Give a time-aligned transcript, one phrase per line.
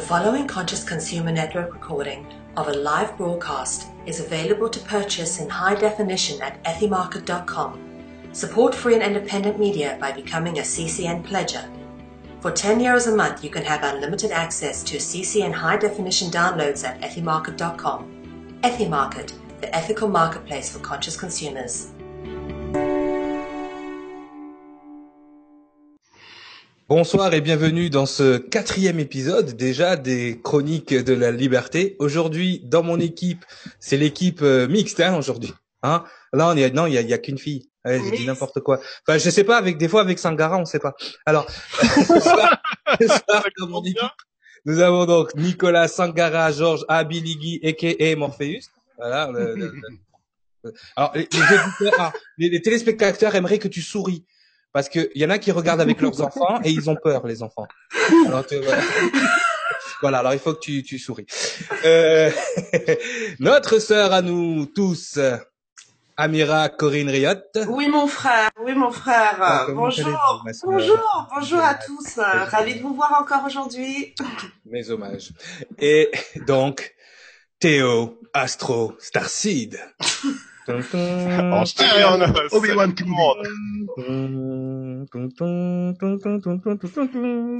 [0.00, 2.26] The following Conscious Consumer Network recording
[2.56, 7.78] of a live broadcast is available to purchase in high definition at ethymarket.com.
[8.32, 11.68] Support free and independent media by becoming a CCN pledger.
[12.40, 16.82] For 10 euros a month, you can have unlimited access to CCN high definition downloads
[16.82, 18.58] at ethymarket.com.
[18.62, 21.90] Ethymarket, the ethical marketplace for conscious consumers.
[26.90, 31.94] Bonsoir et bienvenue dans ce quatrième épisode déjà des Chroniques de la Liberté.
[32.00, 33.44] Aujourd'hui, dans mon équipe,
[33.78, 35.52] c'est l'équipe euh, mixte hein, aujourd'hui.
[35.84, 37.68] Hein Là, on est non, il y a, il y a qu'une fille.
[37.84, 38.80] Ouais, j'ai dit n'importe quoi.
[39.06, 39.56] Enfin, je sais pas.
[39.56, 40.94] Avec des fois, avec Sangara, on sait pas.
[41.26, 41.48] Alors,
[41.80, 42.60] ce soir,
[43.00, 44.00] ce soir, dans mon équipe,
[44.66, 48.16] nous avons donc Nicolas Sangara, Georges Abiligui, a.k.a.
[48.16, 48.68] Morpheus.
[48.98, 49.30] Voilà.
[49.32, 49.72] le- le-
[50.64, 54.24] le- Alors, les, les auditeurs- ah, les- les téléspectateurs aimeraient que tu souris.
[54.72, 57.42] Parce que y en a qui regardent avec leurs enfants et ils ont peur, les
[57.42, 57.66] enfants.
[58.26, 58.82] Alors, voilà.
[60.02, 61.26] Voilà, alors il faut que tu, tu souris.
[61.84, 62.30] Euh,
[63.38, 65.18] notre sœur à nous tous,
[66.16, 67.34] Amira Corinne Riot.
[67.68, 69.36] Oui, mon frère, oui, mon frère.
[69.40, 72.18] Ah, bonjour, bonjour, bonjour à tous.
[72.18, 74.14] Ravi de vous voir encore aujourd'hui.
[74.64, 75.32] Mes hommages.
[75.78, 76.10] Et
[76.46, 76.94] donc,
[77.58, 79.78] Théo Astro Starseed.
[80.68, 82.52] En stéréo, en os.
[82.52, 83.36] Obi-Wan le.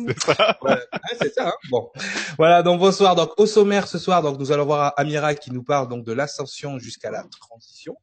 [0.07, 0.59] C'est ça.
[0.63, 0.79] Ouais, ouais,
[1.21, 1.49] c'est ça.
[1.49, 1.53] hein.
[1.71, 1.91] Bon,
[2.39, 2.63] voilà.
[2.63, 3.15] Donc bonsoir.
[3.17, 6.13] Donc au sommaire ce soir, donc nous allons voir Amira qui nous parle donc de
[6.13, 7.97] l'ascension jusqu'à la transition.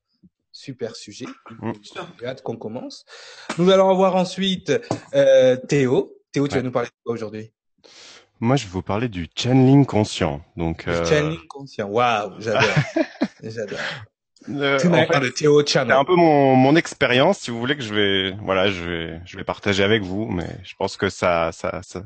[0.52, 1.28] Super sujet.
[1.62, 1.72] Mm.
[2.20, 3.06] J'ai hâte qu'on commence.
[3.60, 4.72] Nous allons voir ensuite
[5.14, 6.14] euh, Théo.
[6.32, 7.52] Théo, tu vas nous parler de quoi aujourd'hui
[8.40, 10.42] Moi, je vais vous parler du channeling conscient.
[10.56, 11.88] Donc, Le euh, Channeling conscient.
[11.88, 12.64] Waouh, j'adore.
[13.44, 13.80] j'adore.
[14.50, 17.60] Euh, Tu en m'as fait, de Théo c'est un peu mon, mon expérience, si vous
[17.60, 20.98] voulez que je vais, voilà, je vais, je vais partager avec vous, mais je pense
[20.98, 22.04] que ça, ça, ça,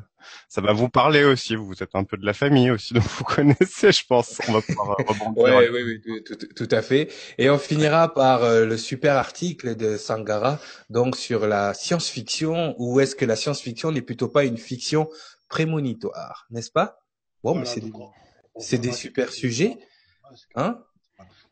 [0.48, 1.56] ça va vous parler aussi.
[1.56, 4.40] Vous êtes un peu de la famille aussi, donc vous connaissez, je pense.
[4.46, 5.42] On va pouvoir euh, rebondir.
[5.42, 7.08] Ouais, oui, oui, tout, tout- tout à fait.
[7.38, 10.60] Et on finira par euh, le super article de Sangara,
[10.90, 15.08] donc sur la science-fiction, ou est-ce que la science-fiction n'est plutôt pas une fiction
[15.48, 16.98] prémonitoire, n'est-ce pas?
[17.42, 17.92] Bon, mais c'est des,
[18.58, 19.76] c'est des super sujets,
[20.54, 20.78] hein?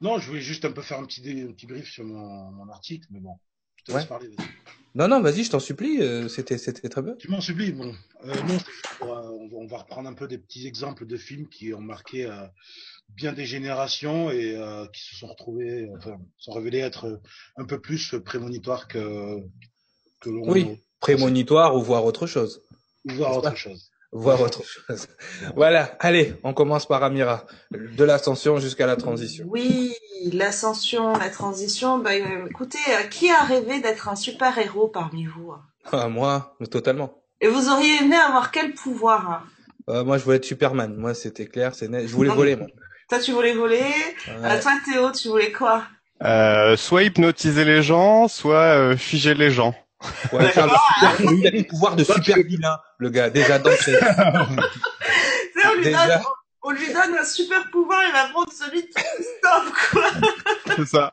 [0.00, 2.50] Non, je voulais juste un peu faire un petit, dé- un petit brief sur mon,
[2.52, 3.38] mon article, mais bon,
[3.76, 4.08] je te laisse Ouais.
[4.08, 4.28] parler.
[4.28, 4.46] vas-y.
[4.94, 7.14] Non, non, vas-y, je t'en supplie, euh, c'était, c'était très bien.
[7.16, 7.94] Tu m'en supplies, bon.
[8.24, 8.58] Euh, non,
[8.98, 11.72] pour, euh, on, va, on va reprendre un peu des petits exemples de films qui
[11.74, 12.28] ont marqué
[13.10, 14.56] bien des générations et
[14.92, 17.20] qui se sont retrouvés, enfin, sont révélés être
[17.56, 19.36] un peu plus prémonitoires que,
[20.20, 20.66] que l'on Oui,
[20.98, 22.62] prémonitoire ou voir autre chose.
[23.04, 23.89] ou voir autre chose.
[24.12, 25.06] Voir autre chose.
[25.54, 29.44] Voilà, allez, on commence par Amira, de l'ascension jusqu'à la transition.
[29.48, 29.94] Oui,
[30.32, 31.98] l'ascension, la transition.
[31.98, 35.62] Bah, euh, écoutez, euh, qui a rêvé d'être un super héros parmi vous hein?
[35.92, 37.22] Ah, moi, totalement.
[37.40, 39.42] Et vous auriez aimé avoir quel pouvoir hein?
[39.88, 40.94] Euh, moi, je voulais être Superman.
[40.96, 42.06] Moi, c'était clair, c'est net.
[42.06, 42.66] Je voulais Non, voler, moi.
[43.08, 43.78] Toi, tu voulais voler.
[43.78, 44.34] Ouais.
[44.44, 45.82] Euh, toi, Théo, tu voulais quoi?
[46.22, 49.74] Euh, soit hypnotiser les gens, soit euh, figer les gens.
[50.32, 51.32] Ouais, faire le super...
[51.32, 53.58] Il a le pouvoir de super vilain, le gars, déjà.
[53.70, 56.06] Tu sais, on lui, Déjà.
[56.06, 56.20] donne,
[56.62, 60.74] on lui donne un super pouvoir, il va prendre celui qui stop, quoi.
[60.76, 61.12] C'est ça.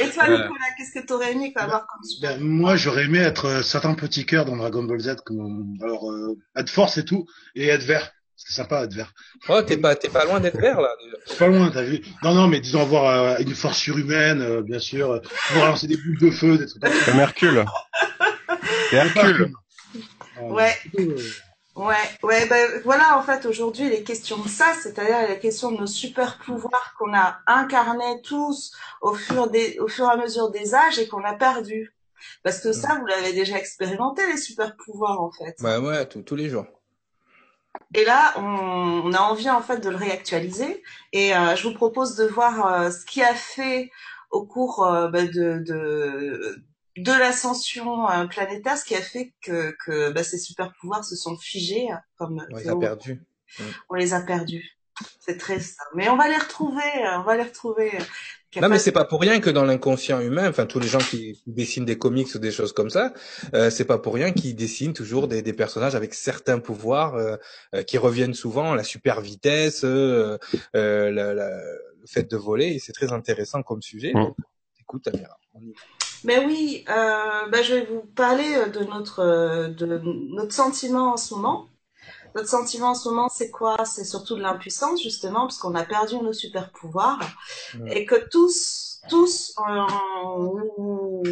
[0.00, 0.24] Et toi.
[0.28, 3.62] Nicolas, qu'est-ce que t'aurais aimé quoi, avoir comme super Ben, moi, j'aurais aimé être euh,
[3.62, 7.68] Satan Petit Cœur dans Dragon Ball Z, comme, alors, euh, être force et tout, et
[7.68, 8.10] être vert.
[8.36, 9.12] C'est sympa, être vert.
[9.48, 10.90] Oh, t'es pas, t'es pas loin d'être vert, là.
[11.38, 14.78] pas loin, t'as vu Non, non, mais disons avoir euh, une force surhumaine, euh, bien
[14.78, 17.16] sûr, euh, pouvoir lancer des boules de feu, des trucs comme ça.
[17.16, 17.64] Hercule.
[18.90, 19.52] C'est Hercule.
[20.42, 20.74] Ouais.
[21.74, 25.38] Ouais, ouais, ben voilà, en fait, aujourd'hui, il est question de ça, c'est-à-dire il est
[25.38, 30.12] question de nos super pouvoirs qu'on a incarnés tous au fur, des, au fur et
[30.12, 31.92] à mesure des âges et qu'on a perdus.
[32.42, 35.54] Parce que ça, vous l'avez déjà expérimenté, les super pouvoirs, en fait.
[35.60, 36.64] Ouais, ouais, tous- tous les jours.
[37.94, 38.42] Et là, on,
[39.04, 40.82] on a envie, en fait, de le réactualiser.
[41.12, 43.90] Et euh, je vous propose de voir euh, ce qui a fait
[44.30, 46.62] au cours euh, ben, de, de,
[46.96, 51.36] de l'ascension planétaire, ce qui a fait que, que ben, ces super pouvoirs se sont
[51.36, 53.22] figés, comme Ouais, il a Théo perdu.
[53.88, 54.78] on les a perdus.
[55.20, 55.78] C'est triste.
[55.94, 56.82] Mais on va les retrouver,
[57.18, 57.90] on va les retrouver.
[58.62, 61.42] Non, mais c'est pas pour rien que dans l'inconscient humain, enfin, tous les gens qui
[61.46, 63.12] dessinent des comics ou des choses comme ça,
[63.52, 67.36] euh, c'est pas pour rien qu'ils dessinent toujours des, des personnages avec certains pouvoirs euh,
[67.74, 70.38] euh, qui reviennent souvent, la super vitesse, euh,
[70.74, 74.12] euh, la- la- le fait de voler, c'est très intéressant comme sujet.
[74.14, 74.20] Mm.
[74.24, 74.36] Donc,
[74.80, 75.80] écoute, Amira, on y va.
[76.24, 80.00] Mais oui, euh, bah, je vais vous parler de notre, de
[80.34, 81.68] notre sentiment en ce moment.
[82.36, 83.78] Notre sentiment en ce moment, c'est quoi?
[83.86, 87.18] C'est surtout de l'impuissance, justement, parce qu'on a perdu nos super pouvoirs.
[87.86, 89.86] Et que tous, tous, euh,
[90.76, 91.22] ou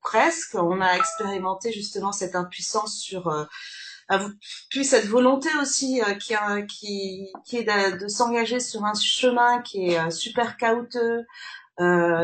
[0.00, 3.44] presque, on a expérimenté justement cette impuissance sur, euh,
[4.70, 6.34] puis cette volonté aussi qui,
[6.68, 11.00] qui, qui est de, de s'engager sur un chemin qui est super chaotique,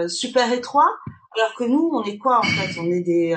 [0.08, 0.90] super étroit,
[1.36, 2.80] alors que nous, on est quoi en fait?
[2.80, 3.36] On est des,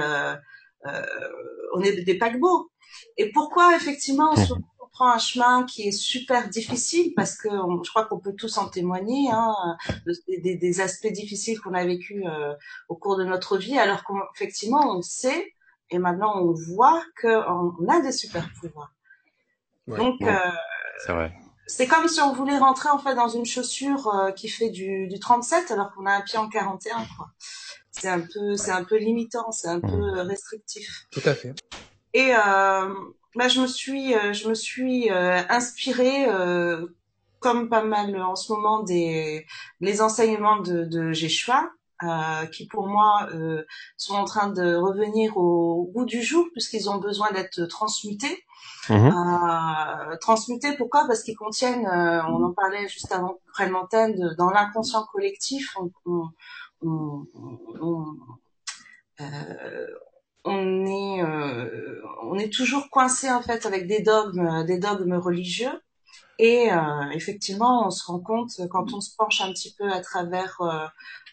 [1.76, 2.71] on est des paquebots.
[3.18, 7.14] Et pourquoi effectivement on, on, prend un chemin qui est super difficile?
[7.16, 9.56] Parce que je crois qu'on peut tous en témoigner hein,
[10.28, 12.54] des, des, aspects difficiles qu'on a vécu euh,
[12.90, 15.54] au cours de notre vie, alors qu'effectivement on sait
[15.90, 18.94] et maintenant on voit qu'on a des super pouvoirs.
[19.88, 20.36] Donc euh,
[21.68, 25.08] c'est comme si on voulait rentrer en fait dans une chaussure euh, qui fait du,
[25.08, 27.28] du 37 alors qu'on a un pied en 41 quoi.
[27.92, 31.08] C'est un peu c'est un peu limitant, c'est un peu restrictif.
[31.12, 31.54] Tout à fait.
[32.14, 32.94] Et euh,
[33.36, 36.88] bah, je me suis, euh, je me suis euh, inspirée, euh,
[37.40, 39.46] comme pas mal en ce moment, des
[39.80, 41.72] les enseignements de, de Jeshua,
[42.04, 43.64] euh, qui pour moi euh,
[43.98, 48.44] sont en train de revenir au goût du jour puisqu'ils ont besoin d'être transmutés.
[48.90, 48.94] Mmh.
[48.94, 51.06] Euh, transmutés pourquoi?
[51.08, 56.30] Parce qu'ils contiennent, on en parlait juste avant près l'antenne, dans l'inconscient collectif, on, on,
[56.82, 57.28] on,
[57.82, 58.18] on
[60.44, 65.82] on est euh, on est toujours coincé en fait avec des dogmes des dogmes religieux.
[66.40, 70.02] Et euh, effectivement on se rend compte quand on se penche un petit peu à
[70.02, 70.60] travers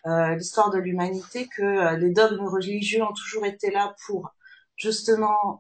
[0.07, 4.35] euh, l'histoire de l'humanité que les dogmes religieux ont toujours été là pour
[4.77, 5.59] justement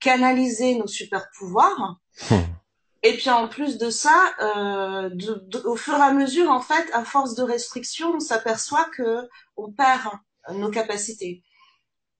[0.00, 1.98] canaliser nos super pouvoirs
[2.30, 2.36] hmm.
[3.02, 4.32] et puis en plus de ça
[5.64, 9.70] au fur et à mesure en fait à force de restrictions on s'aperçoit que on
[9.70, 10.14] perd
[10.54, 11.42] nos capacités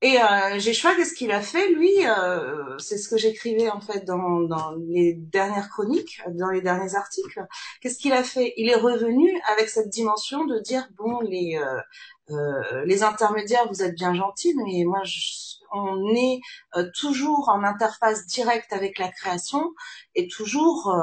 [0.00, 4.04] et euh, Jéchoua, qu'est-ce qu'il a fait Lui, euh, c'est ce que j'écrivais en fait
[4.04, 7.44] dans, dans les dernières chroniques, dans les derniers articles.
[7.80, 8.54] Qu'est-ce qu'il a fait?
[8.56, 11.80] Il est revenu avec cette dimension de dire bon, les euh,
[12.30, 15.18] euh les intermédiaires, vous êtes bien gentils, mais moi, je,
[15.72, 16.40] on est
[16.76, 19.72] euh, toujours en interface directe avec la création
[20.14, 20.94] et toujours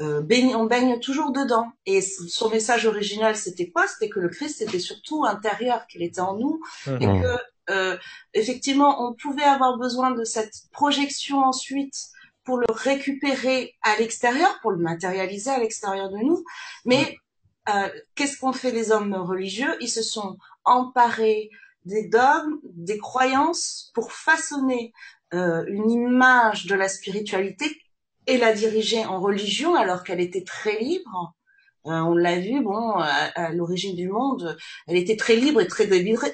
[0.00, 1.72] euh, baigne, on baigne toujours dedans.
[1.84, 3.86] Et son message original, c'était quoi?
[3.86, 7.22] C'était que le Christ était surtout intérieur, qu'il était en nous, et mmh.
[7.22, 7.38] que
[7.70, 7.96] euh,
[8.32, 11.94] effectivement, on pouvait avoir besoin de cette projection ensuite
[12.44, 16.44] pour le récupérer à l'extérieur, pour le matérialiser à l'extérieur de nous.
[16.84, 17.16] Mais
[17.68, 19.76] euh, qu'est-ce qu'ont fait les hommes religieux?
[19.80, 21.48] Ils se sont emparés
[21.84, 24.92] des dogmes, des croyances pour façonner
[25.32, 27.66] euh, une image de la spiritualité
[28.26, 31.34] et la diriger en religion alors qu'elle était très libre
[31.86, 35.86] euh, on l'a vu, bon, à, l'origine du monde, elle était très libre et très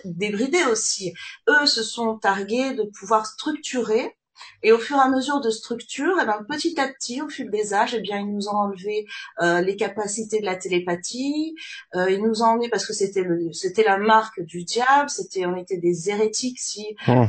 [0.05, 1.12] débridée aussi.
[1.49, 4.17] Eux se sont targués de pouvoir structurer
[4.62, 7.50] et au fur et à mesure de structure, eh ben, petit à petit, au fil
[7.50, 9.06] des âges, eh bien, ils nous ont enlevé
[9.43, 11.55] euh, les capacités de la télépathie.
[11.94, 15.08] Euh, ils nous ont enlevé parce que c'était c'était la marque du diable.
[15.08, 17.11] C'était, on était des hérétiques si mmh.
[17.11, 17.26] euh,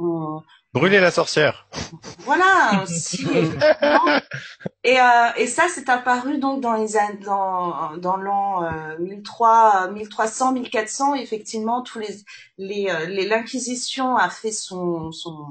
[0.00, 0.42] on,
[0.74, 1.66] Brûler la sorcière.
[2.20, 2.84] Voilà.
[2.86, 3.26] Si,
[4.84, 10.52] et, euh, et ça, c'est apparu donc dans les dans dans l'an euh, 1300, 1300,
[10.52, 11.14] 1400.
[11.16, 12.16] Effectivement, tous les
[12.56, 15.46] les euh, l'inquisition a fait son son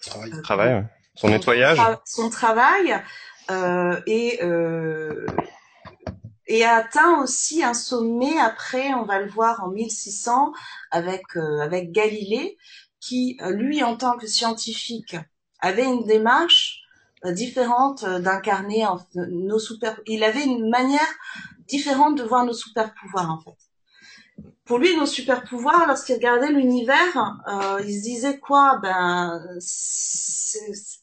[0.00, 2.98] travail, euh, travail son, nettoyage, son travail
[3.50, 4.40] euh, et
[6.50, 10.54] et a atteint aussi un sommet après, on va le voir en 1600
[10.90, 12.56] avec avec Galilée
[13.00, 15.16] qui, euh, lui, en tant que scientifique,
[15.60, 16.82] avait une démarche
[17.24, 19.98] euh, différente euh, d'incarner nos super.
[20.06, 21.00] Il avait une manière
[21.66, 23.56] différente de voir nos super pouvoirs en fait.
[24.64, 27.38] Pour lui, nos super pouvoirs, lorsqu'il regardait l'univers,
[27.82, 28.78] il se disait quoi?
[28.82, 29.42] Ben,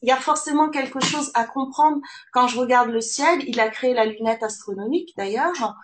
[0.01, 1.99] il y a forcément quelque chose à comprendre.
[2.31, 5.75] Quand je regarde le ciel, il a créé la lunette astronomique d'ailleurs.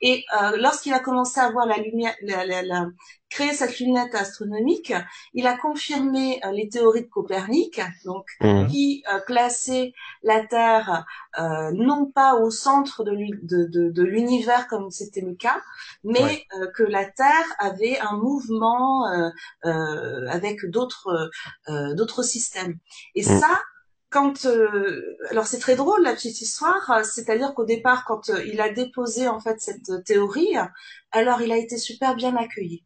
[0.00, 2.86] Et euh, lorsqu'il a commencé à voir la lumière, la, la, la,
[3.30, 4.92] créer cette lunette astronomique,
[5.34, 8.66] il a confirmé euh, les théories de Copernic, donc mmh.
[8.68, 11.04] qui euh, plaçait la Terre
[11.38, 13.12] euh, non pas au centre de,
[13.42, 15.60] de, de, l'univers comme c'était le cas,
[16.04, 19.04] mais euh, que la Terre avait un mouvement
[19.62, 21.30] avec d'autres
[21.68, 22.78] d'autres systèmes.
[23.14, 23.40] Et mmh.
[23.40, 23.60] ça,
[24.16, 28.62] quand euh, alors c'est très drôle la petite histoire, c'est-à-dire qu'au départ quand euh, il
[28.62, 30.54] a déposé en fait cette théorie,
[31.12, 32.82] alors il a été super bien accueilli.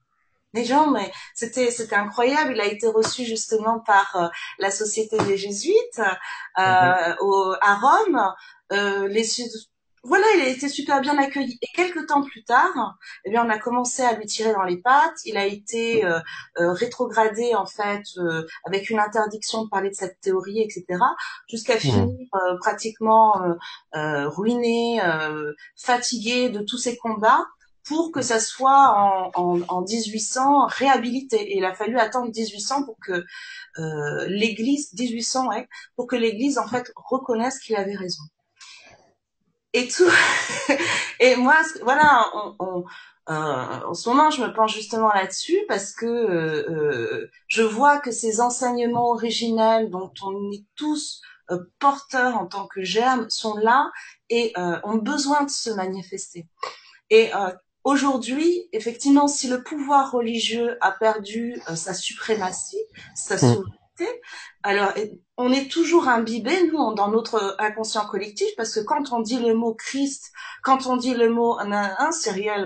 [0.54, 2.54] Les gens, mais c'était c'était incroyable.
[2.56, 6.02] Il a été reçu justement par euh, la société des jésuites
[6.58, 7.16] mm-hmm.
[7.20, 8.20] au, à Rome.
[9.08, 9.24] les
[10.02, 11.58] voilà, il a été super bien accueilli.
[11.62, 14.78] Et quelques temps plus tard, eh bien, on a commencé à lui tirer dans les
[14.78, 15.18] pattes.
[15.26, 16.18] Il a été euh,
[16.58, 20.84] euh, rétrogradé en fait euh, avec une interdiction de parler de cette théorie, etc.
[21.48, 21.80] Jusqu'à mmh.
[21.80, 22.28] finir
[22.60, 23.34] pratiquement
[23.92, 25.00] ruiné,
[25.76, 27.46] fatigué de tous ces combats
[27.84, 31.36] pour que ça soit en, en, en 1800 réhabilité.
[31.36, 33.24] Et il a fallu attendre 1800 pour que
[33.78, 38.22] euh, l'Église, 1800, ouais, pour que l'Église en fait reconnaisse qu'il avait raison.
[39.72, 40.10] Et tout.
[41.20, 42.84] et moi, voilà, on, on
[43.30, 48.00] euh, en ce moment, je me penche justement là-dessus parce que euh, euh, je vois
[48.00, 51.22] que ces enseignements originels dont on est tous
[51.80, 53.90] porteurs en tant que germes sont là
[54.28, 54.52] et
[54.84, 56.46] ont besoin de se manifester.
[57.10, 57.32] Et
[57.82, 62.78] aujourd'hui, effectivement, si le pouvoir religieux a perdu sa suprématie,
[63.16, 63.38] sa mmh.
[63.38, 64.22] souveraineté,
[64.62, 64.92] alors
[65.40, 69.54] on est toujours imbibé, nous, dans notre inconscient collectif, parce que quand on dit le
[69.54, 70.32] mot Christ,
[70.62, 72.10] quand on dit le mot un,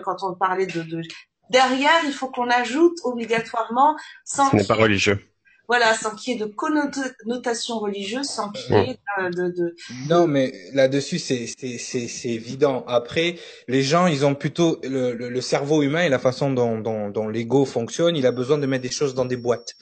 [0.05, 1.03] quand on parlait de, de...
[1.51, 4.51] derrière, il faut qu'on ajoute obligatoirement sans.
[4.51, 5.19] Ce n'est pas religieux.
[5.67, 8.99] Voilà, sans qu'il y ait de connotation religieuse, sans qu'il y ait
[9.31, 9.77] de, de,
[10.11, 12.85] Non, mais là-dessus, c'est c'est c'est évident.
[12.87, 13.37] Après,
[13.69, 17.09] les gens, ils ont plutôt le, le, le cerveau humain et la façon dont dont,
[17.11, 18.17] dont l'ego fonctionne.
[18.17, 19.75] Il a besoin de mettre des choses dans des boîtes.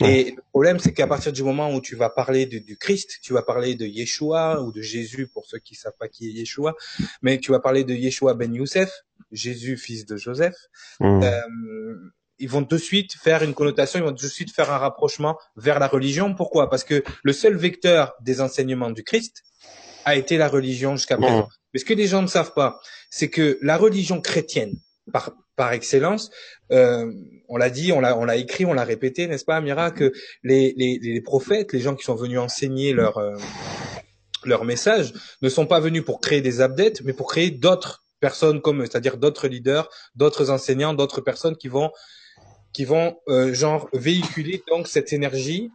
[0.00, 3.18] Et le problème, c'est qu'à partir du moment où tu vas parler de, du Christ,
[3.22, 6.32] tu vas parler de Yeshua ou de Jésus pour ceux qui savent pas qui est
[6.32, 6.74] Yeshua,
[7.22, 8.90] mais tu vas parler de Yeshua ben Youssef,
[9.30, 10.56] Jésus fils de Joseph.
[10.98, 11.22] Mmh.
[11.22, 15.38] Euh, ils vont de suite faire une connotation, ils vont de suite faire un rapprochement
[15.56, 16.34] vers la religion.
[16.34, 16.68] Pourquoi?
[16.68, 19.42] Parce que le seul vecteur des enseignements du Christ
[20.04, 21.48] a été la religion jusqu'à présent.
[21.72, 24.74] Mais ce que les gens ne savent pas, c'est que la religion chrétienne,
[25.12, 26.30] par, par excellence,
[26.72, 27.10] euh,
[27.48, 30.12] on l'a dit, on l'a, on l'a écrit, on l'a répété, n'est-ce pas, Amira, que
[30.42, 33.36] les, les, les, prophètes, les gens qui sont venus enseigner leur euh,
[34.46, 35.12] leur message,
[35.42, 38.86] ne sont pas venus pour créer des abdettes, mais pour créer d'autres personnes comme eux,
[38.86, 41.90] c'est-à-dire d'autres leaders, d'autres enseignants, d'autres personnes qui vont
[42.74, 45.70] qui vont euh, genre véhiculer donc cette énergie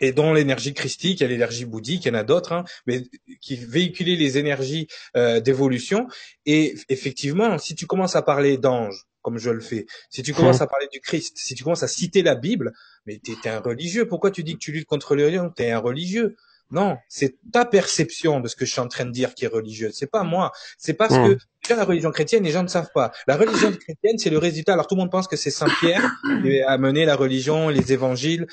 [0.00, 2.64] et dont l'énergie christique, il y a l'énergie bouddhique, il y en a d'autres, hein,
[2.86, 3.02] mais
[3.40, 6.06] qui véhiculer les énergies euh, d'évolution.
[6.46, 10.60] Et effectivement, si tu commences à parler d'anges, comme je le fais, si tu commences
[10.60, 12.72] à parler du Christ, si tu commences à citer la Bible,
[13.06, 14.06] mais t'es es un religieux.
[14.06, 16.36] Pourquoi tu dis que tu luttes contre le Tu T'es un religieux.
[16.70, 19.48] Non, c'est ta perception de ce que je suis en train de dire qui est
[19.48, 19.94] religieuse.
[19.94, 20.52] C'est pas moi.
[20.76, 23.10] C'est parce que déjà la religion chrétienne, les gens ne savent pas.
[23.26, 24.74] La religion chrétienne, c'est le résultat.
[24.74, 26.10] Alors tout le monde pense que c'est Saint Pierre
[26.42, 28.46] qui a mené la religion, les évangiles.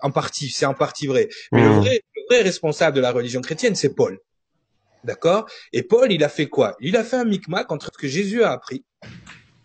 [0.00, 1.28] En partie, c'est en partie vrai.
[1.52, 4.18] Mais le, vrai, le vrai responsable de la religion chrétienne, c'est Paul.
[5.02, 5.46] D'accord?
[5.72, 6.76] Et Paul, il a fait quoi?
[6.80, 8.84] Il a fait un micmac entre ce que Jésus a appris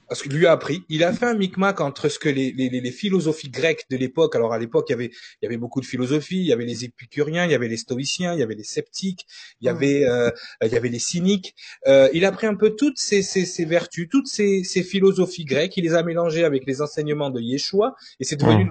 [0.08, 2.70] parce que lui a appris, il a fait un micmac entre ce que les, les,
[2.70, 5.82] les philosophies grecques de l'époque, alors à l'époque il y avait il y avait beaucoup
[5.82, 8.56] de philosophies, il y avait les épicuriens, il y avait les stoïciens, il y avait
[8.56, 9.26] les sceptiques,
[9.62, 10.30] il y avait euh,
[10.64, 11.56] il y avait les cyniques.
[11.88, 15.46] Euh, il a pris un peu toutes ces, ces, ces vertus, toutes ces, ces, philosophies
[15.46, 18.70] grecques, il les a mélangées avec les enseignements de Yeshua et c'est devenu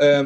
[0.00, 0.24] euh,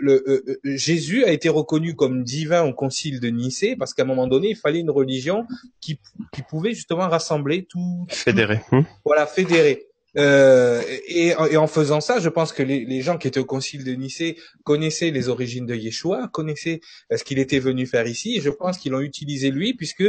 [0.00, 4.02] le, euh, euh, Jésus a été reconnu comme divin au concile de Nicée parce qu'à
[4.02, 5.46] un moment donné, il fallait une religion
[5.80, 6.00] qui,
[6.32, 8.06] qui pouvait justement rassembler tout.
[8.08, 8.60] Fédérer.
[8.72, 8.82] Hmm.
[9.04, 9.84] Voilà, fédérer.
[10.16, 13.44] Euh, et, et, en faisant ça, je pense que les, les, gens qui étaient au
[13.44, 16.80] concile de Nicée connaissaient les origines de Yeshua, connaissaient
[17.14, 20.04] ce qu'il était venu faire ici, et je pense qu'ils l'ont utilisé lui, puisque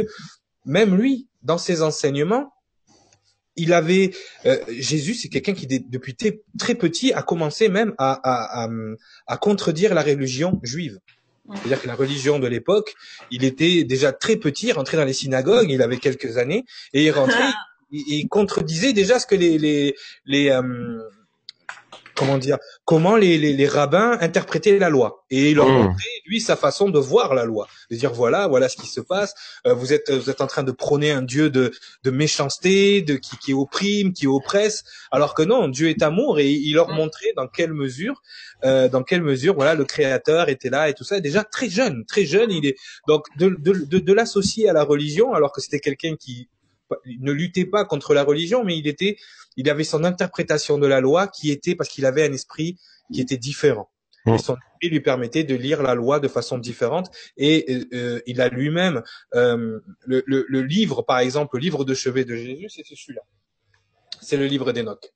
[0.64, 2.52] même lui, dans ses enseignements,
[3.60, 4.10] il avait
[4.46, 8.20] euh, Jésus, c'est quelqu'un qui depuis très petit a commencé même à,
[9.26, 10.98] à, contredire la religion juive.
[11.52, 12.94] C'est-à-dire que la religion de l'époque,
[13.30, 17.10] il était déjà très petit, rentré dans les synagogues, il avait quelques années, et il
[17.10, 17.50] rentrait,
[17.90, 20.62] il, contredisait déjà ce que les les, les euh,
[22.20, 25.24] comment dire, comment les, les, les, rabbins interprétaient la loi.
[25.30, 25.72] Et il leur mmh.
[25.72, 27.66] montrait, lui, sa façon de voir la loi.
[27.90, 29.34] De dire, voilà, voilà ce qui se passe.
[29.66, 31.72] Euh, vous êtes, vous êtes en train de prôner un Dieu de,
[32.04, 34.84] de méchanceté, de qui, qui opprime, qui oppresse.
[35.10, 36.38] Alors que non, Dieu est amour.
[36.38, 38.20] Et il leur montrait dans quelle mesure,
[38.64, 41.20] euh, dans quelle mesure, voilà, le Créateur était là et tout ça.
[41.20, 42.50] Déjà très jeune, très jeune.
[42.50, 42.76] Il est
[43.08, 46.48] donc de, de, de, de l'associer à la religion, alors que c'était quelqu'un qui
[47.06, 49.16] ne luttait pas contre la religion, mais il était,
[49.56, 52.76] il avait son interprétation de la loi qui était parce qu'il avait un esprit
[53.12, 53.90] qui était différent.
[54.26, 57.10] Et son esprit lui permettait de lire la loi de façon différente.
[57.36, 59.02] Et euh, euh, il a lui-même
[59.34, 63.22] euh, le, le, le, livre, par exemple, le livre de chevet de Jésus, c'est celui-là.
[64.20, 65.10] C'est le livre d'Enoch.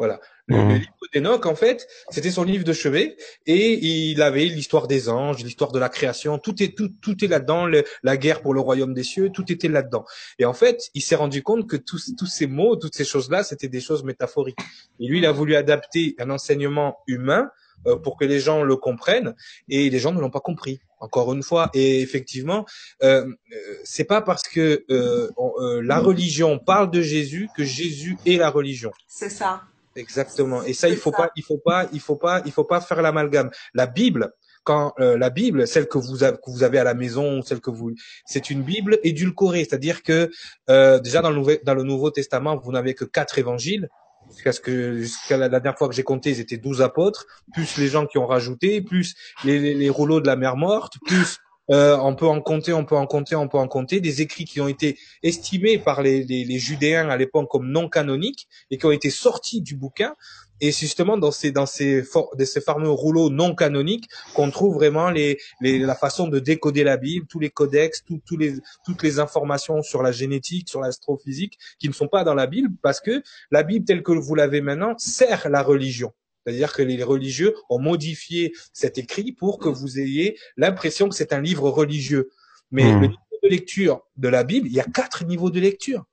[0.00, 0.18] Voilà.
[0.46, 0.68] Le, mmh.
[0.70, 5.44] livre d'Enoch, en fait, c'était son livre de chevet et il avait l'histoire des anges,
[5.44, 6.38] l'histoire de la création.
[6.38, 7.66] Tout est tout tout est là-dedans.
[8.02, 10.06] la guerre pour le royaume des cieux, tout était là-dedans.
[10.38, 13.42] Et en fait, il s'est rendu compte que tous tous ces mots, toutes ces choses-là,
[13.44, 14.56] c'était des choses métaphoriques.
[15.00, 17.50] Et lui, il a voulu adapter un enseignement humain
[17.86, 19.34] euh, pour que les gens le comprennent
[19.68, 22.66] et les gens ne l'ont pas compris encore une fois et effectivement
[23.02, 28.36] euh, euh c'est pas parce que euh, la religion parle de Jésus que Jésus est
[28.36, 29.62] la religion c'est ça
[29.96, 30.62] Exactement.
[30.62, 33.02] Et ça, il faut pas, il faut pas, il faut pas, il faut pas faire
[33.02, 33.50] l'amalgame.
[33.74, 34.32] La Bible,
[34.62, 37.60] quand euh, la Bible, celle que vous, avez, que vous avez à la maison, celle
[37.60, 37.92] que vous,
[38.24, 40.30] c'est une Bible édulcorée, c'est-à-dire que
[40.68, 43.88] euh, déjà dans le, Nouveau, dans le Nouveau Testament, vous n'avez que quatre évangiles.
[44.30, 47.78] Jusqu'à ce que jusqu'à la dernière fois que j'ai compté, ils étaient douze apôtres, plus
[47.78, 51.38] les gens qui ont rajouté, plus les, les, les rouleaux de la mer morte, plus
[51.70, 54.44] euh, on peut en compter, on peut en compter, on peut en compter, des écrits
[54.44, 58.78] qui ont été estimés par les, les, les Judéens à l'époque comme non canoniques et
[58.78, 60.14] qui ont été sortis du bouquin.
[60.62, 65.10] Et justement dans ces dans ces de ces fameux rouleaux non canoniques qu'on trouve vraiment
[65.10, 68.04] les, les la façon de décoder la Bible, tous les codex,
[68.38, 72.46] les toutes les informations sur la génétique, sur l'astrophysique qui ne sont pas dans la
[72.46, 76.12] Bible parce que la Bible telle que vous l'avez maintenant sert la religion.
[76.44, 81.32] C'est-à-dire que les religieux ont modifié cet écrit pour que vous ayez l'impression que c'est
[81.32, 82.30] un livre religieux.
[82.70, 83.00] Mais Hmm.
[83.00, 86.04] le niveau de lecture de la Bible, il y a quatre niveaux de lecture.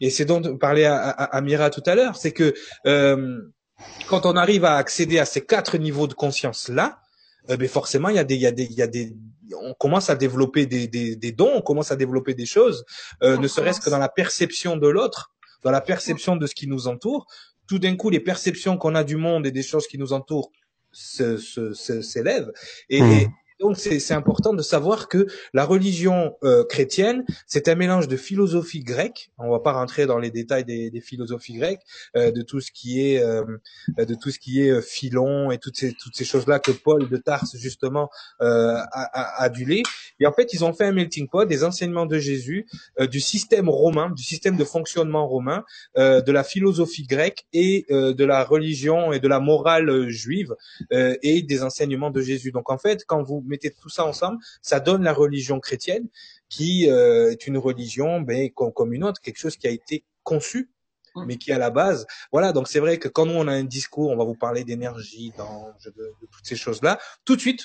[0.00, 2.54] Et c'est dont parlait à, à, à Mira tout à l'heure, c'est que
[2.86, 3.40] euh,
[4.08, 6.98] quand on arrive à accéder à ces quatre niveaux de conscience là,
[7.50, 9.14] euh, ben forcément il y a des, il y a des, il y a des,
[9.60, 12.84] on commence à développer des, des, des dons, on commence à développer des choses,
[13.22, 16.66] euh, ne serait-ce que dans la perception de l'autre, dans la perception de ce qui
[16.66, 17.26] nous entoure.
[17.66, 20.50] Tout d'un coup, les perceptions qu'on a du monde et des choses qui nous entourent
[20.92, 22.52] se, se, se- s'élèvent.
[22.88, 23.30] Et, Mm.
[23.64, 28.80] Donc c'est important de savoir que la religion euh, chrétienne, c'est un mélange de philosophie
[28.80, 29.30] grecque.
[29.38, 31.80] On va pas rentrer dans les détails des, des philosophies grecques,
[32.14, 33.42] euh, de tout ce qui est euh,
[33.96, 36.72] de tout ce qui est euh, Philon et toutes ces toutes ces choses là que
[36.72, 38.10] Paul de Tarse justement
[38.42, 39.82] euh, a, a, adulé.
[40.20, 42.66] Et en fait, ils ont fait un melting pot des enseignements de Jésus,
[43.00, 45.64] euh, du système romain, du système de fonctionnement romain,
[45.96, 50.54] de la philosophie grecque et de la religion et de la morale juive
[50.90, 52.52] et des enseignements de Jésus.
[52.52, 56.06] Donc en fait, quand vous mettez tout ça ensemble, ça donne la religion chrétienne
[56.54, 60.04] qui euh, est une religion ben, comme, comme une autre, quelque chose qui a été
[60.22, 60.70] conçu
[61.26, 62.48] mais qui à la base, voilà.
[62.52, 65.32] Donc c'est vrai que quand nous on a un discours, on va vous parler d'énergie,
[65.38, 67.62] d'ange, de, de toutes ces choses-là, tout de suite,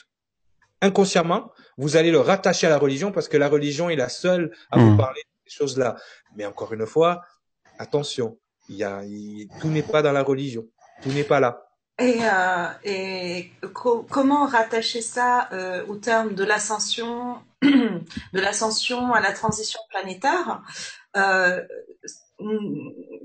[0.81, 4.51] inconsciemment, vous allez le rattacher à la religion parce que la religion est la seule
[4.71, 4.97] à vous Mm.
[4.97, 5.95] parler de ces choses-là.
[6.35, 7.21] Mais encore une fois,
[7.79, 8.37] attention,
[8.69, 10.65] il y a, il- tout n'est pas dans la religion,
[11.01, 11.68] tout n'est pas là.
[11.99, 19.19] Et, euh, et co- comment rattacher ça euh, au terme de l'ascension, de l'ascension à
[19.21, 20.61] la transition planétaire?
[21.17, 21.61] Euh,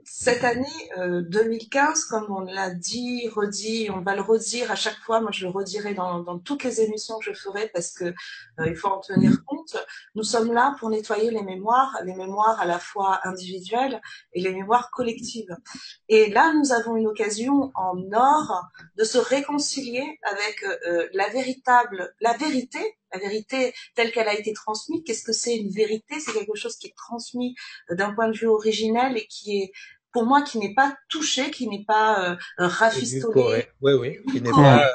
[0.04, 0.66] Cette année
[0.98, 5.20] euh, 2015, comme on l'a dit, redit, on va le redire à chaque fois.
[5.20, 8.66] Moi, je le redirai dans, dans toutes les émissions que je ferai parce que euh,
[8.66, 9.76] il faut en tenir compte.
[10.14, 14.00] Nous sommes là pour nettoyer les mémoires, les mémoires à la fois individuelles
[14.32, 15.56] et les mémoires collectives.
[16.08, 22.14] Et là, nous avons une occasion en or de se réconcilier avec euh, la véritable,
[22.20, 22.80] la vérité,
[23.14, 25.02] la vérité telle qu'elle a été transmise.
[25.06, 26.20] Qu'est-ce que c'est une vérité?
[26.20, 27.54] C'est quelque chose qui est transmis
[27.90, 29.72] euh, d'un point de vue originel et qui est,
[30.12, 33.66] pour moi, qui n'est pas touché, qui n'est pas euh, rafistolé.
[33.80, 34.62] Oui, oui, qui n'est Corrompu.
[34.62, 34.92] pas euh,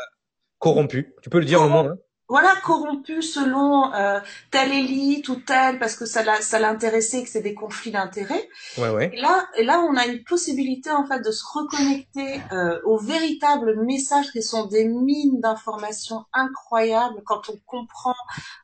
[0.57, 1.13] corrompu.
[1.21, 1.97] Tu peux le dire le mot, hein
[2.29, 4.19] Voilà, corrompu selon euh,
[4.51, 7.89] telle élite ou telle, parce que ça l'a- ça l'intéressait et que c'est des conflits
[7.91, 8.47] d'intérêts.
[8.77, 9.09] Ouais, ouais.
[9.13, 12.99] Et là, et là, on a une possibilité en fait de se reconnecter euh, aux
[12.99, 18.15] véritables messages qui sont des mines d'informations incroyables quand on comprend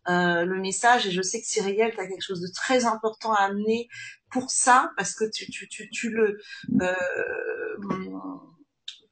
[0.10, 1.08] euh, le message.
[1.08, 3.90] Et je sais que Cyrielle, tu as quelque chose de très important à amener
[4.30, 6.38] pour ça, parce que tu, tu, tu, tu le
[6.82, 6.86] euh,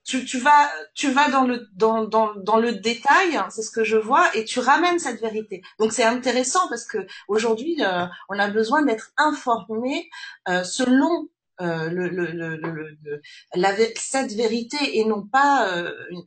[0.06, 3.72] tu, tu vas tu vas dans le dans, dans, dans le détail, hein, c'est ce
[3.72, 5.62] que je vois, et tu ramènes cette vérité.
[5.80, 10.10] Donc c'est intéressant parce que aujourd'hui euh, on a besoin d'être informé
[10.50, 11.30] euh, selon
[11.62, 13.22] euh, le, le, le, le-
[13.56, 16.24] la, cette vérité et non pas euh, une,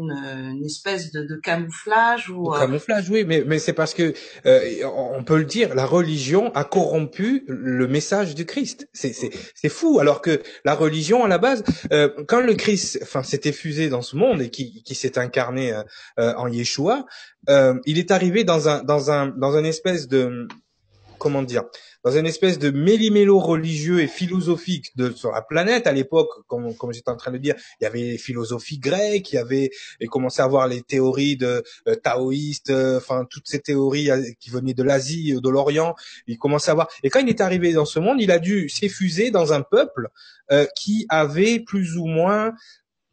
[0.00, 4.14] une, une espèce de, de camouflage ou euh, camouflage, oui, mais, mais c'est parce que
[4.46, 8.88] euh, on peut le dire, la religion a corrompu le message du Christ.
[8.92, 9.98] C'est c'est c'est fou.
[10.00, 14.02] Alors que la religion, à la base, euh, quand le Christ, enfin, s'est effusé dans
[14.02, 15.82] ce monde et qui qui s'est incarné euh,
[16.18, 17.06] euh, en Yeshua,
[17.48, 20.48] euh, il est arrivé dans un dans un dans une espèce de
[21.22, 21.62] comment dire
[22.04, 25.86] dans une espèce de méli-mélo religieux et philosophique de sur la planète.
[25.86, 29.30] À l'époque comme comme j'étais en train de dire il y avait les philosophies grecques
[29.32, 33.46] il y avait et commençait à avoir les théories de euh, taoïstes euh, enfin toutes
[33.46, 35.94] ces théories euh, qui venaient de l'Asie euh, de l'Orient.
[36.26, 38.68] Il commençait à avoir et quand il est arrivé dans ce monde il a dû
[38.68, 40.08] s'effuser dans un peuple
[40.76, 42.52] qui avait plus ou moins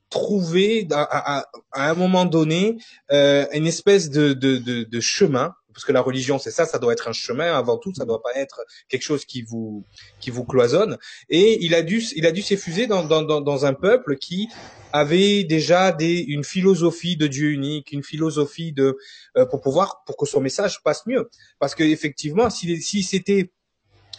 [0.09, 2.77] trouvé à, un moment donné
[3.11, 6.91] euh, une espèce de, de, de chemin parce que la religion c'est ça ça doit
[6.91, 9.85] être un chemin avant tout ça doit pas être quelque chose qui vous
[10.19, 10.97] qui vous cloisonne.
[11.29, 14.49] Et il a dû il a dû s'effuser dans, dans, dans, dans un peuple qui
[14.91, 18.97] avait déjà des une philosophie de Dieu unique une philosophie de
[19.37, 21.29] euh, pour pouvoir pour que son message passe mieux.
[21.59, 23.53] Parce que effectivement si si c'était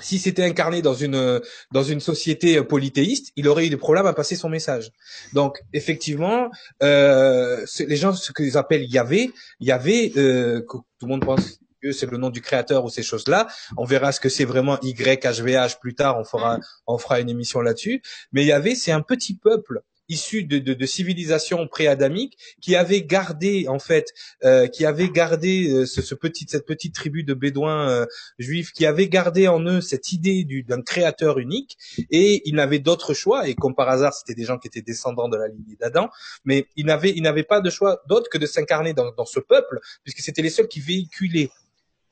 [0.01, 1.41] si c'était incarné dans une
[1.73, 4.91] dans une société polythéiste, il aurait eu des problèmes à passer son message.
[5.33, 6.51] Donc effectivement,
[6.83, 11.93] euh, les gens ce qu'ils appellent Yahvé, Yahvé, euh, que tout le monde pense que
[11.93, 13.49] c'est le nom du créateur ou ces choses-là.
[13.77, 16.19] On verra ce que c'est vraiment YHVH plus tard.
[16.19, 18.03] On fera on fera une émission là-dessus.
[18.33, 23.67] Mais Yahvé, c'est un petit peuple issus de, de, de civilisations pré-adamiques qui avaient gardé
[23.69, 24.13] en fait,
[24.45, 28.07] euh, qui avaient gardé euh, ce, ce, petit, cette petite tribu de bédouins euh,
[28.39, 31.79] juifs, qui avaient gardé en eux cette idée d'un créateur unique,
[32.11, 33.49] et ils n'avaient d'autre choix.
[33.49, 36.11] Et comme par hasard, c'était des gens qui étaient descendants de la lignée d'Adam,
[36.45, 39.41] mais ils n'avaient, ils n'avaient pas de choix d'autre que de s'incarner dans, dans ce
[39.41, 41.51] peuple, puisque c'était les seuls qui véhiculaient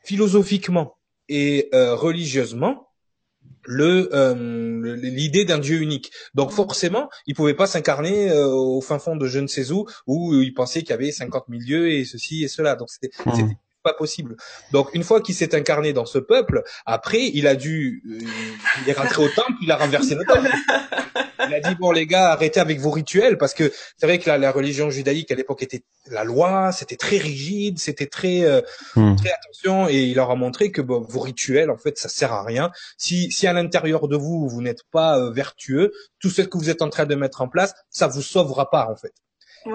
[0.04, 0.96] philosophiquement
[1.28, 2.87] et euh, religieusement
[3.64, 6.10] le euh, l'idée d'un Dieu unique.
[6.34, 9.86] Donc forcément, il pouvait pas s'incarner euh, au fin fond de je ne sais où
[10.06, 12.76] où il pensait qu'il y avait 50 000 dieux et ceci et cela.
[12.76, 13.52] Donc c'était mmh.
[13.82, 14.36] pas possible.
[14.72, 18.26] Donc une fois qu'il s'est incarné dans ce peuple, après il a dû euh,
[18.82, 20.50] il est rentré au temple, il a renversé le temple.
[21.48, 24.28] il a dit bon les gars arrêtez avec vos rituels parce que c'est vrai que
[24.28, 28.60] la, la, religion judaïque à l'époque était la loi c'était très rigide c'était très euh,
[28.96, 29.16] hmm.
[29.16, 32.32] très attention et il leur a montré que bon, vos rituels en fait ça sert
[32.32, 32.70] à rien.
[32.96, 36.70] Si si à l'intérieur de vous vous n'êtes pas euh, vertueux tout ce que vous
[36.70, 39.12] êtes en train de mettre en place ça vous sauvera pas en fait.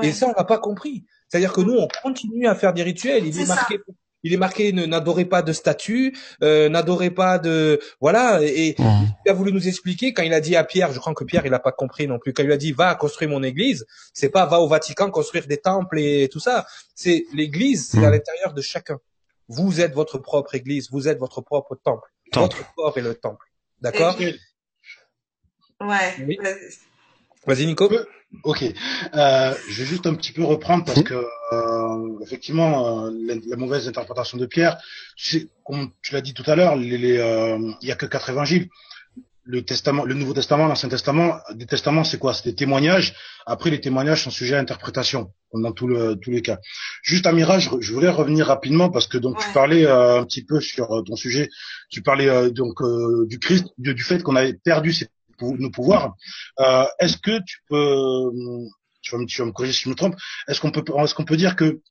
[0.01, 1.05] Et ça on l'a pas compris.
[1.27, 3.79] C'est-à-dire que nous on continue à faire des rituels il est, est marqué
[4.23, 8.41] il est marqué n'adorez pas de statue, euh, n'adorez pas de voilà.
[8.41, 11.23] Et, il a voulu nous expliquer quand il a dit à Pierre, je crois que
[11.23, 12.33] Pierre il a pas compris non plus.
[12.33, 15.57] Quand il a dit va construire mon église, c'est pas va au Vatican construire des
[15.57, 16.65] temples et tout ça.
[16.95, 18.13] C'est l'église, c'est à mm.
[18.13, 18.99] l'intérieur de chacun.
[19.49, 22.09] Vous êtes votre propre église, vous êtes votre propre temple.
[22.33, 23.45] Votre corps est le temple.
[23.81, 24.17] D'accord?
[25.81, 26.39] Ouais.
[27.45, 27.89] Vas-y Nico.
[28.43, 33.11] Ok, euh, je vais juste un petit peu reprendre parce que euh, effectivement euh,
[33.47, 34.77] la, mauvaise interprétation de Pierre,
[35.63, 38.29] comme tu l'as dit tout à l'heure, les, les, euh, il y a que quatre
[38.29, 38.69] évangiles.
[39.45, 42.33] Le testament, le Nouveau Testament, l'Ancien Testament, des testaments, c'est quoi?
[42.33, 43.13] C'est des témoignages.
[43.45, 46.59] Après, les témoignages sont sujets à interprétation, dans tout le, tous les cas.
[47.03, 50.45] Juste un mirage, je voulais revenir rapidement parce que donc tu parlais euh, un petit
[50.45, 51.49] peu sur ton sujet.
[51.89, 52.81] Tu parlais donc
[53.27, 55.09] du Christ, du, du fait qu'on avait perdu ses
[55.41, 56.15] nos pouvoirs.
[56.59, 58.29] Euh, est-ce que tu peux,
[59.01, 60.15] tu vas, me, tu vas me corriger si je me trompe,
[60.47, 61.81] est-ce qu'on peut, est-ce qu'on peut dire que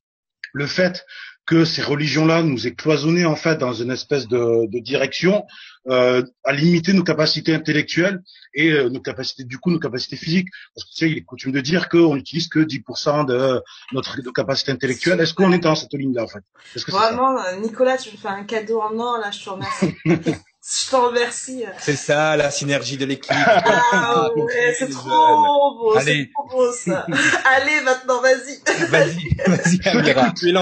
[0.52, 1.04] le fait
[1.44, 5.44] que ces religions-là nous aient cloisonnés en fait dans une espèce de, de direction
[5.88, 8.22] euh, à limiter nos capacités intellectuelles
[8.54, 10.48] et euh, nos capacités du coup nos capacités physiques?
[10.74, 13.60] Parce que tu sais il est coutume de dire qu'on n'utilise que 10% de
[13.92, 15.20] notre de capacité intellectuelle.
[15.20, 16.44] Est-ce qu'on est dans cette ligne-là en fait?
[16.88, 19.96] Vraiment Nicolas tu me fais un cadeau en or là je te remercie
[20.64, 21.64] Je t'en remercie.
[21.80, 23.32] C'est ça, la synergie de l'équipe.
[23.34, 27.04] Ah ouais, c'est trop beau, c'est trop beau ça.
[27.44, 28.60] Allez, maintenant, vas-y.
[28.88, 30.52] Vas-y, vas-y, Amira, tu es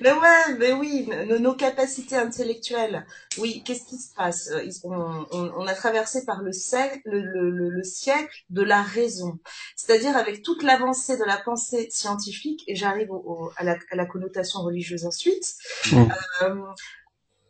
[0.00, 3.06] mais ouais, mais oui, nos, capacités intellectuelles.
[3.38, 4.50] Oui, qu'est-ce qui se passe?
[4.50, 9.38] Euh, on, on, a traversé par le siècle, le, le, le siècle de la raison,
[9.76, 12.62] c'est-à-dire avec toute l'avancée de la pensée scientifique.
[12.66, 15.54] Et j'arrive au, à, la, à, la, connotation religieuse ensuite.
[15.90, 16.04] Mmh.
[16.42, 16.54] Euh,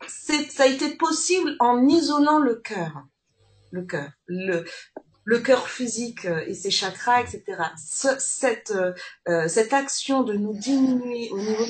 [0.08, 3.04] ça a été possible en isolant le cœur
[3.72, 4.10] le cœur.
[4.26, 4.64] Le,
[5.24, 7.42] le cœur physique euh, et ses chakras, etc.
[8.18, 8.92] cette, euh,
[9.28, 11.64] euh, cette action de nous diminuer au niveau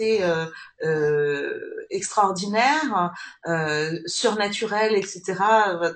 [0.00, 0.46] euh,
[0.84, 3.12] euh, extraordinaires,
[3.46, 5.22] euh, surnaturelles, etc.,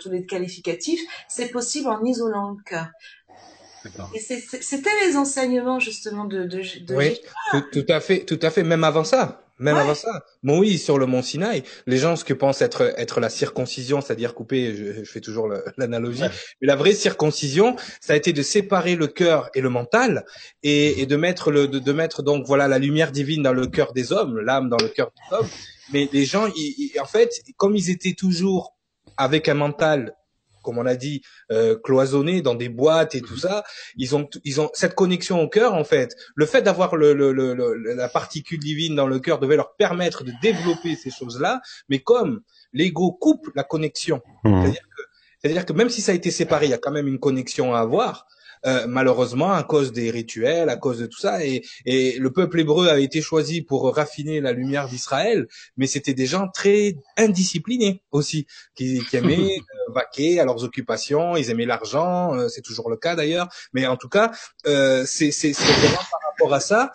[0.00, 2.88] tous les qualificatifs, c'est possible en isolant le cœur.
[4.14, 7.20] Et c'était les enseignements justement de, de, de Oui,
[7.52, 8.64] tout, tout, à fait, tout à fait.
[8.64, 10.24] Même avant ça, même avant ça.
[10.42, 14.34] oui, sur le mont Sinaï, les gens, ce que pensent être être la circoncision, c'est-à-dire
[14.34, 16.22] couper, je, fais toujours l'analogie,
[16.60, 20.24] mais la vraie circoncision, ça a été de séparer le cœur et le mental
[20.62, 23.66] et, et de mettre le de, de, mettre donc voilà la lumière divine dans le
[23.66, 25.48] cœur des hommes, l'âme dans le cœur des hommes.
[25.92, 26.48] Mais les gens,
[27.00, 28.76] en fait, comme ils étaient toujours
[29.16, 30.15] avec un mental
[30.66, 33.62] comme on a dit, euh, cloisonnés dans des boîtes et tout ça.
[33.96, 36.16] Ils ont, ils ont cette connexion au cœur en fait.
[36.34, 37.54] Le fait d'avoir le, le, le,
[37.94, 41.60] la particule divine dans le cœur devait leur permettre de développer ces choses-là.
[41.88, 42.40] Mais comme
[42.72, 44.62] l'ego coupe la connexion, mmh.
[44.62, 45.02] c'est-à-dire que,
[45.40, 47.72] c'est-à-dire que même si ça a été séparé, il y a quand même une connexion
[47.72, 48.26] à avoir.
[48.64, 51.44] Euh, malheureusement à cause des rituels, à cause de tout ça.
[51.44, 56.14] Et, et, le peuple hébreu a été choisi pour raffiner la lumière d'Israël, mais c'était
[56.14, 61.66] des gens très indisciplinés aussi, qui, qui aimaient euh, vaquer à leurs occupations, ils aimaient
[61.66, 63.48] l'argent, euh, c'est toujours le cas d'ailleurs.
[63.72, 64.32] Mais en tout cas,
[64.66, 66.92] euh, c'est vraiment par rapport à ça,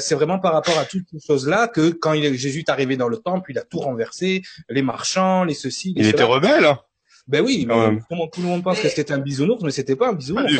[0.00, 3.08] c'est vraiment par rapport à toutes ces choses-là que quand il, Jésus est arrivé dans
[3.08, 5.94] le temple, il a tout renversé, les marchands, les ceci.
[5.96, 6.76] Les il était rebelle.
[7.26, 9.70] Ben oui, mais tout, le monde, tout le monde pense que c'était un bisounours, mais
[9.70, 10.52] c'était pas un bisounours.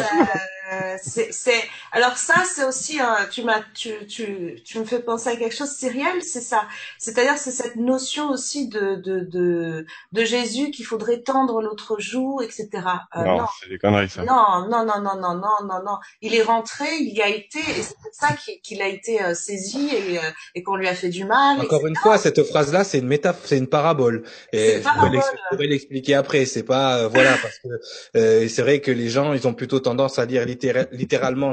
[0.75, 2.99] Euh, c'est, c'est, alors ça, c'est aussi,
[3.31, 6.67] tu m'as, tu, tu, tu me fais penser à quelque chose, Cyrielle, c'est ça.
[6.99, 12.41] C'est-à-dire, c'est cette notion aussi de, de, de, de Jésus qu'il faudrait tendre l'autre joue,
[12.43, 12.69] etc.
[13.17, 14.23] Euh, non, c'est des conneries, ça.
[14.25, 15.99] Non, non, non, non, non, non, non, non.
[16.21, 18.29] Il est rentré, il y a été, et c'est ça
[18.63, 20.23] qu'il a été euh, saisi et, euh,
[20.55, 21.61] et qu'on lui a fait du mal.
[21.61, 24.25] Encore une fois, cette phrase-là, c'est une métaphore, c'est une parabole.
[24.53, 26.47] Et je pourrais l'expliquer après.
[26.47, 30.27] C'est pas, voilà, parce que c'est vrai que les gens, ils ont plutôt tendance à
[30.27, 30.64] dire littéralement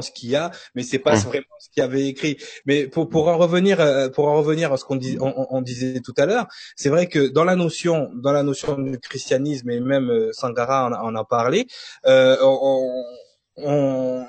[0.00, 2.36] ce qu'il y a, mais c'est pas vraiment ce qu'il avait écrit.
[2.66, 6.14] Mais pour, pour en revenir, euh, pour en revenir à ce qu'on on, disait tout
[6.18, 6.46] à l'heure,
[6.76, 10.90] c'est vrai que dans la notion, dans la notion du christianisme et même euh, Sangara
[11.02, 11.66] en, a parlé,
[12.06, 12.36] euh,
[13.56, 14.24] on,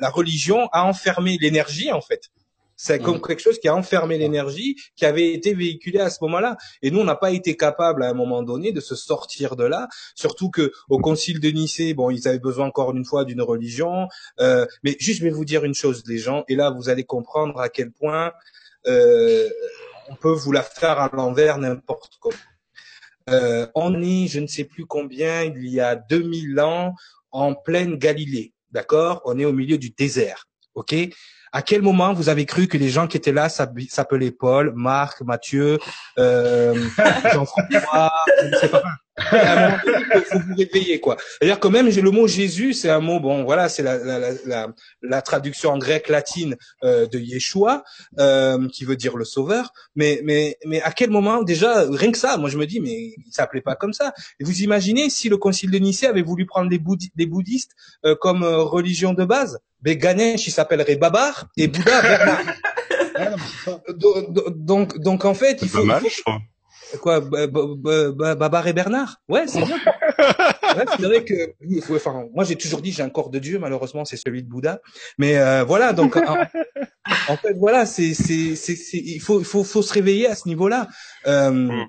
[0.00, 2.30] la religion a enfermé l'énergie en fait.
[2.76, 3.22] C'est comme mm.
[3.22, 6.56] quelque chose qui a enfermé l'énergie qui avait été véhiculée à ce moment-là.
[6.82, 9.64] Et nous, on n'a pas été capable à un moment donné de se sortir de
[9.64, 9.88] là.
[10.14, 14.08] Surtout que au Concile de Nicée, bon, ils avaient besoin encore une fois d'une religion.
[14.40, 16.44] Euh, mais juste, je vais vous dire une chose, les gens.
[16.48, 18.32] Et là, vous allez comprendre à quel point
[18.86, 19.48] euh,
[20.08, 22.36] on peut vous la faire à l'envers n'importe comment.
[23.28, 26.94] Euh, on est, je ne sais plus combien, il y a 2000 ans,
[27.32, 28.52] en pleine Galilée.
[28.70, 30.46] D'accord On est au milieu du désert.
[30.74, 30.94] OK?
[31.52, 35.20] À quel moment vous avez cru que les gens qui étaient là s'appelaient Paul, Marc,
[35.22, 35.78] Mathieu,
[36.18, 36.74] euh,
[37.32, 38.82] Jean-François, je ne sais pas.
[39.18, 41.16] À il faut vous réveiller quoi.
[41.18, 44.68] C'est-à-dire que même le mot Jésus, c'est un mot bon, voilà, c'est la, la, la,
[45.02, 47.82] la, traduction en grec latine euh, de Yeshua,
[48.18, 49.72] euh, qui veut dire le Sauveur.
[49.94, 53.14] Mais mais mais à quel moment déjà rien que ça, moi je me dis mais
[53.16, 54.12] il s'appelait pas comme ça.
[54.38, 57.72] Et vous imaginez si le Concile de Nicée avait voulu prendre des, bouddhistes
[58.04, 62.40] euh, comme euh, religion de base, ben Ganesh il s'appellerait Babar et Bouddha Bernard.
[64.56, 66.02] donc, donc en fait il faut, mal,
[67.00, 69.20] Quoi, Babar et Bernard?
[69.28, 69.76] Ouais, c'est bien.
[69.76, 74.04] ouais, c'est vrai que, enfin, moi j'ai toujours dit j'ai un corps de Dieu, malheureusement
[74.04, 74.80] c'est celui de Bouddha.
[75.18, 76.36] Mais euh, voilà, donc en,
[77.36, 80.88] fait voilà, c'est, c'est, c'est, il faut, faut, faut se réveiller à ce niveau-là.
[81.26, 81.88] Euh, mmh,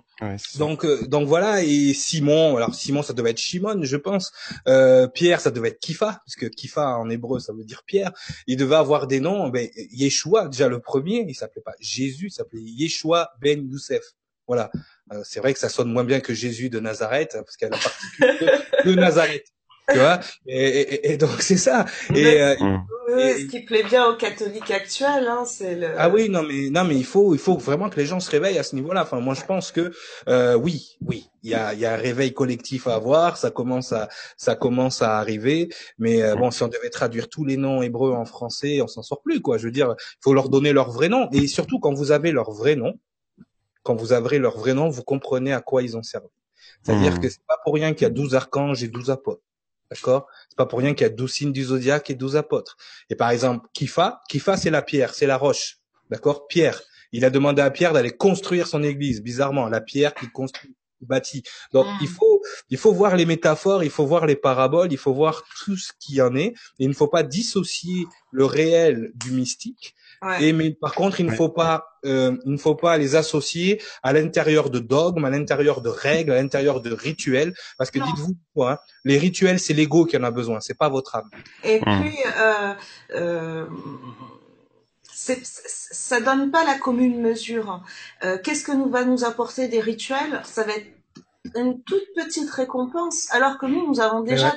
[0.58, 1.64] donc, euh, donc voilà.
[1.64, 4.32] Et Simon, alors Simon ça devait être Shimon, je pense.
[4.68, 8.12] Euh, Pierre ça devait être Kifa, parce que Kifa en hébreu ça veut dire Pierre.
[8.48, 9.50] Il devait avoir des noms.
[9.50, 14.04] Ben, Yeshua déjà le premier, il s'appelait pas Jésus, il s'appelait Yeshua ben Youssef.
[14.48, 14.72] Voilà.
[15.12, 17.74] Euh, c'est vrai que ça sonne moins bien que Jésus de Nazareth, hein, parce qu'elle
[17.74, 19.46] a particule de, Nazareth.
[19.90, 21.86] Tu vois et, et, donc c'est ça.
[22.14, 22.56] Et, euh,
[23.38, 25.88] ce qui plaît bien aux catholiques actuels, hein, c'est le.
[25.98, 28.30] Ah oui, non mais non mais il faut il faut vraiment que les gens se
[28.30, 29.04] réveillent à ce niveau-là.
[29.04, 29.94] Enfin moi je pense que
[30.28, 33.38] euh, oui oui il y a il y a un réveil collectif à avoir.
[33.38, 35.70] Ça commence à ça commence à arriver.
[35.98, 39.04] Mais euh, bon si on devait traduire tous les noms hébreux en français, on s'en
[39.04, 39.58] sort plus quoi.
[39.58, 42.34] Je veux dire, il faut leur donner leur vrai nom et surtout quand vous avez
[42.34, 43.00] leur vrai nom,
[43.88, 46.28] quand vous avez leur vrai nom, vous comprenez à quoi ils ont servi.
[46.84, 47.20] C'est-à-dire mmh.
[47.20, 49.42] que c'est pas pour rien qu'il y a 12 archanges et 12 apôtres.
[49.90, 50.28] D'accord?
[50.50, 52.76] C'est pas pour rien qu'il y a 12 signes du zodiaque et 12 apôtres.
[53.10, 55.78] Et par exemple, Kifa, Kifa c'est la pierre, c'est la roche.
[56.10, 56.48] D'accord?
[56.48, 56.82] Pierre,
[57.14, 61.44] il a demandé à Pierre d'aller construire son église, bizarrement, la pierre qui construit bâti.
[61.72, 61.98] Donc mmh.
[62.02, 65.44] il faut il faut voir les métaphores, il faut voir les paraboles, il faut voir
[65.64, 66.54] tout ce qui en est.
[66.80, 69.96] Et il ne faut pas dissocier le réel du mystique
[70.40, 73.82] et mais par contre, il ne faut pas, euh, il ne faut pas les associer
[74.04, 78.36] à l'intérieur de dogmes, à l'intérieur de règles, à l'intérieur de rituels, parce que dites-vous
[78.54, 81.30] quoi, hein, les rituels, c'est l'ego qui en a besoin, c'est pas votre âme.
[81.64, 82.74] Et puis, euh,
[83.16, 83.66] euh,
[85.12, 87.84] ça donne pas la commune mesure.
[88.24, 90.42] Euh, Qu'est-ce que nous va nous apporter des rituels?
[90.44, 90.88] Ça va être
[91.56, 94.54] une toute petite récompense, alors que nous, nous avons déjà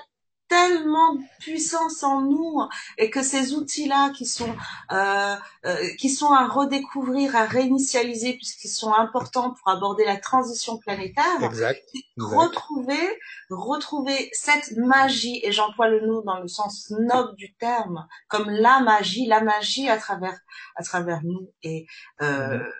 [0.50, 2.60] tellement de puissance en nous
[2.98, 4.52] et que ces outils-là qui sont
[4.90, 10.76] euh, euh, qui sont à redécouvrir, à réinitialiser puisqu'ils sont importants pour aborder la transition
[10.76, 11.42] planétaire.
[11.42, 11.82] Exact.
[12.18, 18.50] Retrouver retrouver cette magie et j'emploie le nous dans le sens noble du terme comme
[18.50, 20.38] la magie, la magie à travers
[20.76, 21.86] à travers nous et
[22.22, 22.72] euh, mhm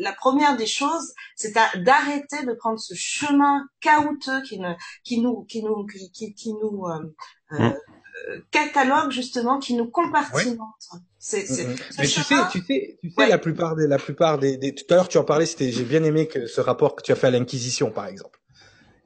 [0.00, 4.72] la première des choses, c'est d'arrêter de prendre ce chemin caouteux qui, ne,
[5.04, 7.14] qui nous, qui nous, qui, qui, nous euh,
[7.52, 7.74] euh, mm.
[8.28, 10.58] euh, catalogue justement, qui nous compartimente.
[10.92, 11.44] Mais tu sais,
[12.50, 14.74] tu sais, tu sais, la plupart des, la plupart des, des...
[14.74, 17.12] tout à l'heure tu en parlais, c'était, j'ai bien aimé que ce rapport que tu
[17.12, 18.38] as fait à l'Inquisition, par exemple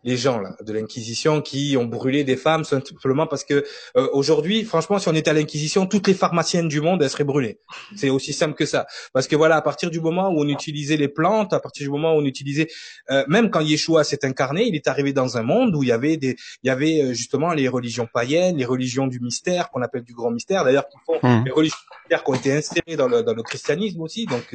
[0.04, 3.64] les gens là de l'Inquisition qui ont brûlé des femmes simplement parce que
[3.96, 7.24] euh, aujourd'hui, franchement, si on était à l'Inquisition, toutes les pharmaciennes du monde elles seraient
[7.24, 7.60] brûlées.
[7.96, 8.86] C'est aussi simple que ça.
[9.12, 11.90] Parce que voilà, à partir du moment où on utilisait les plantes, à partir du
[11.90, 12.68] moment où on utilisait,
[13.10, 15.92] euh, même quand Yeshua s'est incarné, il est arrivé dans un monde où il y
[15.92, 19.82] avait des, il y avait euh, justement les religions païennes, les religions du mystère qu'on
[19.82, 20.64] appelle du grand mystère.
[20.64, 21.44] D'ailleurs, qui font mmh.
[21.44, 24.26] les religions mystère qui ont été insérées dans le, dans le christianisme aussi.
[24.26, 24.54] Donc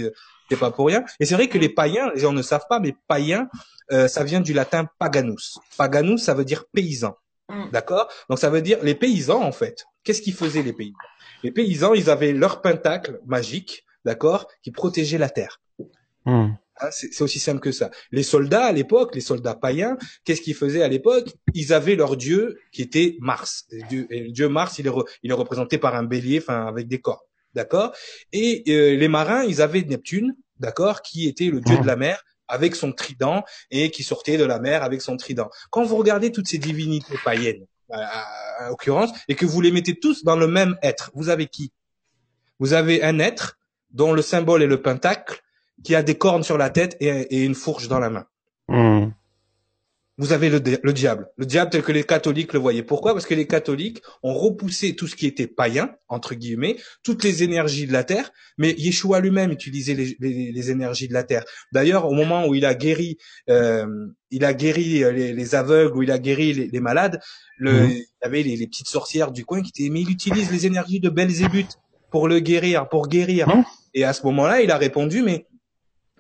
[0.49, 1.03] c'est pas pour rien.
[1.19, 3.49] Et c'est vrai que les païens, les gens ne savent pas, mais païens,
[3.91, 5.59] euh, ça vient du latin paganus.
[5.77, 7.15] Paganus, ça veut dire paysan.
[7.49, 7.69] Mm.
[7.71, 8.07] D'accord?
[8.29, 9.85] Donc ça veut dire les paysans en fait.
[10.03, 10.97] qu'est-ce qu'ils faisaient les paysans?
[11.43, 15.61] Les paysans, ils avaient leur pentacle magique, d'accord, qui protégeait la terre.
[16.25, 16.53] Hmm.
[16.81, 17.89] Hein, c'est aussi simple que ça.
[18.11, 21.29] Les soldats à l'époque, les soldats païens, qu'est-ce qu'ils faisaient à l'époque?
[21.53, 23.65] Ils avaient leur dieu qui était Mars.
[23.71, 24.91] Et le dieu Mars, il est,
[25.23, 27.23] il est représenté par un bélier, enfin avec des corps,
[27.55, 27.93] d'accord?
[28.31, 32.23] Et euh, les marins, ils avaient Neptune, d'accord, qui était le dieu de la mer
[32.47, 35.49] avec son trident et qui sortait de la mer avec son trident.
[35.71, 40.23] Quand vous regardez toutes ces divinités païennes, en l'occurrence, et que vous les mettez tous
[40.23, 41.71] dans le même être, vous avez qui?
[42.59, 43.57] Vous avez un être
[43.91, 45.41] dont le symbole est le pentacle
[45.83, 48.25] qui a des cornes sur la tête et, une fourche dans la main.
[48.67, 49.09] Hmm.
[50.17, 52.83] Vous avez le, le, diable, le diable tel que les catholiques le voyaient.
[52.83, 53.13] Pourquoi?
[53.13, 57.43] Parce que les catholiques ont repoussé tout ce qui était païen, entre guillemets, toutes les
[57.43, 61.43] énergies de la terre, mais Yeshua lui-même utilisait les, les, les, énergies de la terre.
[61.73, 63.17] D'ailleurs, au moment où il a guéri,
[63.49, 63.85] euh,
[64.31, 67.19] il a guéri les, les, aveugles, où il a guéri les, malades,
[67.57, 67.91] le, hmm.
[67.91, 71.01] il y avait les, petites sorcières du coin qui étaient, mais il utilise les énergies
[71.01, 71.77] de Belzébuth
[72.09, 73.49] pour le guérir, pour guérir.
[73.49, 73.63] Hmm.
[73.93, 75.45] Et à ce moment-là, il a répondu, mais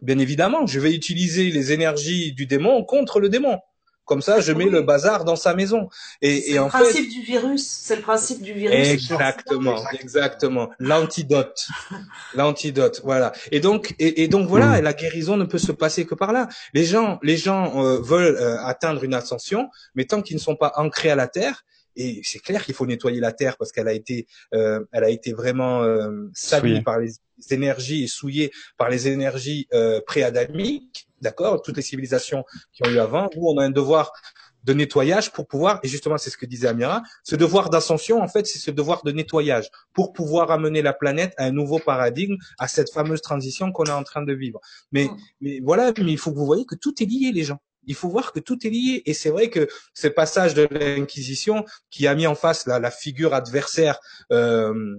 [0.01, 3.59] Bien évidemment, je vais utiliser les énergies du démon contre le démon.
[4.05, 5.89] Comme ça, je mets le bazar dans sa maison.
[6.21, 7.67] Et, et en fait, le principe du virus.
[7.67, 8.87] C'est le principe du virus.
[8.87, 10.69] Exactement, exactement.
[10.79, 11.67] L'antidote,
[12.35, 13.01] l'antidote.
[13.03, 13.31] Voilà.
[13.51, 14.83] Et donc, et, donc voilà, mm.
[14.83, 16.47] la guérison ne peut se passer que par là.
[16.73, 20.55] Les gens, les gens euh, veulent euh, atteindre une ascension, mais tant qu'ils ne sont
[20.55, 21.63] pas ancrés à la terre,
[21.95, 25.09] et c'est clair qu'il faut nettoyer la terre parce qu'elle a été, euh, elle a
[25.09, 27.13] été vraiment euh, salie par les
[27.49, 32.99] énergies et souillée par les énergies euh, pré-adamiques, d'accord, toutes les civilisations qui ont eu
[32.99, 34.11] avant, où on a un devoir
[34.65, 38.27] de nettoyage pour pouvoir, et justement c'est ce que disait Amira, ce devoir d'ascension, en
[38.27, 42.35] fait, c'est ce devoir de nettoyage pour pouvoir amener la planète à un nouveau paradigme,
[42.57, 44.59] à cette fameuse transition qu'on est en train de vivre.
[44.91, 45.17] Mais, mm.
[45.41, 47.59] mais voilà, mais il faut que vous voyez que tout est lié, les gens.
[47.87, 49.03] Il faut voir que tout est lié.
[49.05, 52.91] Et c'est vrai que ce passage de l'Inquisition qui a mis en face la, la
[52.91, 53.99] figure adversaire,
[54.31, 54.95] euh,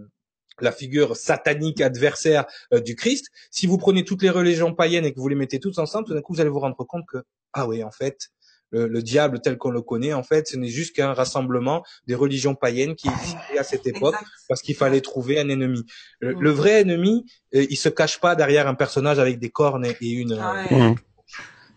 [0.61, 5.13] la figure satanique adversaire euh, du Christ, si vous prenez toutes les religions païennes et
[5.13, 7.19] que vous les mettez toutes ensemble, tout d'un coup, vous allez vous rendre compte que,
[7.53, 8.31] ah oui, en fait,
[8.73, 12.55] le, diable tel qu'on le connaît, en fait, ce n'est juste qu'un rassemblement des religions
[12.55, 14.17] païennes qui existaient à cette époque
[14.49, 15.85] parce qu'il fallait trouver un ennemi.
[16.21, 16.49] Le, mm.
[16.51, 20.39] vrai ennemi, euh, il se cache pas derrière un personnage avec des cornes et une,
[20.41, 20.95] ah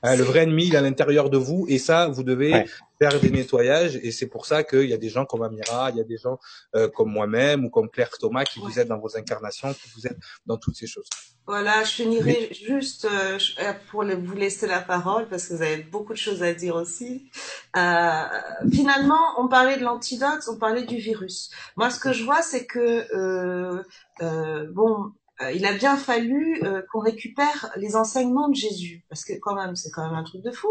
[0.04, 2.66] Hein, le vrai ennemi, il est à l'intérieur de vous, et ça, vous devez
[3.00, 3.98] faire des nettoyages.
[4.04, 6.18] Et c'est pour ça qu'il y a des gens comme Amira, il y a des
[6.18, 6.38] gens
[6.76, 10.08] euh, comme moi-même ou comme Claire Thomas qui vous aident dans vos incarnations, qui vous
[10.08, 11.08] aident dans toutes ces choses.
[11.50, 15.82] Voilà, je finirai juste euh, euh, pour vous laisser la parole parce que vous avez
[15.82, 17.32] beaucoup de choses à dire aussi.
[17.76, 18.24] Euh,
[18.72, 21.50] finalement, on parlait de l'antidote, on parlait du virus.
[21.76, 26.82] Moi, ce que je vois, c'est que euh, bon, euh, il a bien fallu euh,
[26.92, 30.42] qu'on récupère les enseignements de Jésus, parce que quand même, c'est quand même un truc
[30.42, 30.68] de fou.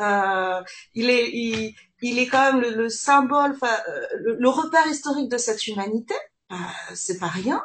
[0.00, 0.60] Euh,
[0.94, 3.56] il est, il, il, est quand même le, symbole,
[4.18, 6.14] le, le, repère historique de cette humanité.
[6.94, 7.62] c'est pas rien.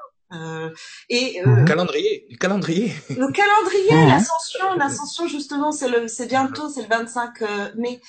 [1.09, 2.93] et le calendrier, le calendrier.
[3.09, 7.41] Le calendrier, l'ascension, l'ascension justement, c'est le, c'est bientôt, c'est le 25
[7.75, 7.99] mai.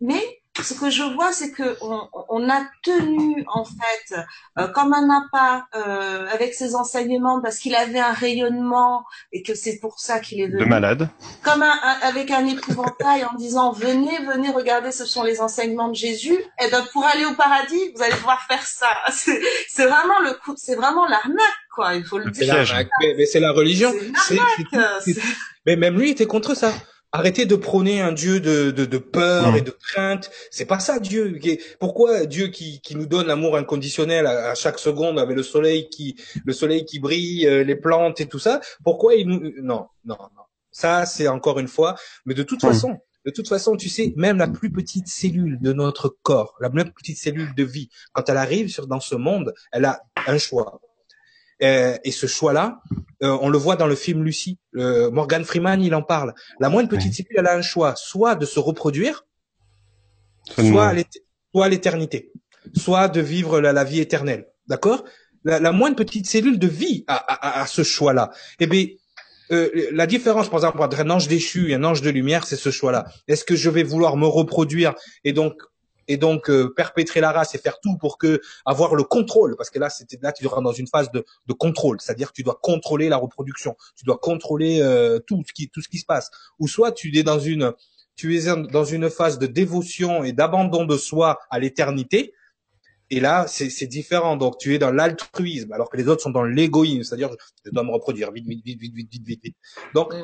[0.00, 4.14] Mais ce que je vois, c'est que on, on, a tenu en fait
[4.58, 9.54] euh, comme un appât euh, avec ses enseignements parce qu'il avait un rayonnement et que
[9.54, 10.60] c'est pour ça qu'il est venu.
[10.60, 11.08] De malade.
[11.42, 15.94] Comme un, avec un épouvantail en disant venez, venez, regardez, ce sont les enseignements de
[15.94, 16.38] Jésus.
[16.62, 18.90] Et ben pour aller au paradis, vous allez devoir faire ça.
[19.68, 21.94] C'est vraiment le coup, c'est vraiment l'arnaque quoi.
[21.94, 22.54] Il faut le dire.
[23.00, 23.92] Mais, c'est la religion.
[25.66, 26.72] Mais même lui était contre ça.
[27.14, 30.30] Arrêtez de prôner un Dieu de, de, de peur et de crainte.
[30.50, 31.38] C'est pas ça Dieu.
[31.78, 36.16] Pourquoi Dieu qui, qui nous donne l'amour inconditionnel à, chaque seconde avec le soleil qui
[36.46, 38.60] le soleil qui brille, euh, les plantes et tout ça?
[38.82, 40.42] Pourquoi il nous non non non.
[40.70, 41.96] Ça c'est encore une fois.
[42.24, 45.72] Mais de toute façon, de toute façon, tu sais, même la plus petite cellule de
[45.72, 49.54] notre corps, la plus petite cellule de vie, quand elle arrive sur, dans ce monde,
[49.70, 50.80] elle a un choix.
[51.62, 52.80] Euh, et ce choix-là,
[53.22, 54.58] euh, on le voit dans le film Lucie.
[54.74, 56.34] Morgan Freeman, il en parle.
[56.60, 59.26] La moindre petite cellule, elle a un choix, soit de se reproduire,
[60.48, 60.94] soit
[61.54, 62.32] à l'éternité,
[62.74, 64.46] soit de vivre la, vie éternelle.
[64.66, 65.04] D'accord?
[65.44, 68.30] La, la, moindre petite cellule de vie a, ce choix-là.
[68.60, 68.86] Eh bien,
[69.52, 72.56] euh, la différence, par exemple, entre un ange déchu et un ange de lumière, c'est
[72.56, 73.06] ce choix-là.
[73.28, 75.54] Est-ce que je vais vouloir me reproduire et donc
[76.08, 79.70] et donc euh, perpétrer la race et faire tout pour que avoir le contrôle parce
[79.70, 82.00] que là c'était là tu rentres dans une phase de, de contrôle.
[82.00, 83.76] C'est-à-dire tu dois contrôler la reproduction.
[83.96, 86.30] Tu dois contrôler euh, tout ce qui tout ce qui se passe.
[86.58, 87.72] Ou soit tu es dans une
[88.14, 92.34] tu es dans une phase de dévotion et d'abandon de soi à l'éternité.
[93.10, 94.36] Et là, c'est différent.
[94.38, 97.30] Donc, tu es dans l'altruisme, alors que les autres sont dans l'égoïsme, c'est-à-dire,
[97.64, 98.32] je dois me reproduire.
[98.32, 99.56] Vite, vite, vite, vite, vite, vite, vite.
[99.94, 100.14] Donc,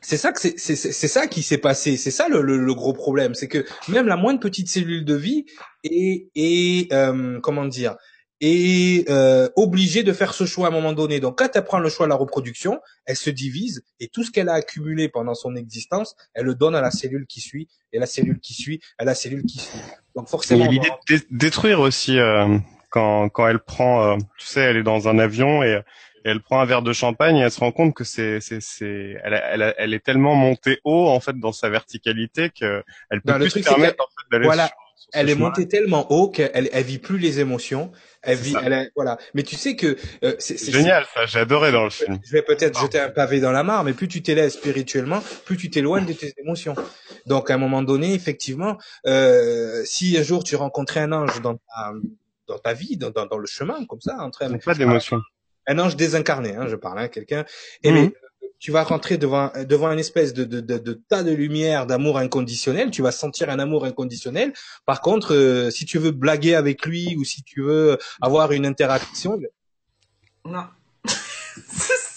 [0.00, 3.34] c'est ça que c'est c'est ça qui s'est passé c'est ça le, le, gros problème
[3.34, 5.44] c'est que même la moindre petite cellule de vie
[5.84, 7.96] est est euh, comment dire
[8.40, 11.20] est euh, obligée de faire ce choix à un moment donné.
[11.20, 14.30] Donc quand elle prend le choix de la reproduction, elle se divise et tout ce
[14.30, 17.98] qu'elle a accumulé pendant son existence, elle le donne à la cellule qui suit et
[17.98, 19.78] la cellule qui suit à la cellule qui suit.
[20.16, 20.66] Donc forcément.
[20.66, 22.56] L'idée de dé- détruire aussi euh,
[22.88, 25.80] quand quand elle prend, euh, tu sais, elle est dans un avion et,
[26.24, 28.60] et elle prend un verre de champagne et elle se rend compte que c'est c'est
[28.60, 32.50] c'est elle, a- elle, a- elle est tellement montée haut en fait dans sa verticalité
[32.50, 35.10] que elle peut Non, le plus truc, se permettre en fait d'aller voilà, sur, sur
[35.14, 37.90] ce elle est montée tellement haut qu'elle elle vit plus les émotions.
[38.22, 39.16] Elle vit, elle est- voilà.
[39.32, 42.18] Mais tu sais que euh, c'est génial, ça, j'ai adoré dans le film.
[42.22, 45.56] Je vais peut-être jeter un pavé dans la mare, mais plus tu t'élèves spirituellement, plus
[45.56, 46.74] tu t'éloignes de tes émotions.
[47.24, 51.54] Donc, à un moment donné, effectivement, euh, si un jour tu rencontrais un ange dans
[51.54, 51.92] ta,
[52.46, 55.18] dans ta vie, dans, dans, dans le chemin, comme ça, en train pas d'émotion.
[55.66, 57.44] Un ange désincarné, hein, je parle, hein, quelqu'un,
[57.82, 57.94] et Mhm.
[57.94, 58.12] mais,
[58.58, 62.18] tu vas rentrer devant devant une espèce de, de, de, de tas de lumière d'amour
[62.18, 62.90] inconditionnel.
[62.90, 64.52] Tu vas sentir un amour inconditionnel.
[64.84, 68.66] Par contre, euh, si tu veux blaguer avec lui ou si tu veux avoir une
[68.66, 69.40] interaction,
[70.44, 70.64] Non.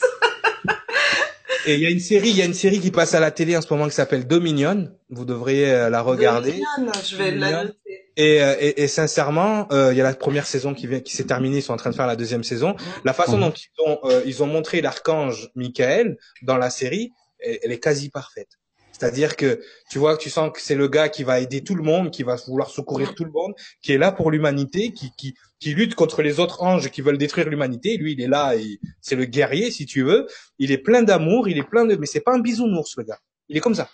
[1.66, 3.32] Et il y a une série, il y a une série qui passe à la
[3.32, 4.90] télé en ce moment qui s'appelle Dominion.
[5.10, 6.52] Vous devriez euh, la regarder.
[6.52, 8.04] Dominion, je vais la noter.
[8.16, 11.16] Et, euh, et, et sincèrement, euh, il y a la première saison qui vient, qui
[11.16, 11.58] s'est terminée.
[11.58, 12.76] Ils sont en train de faire la deuxième saison.
[13.06, 17.60] La façon dont ils ont, euh, ils ont montré l'archange Michael dans la série, elle,
[17.64, 18.60] elle est quasi parfaite.
[19.04, 21.84] C'est-à-dire que tu vois, tu sens que c'est le gars qui va aider tout le
[21.84, 25.36] monde, qui va vouloir secourir tout le monde, qui est là pour l'humanité, qui, qui,
[25.60, 27.98] qui lutte contre les autres anges qui veulent détruire l'humanité.
[27.98, 30.26] Lui, il est là, et c'est le guerrier, si tu veux.
[30.58, 33.20] Il est plein d'amour, il est plein de, mais c'est pas un bisounours, le gars.
[33.50, 33.90] Il est comme ça.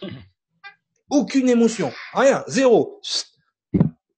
[1.10, 3.01] Aucune émotion, rien, zéro,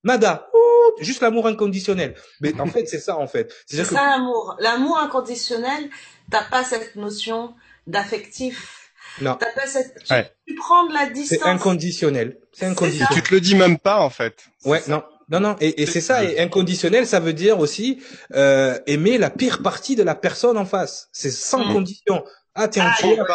[0.04, 2.16] nada, Ouh, juste l'amour inconditionnel.
[2.42, 3.54] Mais en fait, c'est ça en fait.
[3.66, 4.58] C'est que ça l'amour.
[4.60, 5.90] L'amour inconditionnel,
[6.30, 7.56] t'as pas cette notion
[7.88, 8.81] d'affectif.
[9.20, 10.04] Non, T'as pas cette.
[10.04, 10.32] Tu, Ouais.
[10.48, 11.46] tu prends de la c'est distance.
[11.46, 12.38] inconditionnel.
[12.54, 13.10] C'est C'est inconditionnel.
[13.14, 14.46] Tu te le dis même pas en fait.
[14.66, 15.56] Ouais, non, non, non.
[15.60, 16.24] Et, et c'est ça.
[16.24, 18.02] Et inconditionnel, ça veut dire aussi
[18.34, 21.10] euh, aimer la pire partie de la personne en face.
[21.12, 21.74] C'est sans Mm.
[21.74, 22.24] condition.
[22.56, 23.28] Ah, t'es un Ah, tueur,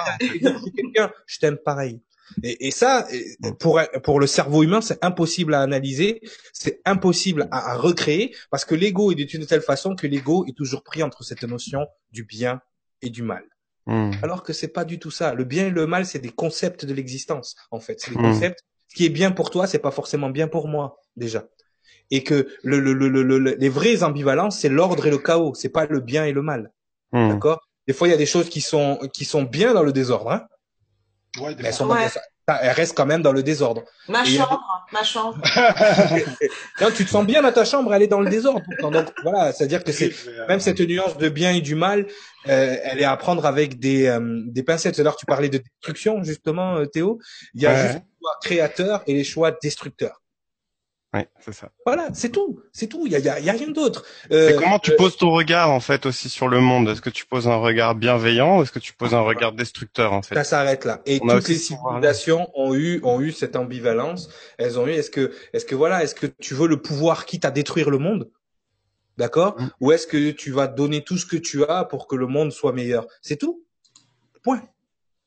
[0.76, 2.00] quelqu'un, je t'aime pareil.
[2.42, 3.06] Et, et ça,
[3.60, 6.20] pour pour le cerveau humain, c'est impossible à analyser,
[6.52, 10.56] c'est impossible à, à recréer, parce que l'ego est d'une telle façon que l'ego est
[10.56, 12.60] toujours pris entre cette notion du bien
[13.00, 13.44] et du mal.
[13.86, 14.10] Hmm.
[14.22, 15.34] Alors que c'est pas du tout ça.
[15.34, 18.00] Le bien et le mal, c'est des concepts de l'existence, en fait.
[18.00, 18.22] C'est des Mm.
[18.32, 18.60] concepts.
[18.88, 21.44] Ce qui est bien pour toi, c'est pas forcément bien pour moi, déjà.
[22.10, 25.54] Et que le, le, le, le- le- les vraies ambivalences, c'est l'ordre et le chaos.
[25.54, 26.72] C'est pas le bien et le mal.
[27.12, 27.28] Hmm.
[27.30, 27.60] D'accord?
[27.86, 30.30] Des fois, il y a des choses qui sont, qui sont bien dans le désordre,
[30.32, 30.46] hein.
[31.40, 31.86] Ouais, des Mais elles fois.
[31.86, 32.06] sont Ouais.
[32.06, 33.82] dans- elles restent quand même dans le désordre.
[34.08, 35.36] Ma Et- chambre, ma chambre.
[36.80, 38.62] Non, tu te sens bien dans ta chambre, elle est dans le désordre.
[38.80, 39.52] Donc, voilà.
[39.52, 42.06] C'est-à-dire que c'est, euh, même cette nuance de bien et du mal,
[42.48, 44.94] euh, elle est à prendre avec des, euh, des pincettes.
[44.94, 47.18] Tout à l'heure, tu parlais de destruction, justement, Théo.
[47.54, 47.82] Il y a Ouais.
[47.82, 50.20] juste les choix créateurs et les choix destructeurs.
[51.16, 51.70] Ouais, c'est ça.
[51.86, 52.60] Voilà, c'est tout.
[52.72, 53.06] C'est tout.
[53.06, 54.04] Il y a, y a, y a rien d'autre.
[54.32, 56.88] Euh, comment tu euh, poses ton regard en fait aussi sur le monde?
[56.90, 60.12] Est-ce que tu poses un regard bienveillant ou est-ce que tu poses un regard destructeur
[60.12, 60.34] en fait?
[60.34, 61.00] Ça s'arrête là.
[61.06, 64.28] Et On toutes les civilisations ont eu, ont eu cette ambivalence.
[64.58, 67.44] Elles ont eu, est-ce que, est-ce que voilà, est-ce que tu veux le pouvoir quitte
[67.46, 68.28] à détruire le monde?
[69.16, 69.58] D'accord?
[69.58, 69.70] Mm.
[69.80, 72.52] Ou est-ce que tu vas donner tout ce que tu as pour que le monde
[72.52, 73.06] soit meilleur?
[73.22, 73.64] C'est tout.
[74.42, 74.62] Point.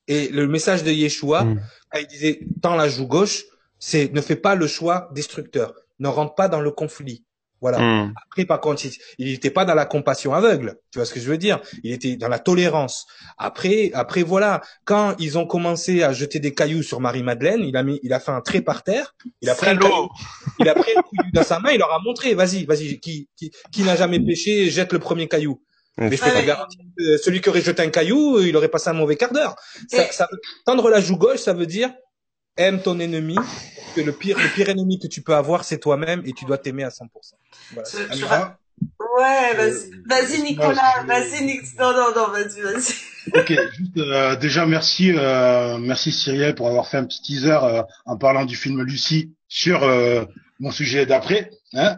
[0.07, 1.59] Et le message de Yeshua, Hmm.
[1.91, 3.43] quand il disait, tends la joue gauche,
[3.79, 5.73] c'est ne fais pas le choix destructeur.
[5.99, 7.23] Ne rentre pas dans le conflit.
[7.61, 7.79] Voilà.
[7.79, 8.13] Hmm.
[8.25, 8.83] Après, par contre,
[9.17, 10.77] il n'était pas dans la compassion aveugle.
[10.91, 11.59] Tu vois ce que je veux dire?
[11.83, 13.05] Il était dans la tolérance.
[13.37, 17.83] Après, après voilà, quand ils ont commencé à jeter des cailloux sur Marie-Madeleine, il a
[17.83, 19.13] mis, il a fait un trait par terre.
[19.41, 20.07] Il a pris un Salaud caillou,
[20.59, 22.33] il a pris caillou dans sa main, il leur a montré.
[22.33, 25.61] Vas-y, vas-y, qui, qui, qui n'a jamais péché, jette le premier caillou.
[25.97, 26.41] Mais je peux Ouais.
[26.41, 29.33] te garantir que celui qui aurait jeté un caillou, il aurait passé un mauvais quart
[29.33, 29.57] d'heure.
[29.89, 30.29] Ça,
[30.65, 31.91] tendre la joue gauche, ça veut dire
[32.59, 33.35] aime ton ennemi.
[33.35, 36.45] parce Que le pire, le pire ennemi que tu peux avoir, c'est toi-même, et tu
[36.45, 37.05] dois t'aimer à 100%.
[37.73, 37.89] Voilà.
[38.11, 38.59] Amira,
[39.17, 41.77] Ouais, vas-y, vas-y Nicolas, vas-y Nick.
[41.77, 42.93] Non, non, non, vas-y, vas-y.
[43.33, 47.83] Ok, juste euh, déjà merci, euh, merci Cyrielle pour avoir fait un petit teaser euh,
[48.05, 50.23] en parlant du film Lucie sur euh,
[50.59, 51.51] mon sujet d'après.
[51.73, 51.97] Hein.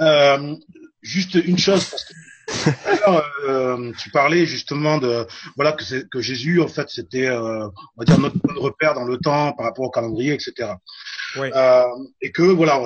[0.00, 0.56] Euh,
[1.00, 2.12] juste une chose parce que
[3.48, 5.26] euh, tu parlais justement de
[5.56, 8.94] voilà que, que Jésus en fait c'était euh, on va dire notre point de repère
[8.94, 10.72] dans le temps par rapport au calendrier etc.
[11.36, 11.50] Ouais.
[11.54, 11.84] Euh,
[12.22, 12.80] et que voilà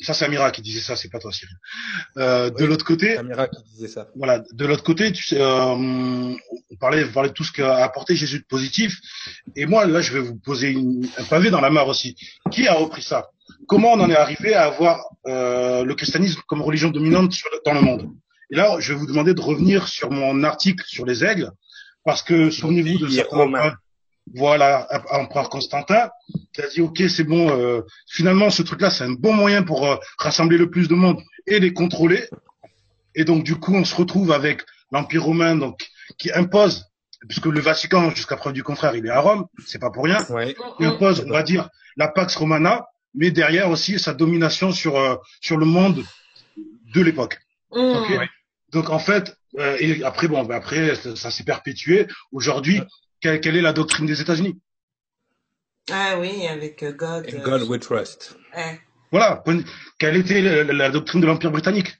[0.00, 1.54] ça c'est Amira qui disait ça c'est pas toi Cyril.
[2.16, 4.08] Euh, de l'autre côté Amira qui disait ça.
[4.16, 4.42] voilà.
[4.52, 6.36] De l'autre côté, tu sais, euh, on
[6.80, 8.98] parlait, on parlait de tout ce qu'a apporté Jésus de positif.
[9.56, 12.16] Et moi, là, je vais vous poser une, un pavé dans la mare aussi.
[12.50, 13.28] Qui a repris ça?
[13.68, 17.60] Comment on en est arrivé à avoir euh, le christianisme comme religion dominante sur le-
[17.66, 18.08] dans le monde?
[18.50, 21.50] Et là, je vais vous demander de revenir sur mon article sur les aigles,
[22.04, 23.76] parce que souvenez-vous de certains empereurs-
[24.34, 26.08] Voilà, empereur Constantin,
[26.52, 27.50] qui a dit ok, c'est bon.
[27.50, 31.20] euh, finalement, ce truc-là, c'est un bon moyen pour euh, rassembler le plus de monde
[31.46, 32.28] et les contrôler.
[33.16, 35.80] Et donc du coup, on se retrouve avec l'Empire romain, donc
[36.18, 36.86] qui impose,
[37.28, 40.24] puisque le Vatican, jusqu'à preuve du contraire, il est à Rome, c'est pas pour rien.
[40.30, 40.54] Ouais.
[40.78, 45.16] Il impose, on va dire, la Pax Romana, mais derrière aussi sa domination sur euh,
[45.40, 46.04] sur le monde
[46.94, 47.38] de l'époque.
[47.72, 47.78] Mm.
[47.78, 48.10] Ok.
[48.72, 52.06] Donc en fait, euh, et après bon, ben après ça, ça s'est perpétué.
[52.32, 52.80] Aujourd'hui,
[53.20, 54.58] quelle, quelle est la doctrine des États-Unis?
[55.90, 57.26] Ah oui, avec euh, God.
[57.32, 58.36] In euh, God we trust.
[58.56, 58.80] ouais.
[59.12, 59.42] Voilà.
[59.98, 61.98] Quelle était la, doctrine de l'Empire britannique?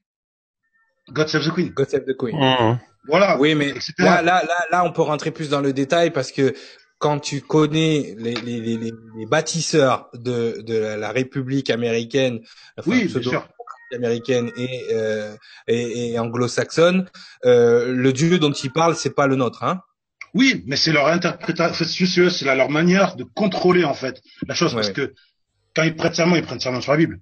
[1.08, 1.70] God save the Queen.
[1.70, 2.36] God save the Queen.
[2.36, 2.78] Mmh.
[3.08, 3.36] Voilà.
[3.40, 3.94] Oui, mais etc.
[3.98, 6.54] là, là, là, là, on peut rentrer plus dans le détail parce que
[6.98, 12.40] quand tu connais les, les, les, bâtisseurs de, de la, République américaine,
[12.78, 13.48] enfin, Oui, bien sûr.
[13.94, 15.34] Américaine et, euh,
[15.66, 17.08] et, et anglo-saxonne,
[17.44, 19.80] euh, le Dieu dont ils parlent, c'est pas le nôtre, hein.
[20.32, 24.90] Oui, mais c'est leur interprétation, c'est leur manière de contrôler en fait la chose, parce
[24.90, 25.12] que
[25.74, 27.20] quand ils prêtent serment, ils prennent serment sur la Bible.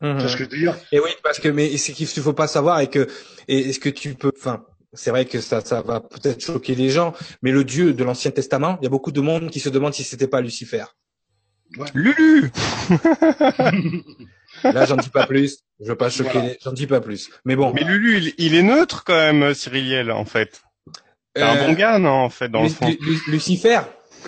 [0.00, 0.74] C'est ce que je veux dire?
[0.92, 3.06] Et oui, parce que mais c'est qu'il faut pas savoir et que
[3.48, 6.88] et est-ce que tu peux, enfin, c'est vrai que ça ça va peut-être choquer les
[6.88, 9.68] gens, mais le Dieu de l'Ancien Testament, il y a beaucoup de monde qui se
[9.68, 10.84] demande si c'était pas Lucifer.
[11.94, 12.50] Lulu
[14.64, 15.58] Là, j'en dis pas plus.
[15.80, 16.30] Je veux pas choquer.
[16.32, 16.48] Voilà.
[16.62, 17.30] J'en dis pas plus.
[17.44, 17.72] Mais bon.
[17.74, 20.62] Mais Lulu, il, il est neutre quand même, Cyriliel, en fait.
[21.34, 22.86] C'est un euh, bon gars, non, en fait, dans le fond.
[22.88, 23.80] Lu- Lu- Lucifer.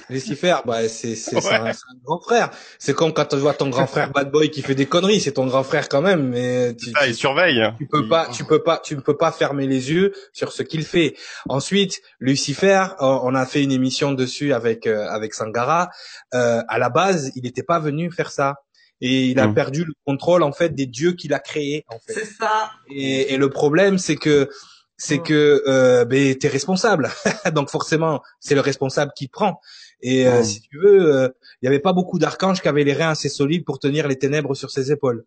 [0.08, 1.72] Lucifer, bah c'est c'est c'est un, Ouais.
[1.74, 2.48] c'est un grand frère.
[2.78, 5.20] C'est comme quand tu vois ton grand frère bad boy qui fait des conneries.
[5.20, 7.62] C'est ton grand frère quand même, mais tu, Ah, tu- il surveille.
[7.76, 10.62] tu peux pas, tu peux pas, tu ne peux pas fermer les yeux sur ce
[10.62, 11.14] qu'il fait.
[11.46, 15.90] Ensuite, Lucifer, on on a fait une émission dessus avec euh, avec Sangara.
[16.32, 18.54] Euh, à la base, il n'était pas venu faire ça,
[19.02, 19.54] et il a Mm.
[19.54, 21.84] perdu le contrôle en fait des dieux qu'il a créés.
[21.88, 22.14] En fait.
[22.14, 22.70] C'est ça.
[22.88, 24.48] Et, et le problème, c'est que
[24.96, 25.22] c'est Mm.
[25.24, 27.10] que euh, ben t'es responsable,
[27.54, 29.60] donc forcément c'est le responsable qui prend.
[30.00, 30.44] Et euh, Mm.
[30.44, 31.28] si tu veux, euh,
[31.60, 34.16] il y avait pas beaucoup d'archanges qui avaient les reins assez solides pour tenir les
[34.16, 35.24] ténèbres sur ses épaules.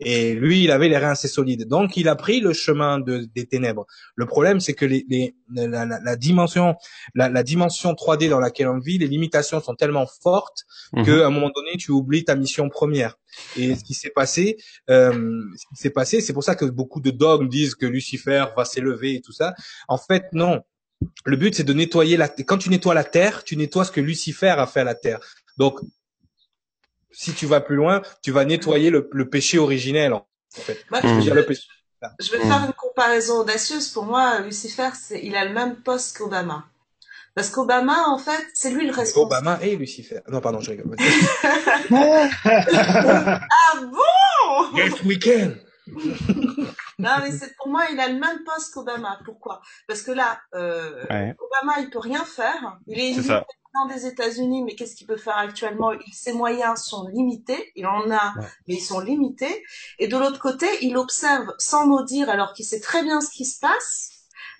[0.00, 1.66] Et lui, il avait les reins assez solides.
[1.66, 3.84] Donc, il a pris le chemin de, des ténèbres.
[4.14, 6.76] Le problème, c'est que les, les, la, la- la dimension,
[7.14, 11.04] la, la dimension 3D dans laquelle on vit, les limitations sont tellement fortes Mhm.
[11.04, 13.16] qu'à un moment donné, tu oublies ta mission première.
[13.56, 14.56] Et ce qui s'est passé,
[14.88, 18.46] euh, ce qui s'est passé, c'est pour ça que beaucoup de dogmes disent que Lucifer
[18.56, 19.54] va s'élever et tout ça.
[19.88, 20.62] En fait, non.
[21.24, 22.28] Le but, c'est de nettoyer la.
[22.28, 25.20] Quand tu nettoies la terre, tu nettoies ce que Lucifer a fait à la terre.
[25.58, 25.78] Donc,
[27.10, 30.12] si tu vas plus loin, tu vas nettoyer le, le péché originel.
[30.12, 30.84] En fait.
[30.90, 31.62] Moi, Je veux dire, le péché.
[32.20, 33.88] je vais faire une comparaison audacieuse.
[33.88, 34.90] Pour moi, Lucifer,
[35.22, 36.64] il a le même poste qu'Obama.
[37.34, 39.26] Parce qu'Obama, en fait, c'est lui le responsable.
[39.36, 40.20] Obama et Lucifer.
[40.28, 40.96] Non, pardon, je rigole.
[42.44, 44.76] Ah bon?
[44.76, 45.52] Yes, we can.
[47.00, 49.20] Non, mais pour moi, il a le même poste qu'Obama.
[49.24, 49.60] Pourquoi?
[49.86, 51.32] Parce que là, euh, Ouais.
[51.38, 52.76] Obama, il peut rien faire.
[52.88, 53.42] Il est C'est élu ça.
[53.42, 55.92] président des États-Unis, mais qu'est-ce qu'il peut faire actuellement?
[56.12, 57.72] Ses moyens sont limités.
[57.76, 58.46] Il en a, Ouais.
[58.66, 59.64] mais ils sont limités.
[59.98, 63.30] Et de l'autre côté, il observe sans mot dire, alors qu'il sait très bien ce
[63.30, 64.10] qui se passe,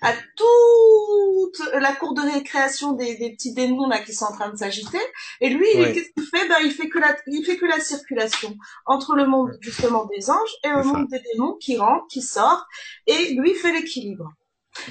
[0.01, 4.49] à toute la cour de récréation des, des petits démons là qui sont en train
[4.49, 4.97] de s'agiter.
[5.41, 5.91] Et lui, Ouais.
[5.93, 6.47] qu'est-ce qu'il fait?
[6.47, 8.55] Ben, il fait que la, il fait que la circulation
[8.85, 10.83] entre le monde justement des anges et le ça.
[10.83, 12.65] monde des démons qui rentre, qui sort,
[13.07, 14.31] et lui fait l'équilibre.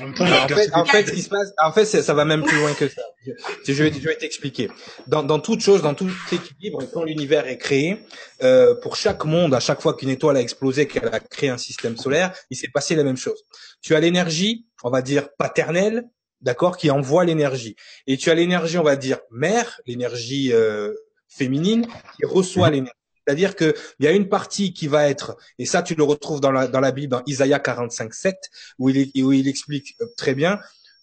[0.01, 2.59] En temps, fait, en fait, ce qui se passe, en fait, ça va même plus
[2.59, 3.03] loin que ça.
[3.25, 3.33] Je,
[3.73, 4.71] je vais, je vais t'expliquer.
[5.07, 7.99] Dans, dans toute chose, dans tout équilibre, quand l'univers est créé,
[8.43, 11.59] euh, pour chaque monde, à chaque fois qu'une étoile a explosé, qu'elle a créé un
[11.59, 13.45] système solaire, il s'est passé la même chose.
[13.83, 16.05] Tu as l'énergie, on va dire paternelle,
[16.41, 17.75] d'accord, qui envoie l'énergie,
[18.07, 20.93] et tu as l'énergie, on va dire mère, l'énergie euh,
[21.29, 21.87] féminine,
[22.17, 22.93] qui reçoit l'énergie.
[23.29, 26.41] C'est-à-dire que il y a une partie qui va être, et ça tu le retrouves
[26.41, 28.37] dans la, dans la Bible, dans Isaïe 45, 7,
[28.79, 30.59] où il, où il explique euh, très bien,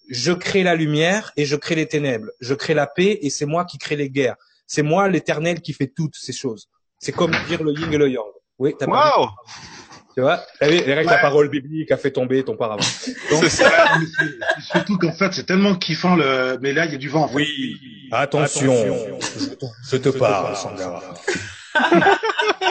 [0.09, 3.45] je crée la lumière et je crée les ténèbres, je crée la paix et c'est
[3.45, 4.38] moi qui crée les guerres.
[4.65, 6.67] C'est moi l'éternel qui fait toutes ces choses.
[6.97, 8.26] C'est comme dire le yin et le yang.
[8.57, 9.28] Oui, t'as Waouh
[10.15, 10.41] tu vois?
[10.61, 12.80] T'as vu, la parole biblique a fait tomber ton paravent.
[13.30, 13.69] Donc, C'est ça.
[14.61, 17.28] Surtout qu'en fait, c'est tellement kiffant le, mais là, il y a du vent, en
[17.28, 17.36] fait.
[17.36, 17.78] oui,
[18.13, 18.73] attention,
[19.91, 21.03] je te parle, Sangara.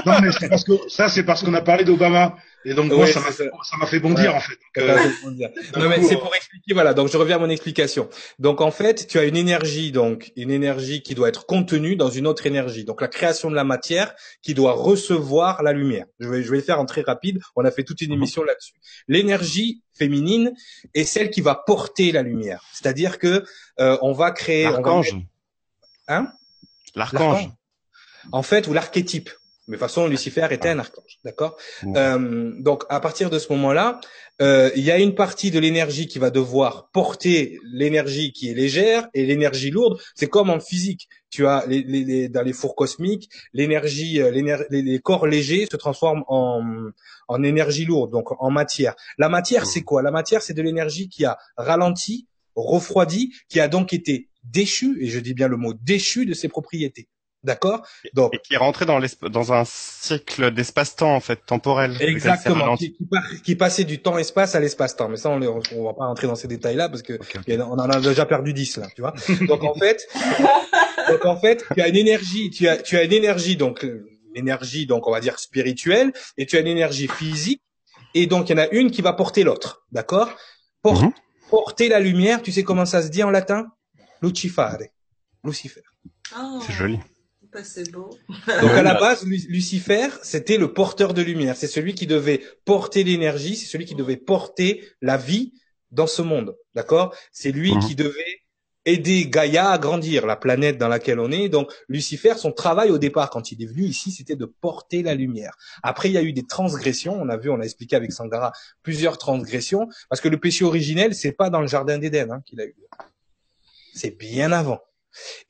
[0.07, 2.37] Non, mais c'est parce que, ça, c'est parce qu'on a parlé d'Obama.
[2.67, 3.45] Et donc, moi, Ouais, ça m'a, ça.
[3.87, 4.37] fait bondir, Ouais.
[4.37, 4.59] en fait.
[4.77, 8.09] Donc, euh, Non mais c'est pour expliquer voilà donc je reviens à mon explication.
[8.39, 12.09] Donc en fait tu as une énergie donc une énergie qui doit être contenue dans
[12.09, 12.85] une autre énergie.
[12.87, 16.07] Donc la création de la matière qui doit recevoir la lumière.
[16.21, 17.39] Je vais je vais le faire en très rapide.
[17.55, 18.73] On a fait toute une émission là-dessus.
[19.09, 20.55] L'énergie féminine
[20.95, 22.63] est celle qui va porter la lumière.
[22.73, 23.45] C'est-à-dire que
[23.81, 25.13] euh, on va créer L'archange.
[25.13, 25.27] mettre-
[26.09, 26.33] hein?
[26.95, 27.49] L'archange.
[28.33, 29.29] En fait ou l'archétype.
[29.67, 31.57] Mais de toute façon, Lucifer était un archange, d'accord?
[31.83, 31.97] Mm.
[31.97, 33.99] Euh, Donc, à partir de ce moment-là,
[34.43, 38.55] euh, il y a une partie de l'énergie qui va devoir porter l'énergie qui est
[38.55, 39.99] légère et l'énergie lourde.
[40.15, 41.09] C'est comme en physique.
[41.31, 45.67] Tu as les, les- les- dans les fours cosmiques, l'énergie, euh, les, les corps légers
[45.71, 46.63] se transforment en,
[47.29, 48.95] en énergie lourde, donc en matière.
[49.19, 50.03] La matière, c'est quoi?
[50.03, 55.07] La matière, c'est de l'énergie qui a ralenti, refroidi, qui a donc été déchu, et
[55.09, 57.09] je dis bien le mot déchu de ses propriétés.
[57.45, 57.87] D'accord?
[58.15, 58.99] Donc, Et qui est rentré dans,
[59.31, 61.95] dans un cycle d'espace-temps, en fait, temporel.
[62.01, 65.09] Exactement, qui, qui, par- qui passait du temps-espace à l'espace-temps.
[65.11, 65.41] Mais ça, on,
[65.73, 68.53] on va pas rentrer dans ces détails-là parce que a- on en a déjà perdu
[68.55, 69.13] 10 là, tu vois.
[69.47, 70.07] Donc en fait,
[71.11, 74.07] donc en fait, tu as une énergie, tu as, tu as une énergie donc euh,
[74.35, 77.63] l'énergie donc on va dire spirituelle et tu as une énergie physique
[78.15, 80.31] et donc il y en a une qui va porter l'autre, d'accord?
[80.83, 81.13] Por- Mhm.
[81.51, 83.67] Porter la lumière, tu sais comment ça se dit en latin?
[84.23, 84.79] Lucifare,
[85.45, 85.83] Lucifer.
[86.37, 86.99] Oh, C'est joli.
[87.63, 88.11] C'est beau.
[88.61, 91.57] Donc à la base, Lu- Lucifer, c'était le porteur de lumière.
[91.57, 95.53] C'est celui qui devait porter l'énergie, c'est celui qui devait porter la vie
[95.91, 96.57] dans ce monde.
[96.75, 97.15] D'accord?
[97.33, 97.81] C'est lui Mhm.
[97.81, 98.41] qui devait
[98.87, 101.49] aider Gaïa à grandir, la planète dans laquelle on est.
[101.49, 105.15] Donc Lucifer, son travail au départ, quand il est venu ici, c'était de porter la
[105.15, 105.57] lumière.
[105.83, 107.15] Après, il y a eu des transgressions.
[107.19, 108.53] On a vu, on a expliqué avec Sangara
[108.83, 112.61] plusieurs transgressions, parce que le péché originel, c'est pas dans le jardin d'Éden hein, qu'il
[112.61, 112.75] a eu.
[113.95, 114.81] C'est bien avant.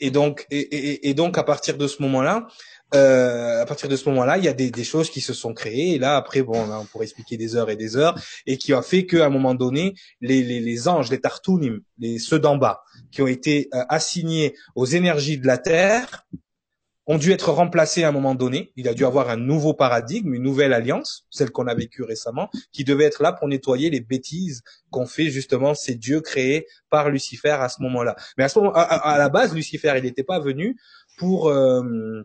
[0.01, 2.47] Et donc, et, donc à partir de ce moment-là,
[2.95, 5.95] euh, à partir de ce moment-là, il y a des, choses qui se sont créées.
[5.95, 8.15] Et là, après, bon, on pourrait expliquer des heures et des heures,
[8.47, 12.57] et qui a fait qu'à un moment donné, les, anges, les tartunim, les ceux d'en
[12.57, 16.27] bas, qui ont été euh, assignés aux énergies de la terre,
[17.07, 18.73] ont dû être remplacés à un moment donné.
[18.77, 22.51] Il a dû avoir un nouveau paradigme, une nouvelle alliance, celle qu'on a vécue récemment,
[22.73, 27.11] qui devait être là pour nettoyer les bêtises qu'ont fait justement ces dieux créés par
[27.11, 28.17] Lucifer à ce moment-là.
[28.39, 30.77] Mais à ce moment, à, la base, Lucifer, il n'était pas venu
[31.19, 32.23] pour euh,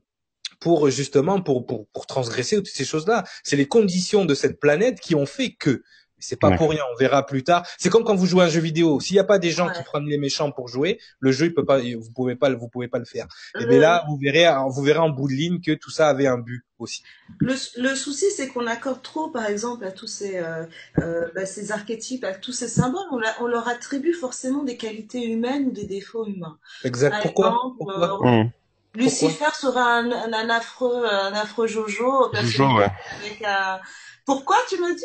[0.60, 3.24] pour justement pour, pour pour transgresser toutes ces choses-là.
[3.44, 5.84] C'est les conditions de cette planète qui ont fait que.
[6.20, 7.66] C'est pas pour rien, on verra plus tard.
[7.78, 9.00] C'est comme quand vous jouez à un jeu vidéo.
[9.00, 9.74] S'il n'y a pas des gens Ouais.
[9.74, 12.68] qui prennent les méchants pour jouer, le jeu il peut pas, vous pouvez pas, vous
[12.70, 13.28] pouvez pas le faire.
[13.60, 16.08] Et Le- bien là, vous verrez, vous verrez en bout de ligne que tout ça
[16.10, 17.04] avait un but aussi.
[17.40, 20.66] Le, le souci, c'est qu'on accorde trop, par exemple, à tous ces, euh,
[21.00, 24.78] euh, bah, ces archétypes, à tous ces symboles, on, la- on leur attribue forcément des
[24.78, 26.58] qualités humaines ou des défauts humains.
[26.84, 27.12] Exact.
[27.12, 28.52] Par Pourquoi exemple, Pourquoi euh, Mmh.
[28.96, 32.32] Lucifer sera un, un, un affreux, un affreux Jojo.
[32.34, 32.88] Jojo, que- ouais.
[33.24, 33.80] avec un-
[34.26, 35.04] Pourquoi tu me dis?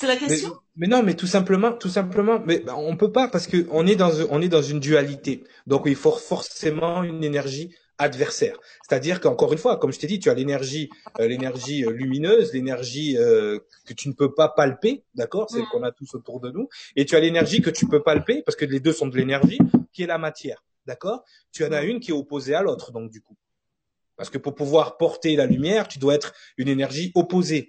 [0.00, 0.56] C'est la mais, question?
[0.76, 3.86] mais non, mais tout simplement, tout simplement, mais bah, on peut pas parce que on
[3.86, 5.44] est dans on est dans une dualité.
[5.66, 8.56] Donc il faut forcément une énergie adversaire.
[8.88, 10.88] C'est-à-dire qu'encore une fois, comme je t'ai dit, tu as l'énergie,
[11.18, 15.68] euh, l'énergie euh, lumineuse, l'énergie euh, que tu ne peux pas palper, d'accord, celle Mm.
[15.70, 18.56] qu'on a tous autour de nous, et tu as l'énergie que tu peux palper parce
[18.56, 19.58] que les deux sont de l'énergie,
[19.92, 21.24] qui est la matière, d'accord?
[21.52, 23.36] Tu en as une qui est opposée à l'autre, donc du coup,
[24.16, 27.68] parce que pour pouvoir porter la lumière, tu dois être une énergie opposée.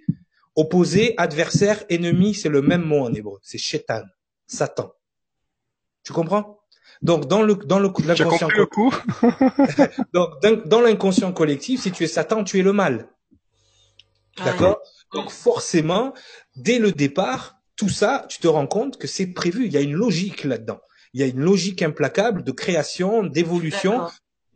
[0.54, 3.38] Opposé, adversaire, ennemi, c'est le même mot en hébreu.
[3.42, 4.02] C'est Shetan,
[4.46, 4.92] Satan.
[6.04, 6.60] Tu comprends?
[7.00, 8.94] Donc dans le dans le l'inconscient compris le coup
[10.14, 13.08] donc dans, dans l'inconscient collectif, si tu es Satan, tu es le mal.
[14.44, 14.80] D'accord?
[15.12, 16.14] Donc forcément,
[16.56, 19.66] dès le départ, tout ça, tu te rends compte que c'est prévu.
[19.66, 20.80] Il y a une logique là-dedans.
[21.12, 24.06] Il y a une logique implacable de création, d'évolution.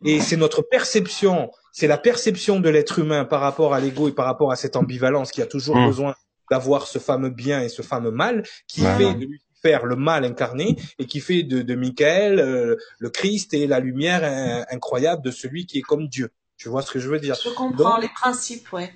[0.05, 4.11] Et c'est notre perception, c'est la perception de l'être humain par rapport à l'ego et
[4.11, 5.87] par rapport à cette ambivalence qui a toujours Mm.
[5.87, 6.15] besoin
[6.51, 10.77] d'avoir ce fameux bien et ce fameux mal qui fait de Lucifer le mal incarné
[10.99, 15.65] et qui fait de, de Michael euh, le Christ et la lumière incroyable de celui
[15.65, 16.29] qui est comme Dieu.
[16.57, 17.35] Tu vois ce que je veux dire?
[17.43, 18.93] Je comprends Donc- les principes, ouais.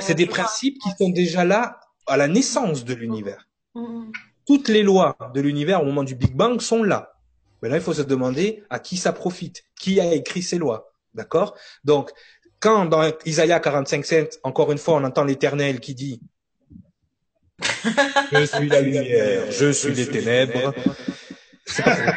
[0.00, 0.34] C'est des vois.
[0.34, 1.78] principes qui sont déjà là
[2.08, 3.46] à la naissance de l'univers.
[3.76, 4.10] Mhm.
[4.46, 7.12] Toutes les lois de l'univers au moment du Big Bang sont là.
[7.62, 10.92] Maintenant, il faut se demander à qui ça profite, qui a écrit ces lois.
[11.14, 11.56] D'accord?
[11.84, 12.10] Donc,
[12.60, 16.20] quand dans Isaïe 45.7, encore une fois, on entend l'Éternel qui dit
[18.32, 20.74] Je suis la lumière, je suis les ténèbres.
[21.66, 22.14] C'est pas vrai.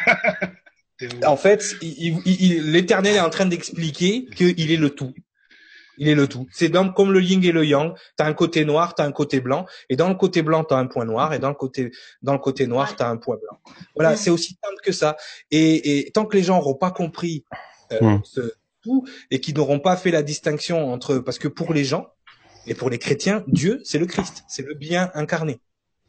[0.98, 5.12] T'es- En fait, l'Éternel est en train d'expliquer qu'il est le tout.
[5.98, 6.46] Il est le tout.
[6.52, 7.94] C'est dans- comme le yin et le yang.
[8.16, 10.86] T'as un côté noir, t'as un côté blanc, et dans le côté blanc t'as un
[10.86, 11.90] point noir, et dans le côté
[12.22, 13.58] dans le côté noir t'as un point blanc.
[13.94, 15.16] Voilà, c'est aussi simple que ça.
[15.50, 17.44] Et, et tant que les gens n'auront pas compris
[17.92, 18.20] euh, Mm.
[18.24, 22.08] ce tout et qui n'auront pas fait la distinction entre, parce que pour les gens
[22.66, 25.58] et pour les chrétiens, Dieu c'est le Christ, c'est le bien incarné.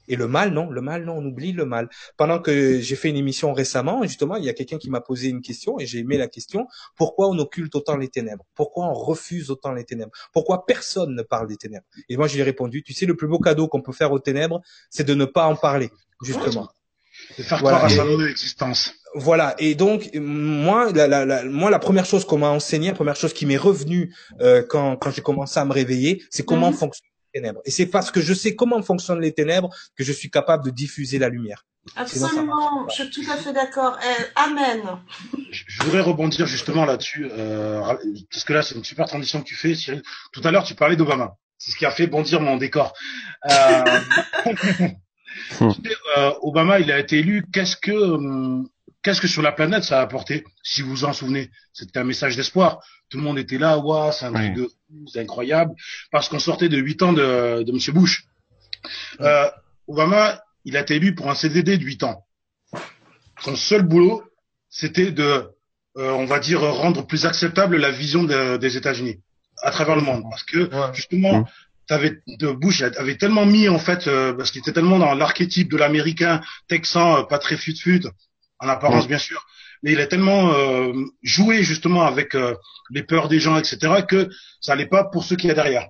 [0.07, 1.89] Et le mal, non, le mal, non, on oublie le mal.
[2.17, 5.29] Pendant que j'ai fait une émission récemment, justement, il y a quelqu'un qui m'a posé
[5.29, 8.45] une question, et j'ai aimé la question, pourquoi on occulte autant les ténèbres?
[8.55, 10.11] Pourquoi on refuse autant les ténèbres?
[10.33, 11.85] Pourquoi personne ne parle des ténèbres?
[12.09, 14.11] Et moi, je lui ai répondu, tu sais, le plus beau cadeau qu'on peut faire
[14.11, 15.89] aux ténèbres, c'est de ne pas en parler,
[16.23, 16.69] justement.
[17.37, 17.77] De faire Voilà.
[17.77, 17.95] croire à
[19.15, 19.55] voilà.
[19.59, 23.15] Et donc moi, la, la, la, moi, la première chose qu'on m'a enseigné, la première
[23.15, 27.07] chose qui m'est revenue euh, quand quand j'ai commencé à me réveiller, c'est comment fonctionnent
[27.07, 27.61] les ténèbres.
[27.65, 30.71] Et c'est parce que je sais comment fonctionnent les ténèbres que je suis capable de
[30.71, 31.65] diffuser la lumière.
[31.95, 33.99] Absolument, je suis tout à fait d'accord.
[34.01, 34.81] Eh, amen.
[35.51, 37.81] Je voudrais rebondir justement là-dessus, euh,
[38.31, 40.01] parce que là, c'est une super transition que tu fais, Cyril.
[40.31, 41.35] Tout à l'heure, tu parlais d'Obama.
[41.59, 42.93] C'est ce qui a fait bondir mon décor.
[43.51, 43.83] Euh,
[44.45, 47.45] tu sais, euh, Obama, il a été élu.
[47.53, 48.67] Qu'est-ce que, hum,
[49.05, 52.03] qu'est-ce que sur la planète ça a apporté Si vous vous en souvenez, c'était un
[52.03, 52.79] message d'espoir.
[53.09, 54.61] Tout le monde était là, waouh, c'est un truc Oui.
[54.63, 54.69] de
[55.11, 55.73] c'est incroyable,
[56.11, 58.23] parce qu'on sortait de huit ans de, de Monsieur Bush.
[59.21, 59.49] Euh,
[59.87, 62.23] Obama, il a été élu pour un CDD de huit ans.
[63.41, 64.23] Son seul boulot,
[64.69, 65.49] c'était de,
[65.97, 69.19] euh, on va dire, rendre plus acceptable la vision de- des États-Unis
[69.63, 71.47] à travers le monde, parce que justement,
[71.87, 75.69] t'avais de Bush avait tellement mis en fait, euh, parce qu'il était tellement dans l'archétype
[75.71, 78.01] de l'Américain texan, euh, pas très fut-fut,
[78.65, 79.45] en apparence bien sûr,
[79.83, 82.55] mais il a tellement euh, joué justement avec euh,
[82.89, 84.29] les peurs des gens, etc., que
[84.61, 85.89] ça allait pas pour ceux qui y a derrière.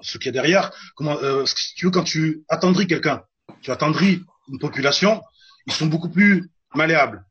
[0.00, 3.22] Ce qui est derrière, comment, euh, si tu veux, quand tu attendris quelqu'un,
[3.62, 5.22] tu attendris une population,
[5.66, 7.24] ils sont beaucoup plus malléables.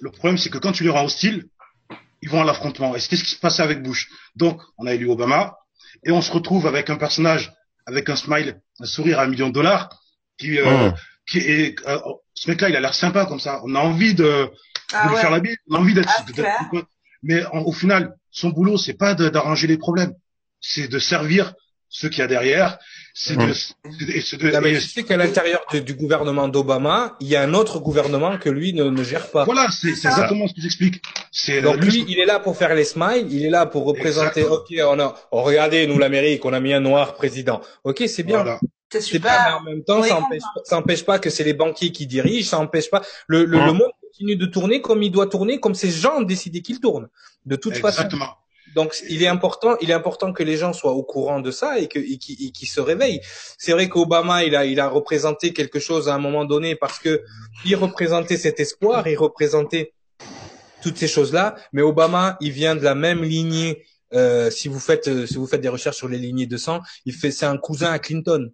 [0.00, 1.46] Le problème, c'est que quand tu les rends hostiles,
[2.20, 2.94] ils vont à l'affrontement.
[2.94, 4.08] Et c'était ce qui se passait avec Bush.
[4.36, 5.56] Donc, on a élu Obama,
[6.04, 7.52] et on se retrouve avec un personnage
[7.86, 9.90] avec un smile, un sourire à un million de dollars,
[10.38, 10.94] qui, euh, Mmh.
[11.26, 11.98] Qui est, euh,
[12.34, 13.60] ce mec-là, il a l'air sympa comme ça.
[13.64, 14.50] On a envie de, de
[14.92, 15.20] Ah lui ouais.
[15.20, 16.58] faire la bise, on a envie d'être, Ah, d'être- clair.
[16.72, 16.86] d'être-
[17.22, 20.12] mais en- au final, son boulot, c'est pas de- d'arranger les problèmes,
[20.60, 21.54] c'est de servir
[21.88, 22.76] ceux qu'il y a derrière,
[23.14, 27.36] c'est de, de- de- mais tu sais qu'à l'intérieur de- du gouvernement d'Obama, il y
[27.36, 29.44] a un autre gouvernement que lui ne, ne gère pas.
[29.44, 30.10] voilà, c'est ça.
[30.10, 31.00] exactement ce que j'explique.
[31.30, 33.84] C'est Donc lui, lui, il est là pour faire les smiles, il est là pour
[33.84, 34.40] représenter.
[34.40, 34.88] Exactement.
[34.90, 37.60] Ok, on a, oh, regardez nous l'Amérique, on a mis un noir président.
[37.84, 38.42] Ok, c'est bien.
[38.42, 38.58] voilà.
[39.00, 39.58] C'est C'est bien, mais super.
[39.60, 42.48] en même temps, ça empêche, pas- ça empêche pas que c'est les banquiers qui dirigent,
[42.50, 43.66] ça empêche pas le, le, Ouais.
[43.66, 46.80] le monde continue de tourner comme il doit tourner, comme ces gens ont décidé qu'il
[46.80, 47.08] tourne.
[47.46, 48.02] De toute façon.
[48.02, 48.30] Exactement.
[48.74, 51.78] Donc il est important, il est important que les gens soient au courant de ça
[51.78, 53.20] et que et qui et qu'ils se réveillent.
[53.56, 56.98] C'est vrai qu'Obama il a il a représenté quelque chose à un moment donné parce
[56.98, 57.22] que
[57.64, 59.92] il représentait cet espoir, il représentait
[60.82, 61.54] toutes ces choses-là.
[61.72, 63.84] Mais Obama, il vient de la même lignée.
[64.12, 66.80] euh, si vous faites euh, si vous faites des recherches sur les lignées de sang,
[67.04, 68.50] il fait c'est un cousin à Clinton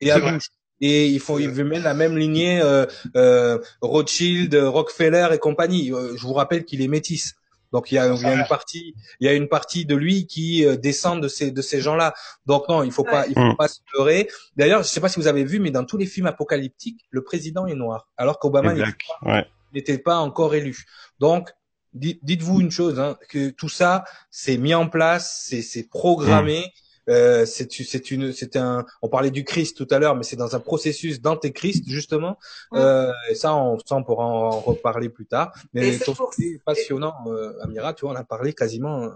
[0.00, 0.18] et à.
[0.18, 0.48] Bush.
[0.82, 5.92] Et ils font, ils mènent la même lignée euh, euh, Rothschild, Rockefeller et compagnie.
[5.92, 7.34] Euh, je vous rappelle qu'il est métis.
[7.72, 9.94] Donc il y a, il y a une partie, il y a une partie de
[9.94, 12.14] lui qui euh, descend de ces de ces gens-là.
[12.46, 13.56] Donc non, il faut pas, il faut Mm.
[13.56, 14.28] pas se leurrer.
[14.56, 17.22] D'ailleurs, je sais pas si vous avez vu, mais dans tous les films apocalyptiques, le
[17.22, 19.92] président est noir, alors qu'Obama n'était.
[19.92, 19.98] Ouais.
[19.98, 20.84] pas encore élu.
[21.20, 21.50] Donc,
[21.92, 26.72] dites- dites-vous une chose, hein, que tout ça, c'est mis en place, c'est c'est programmé.
[27.10, 30.36] Euh, c'est c'est une c'est un on parlait du Christ tout à l'heure mais c'est
[30.36, 32.38] dans un processus d'antéchrist justement.
[32.74, 35.52] Euh, et ça on, ça on pourra en reparler plus tard.
[35.74, 36.32] Mais c'est pour-
[36.64, 39.08] passionnant euh, Amira tu vois on a parlé quasiment euh,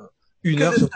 [0.43, 0.89] une Que heure de sur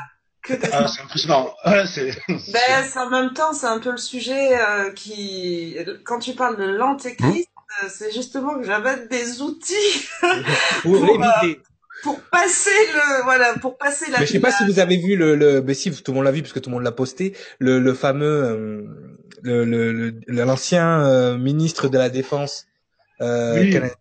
[0.73, 1.55] Ah, c'est impressionnant.
[1.67, 5.77] Ouais, c'est, c'est- Ben, c'est en même temps, c'est un peu le sujet euh, qui,
[6.05, 7.85] quand tu parles de l'antéchrist, Mmh.
[7.85, 10.09] euh, c'est justement que j'avais des outils
[10.83, 11.61] pour Pour, éviter
[12.03, 14.21] pour passer le, voilà, pour passer la.
[14.21, 16.25] Mais je sais pas si vous avez vu le, le mais si tout le monde
[16.25, 18.83] l'a vu parce que tout le monde l'a posté, le, le fameux, euh,
[19.43, 22.67] le, le, le- l'ancien euh, ministre de la défense
[23.21, 23.71] euh, Oui.
[23.71, 23.95] canadien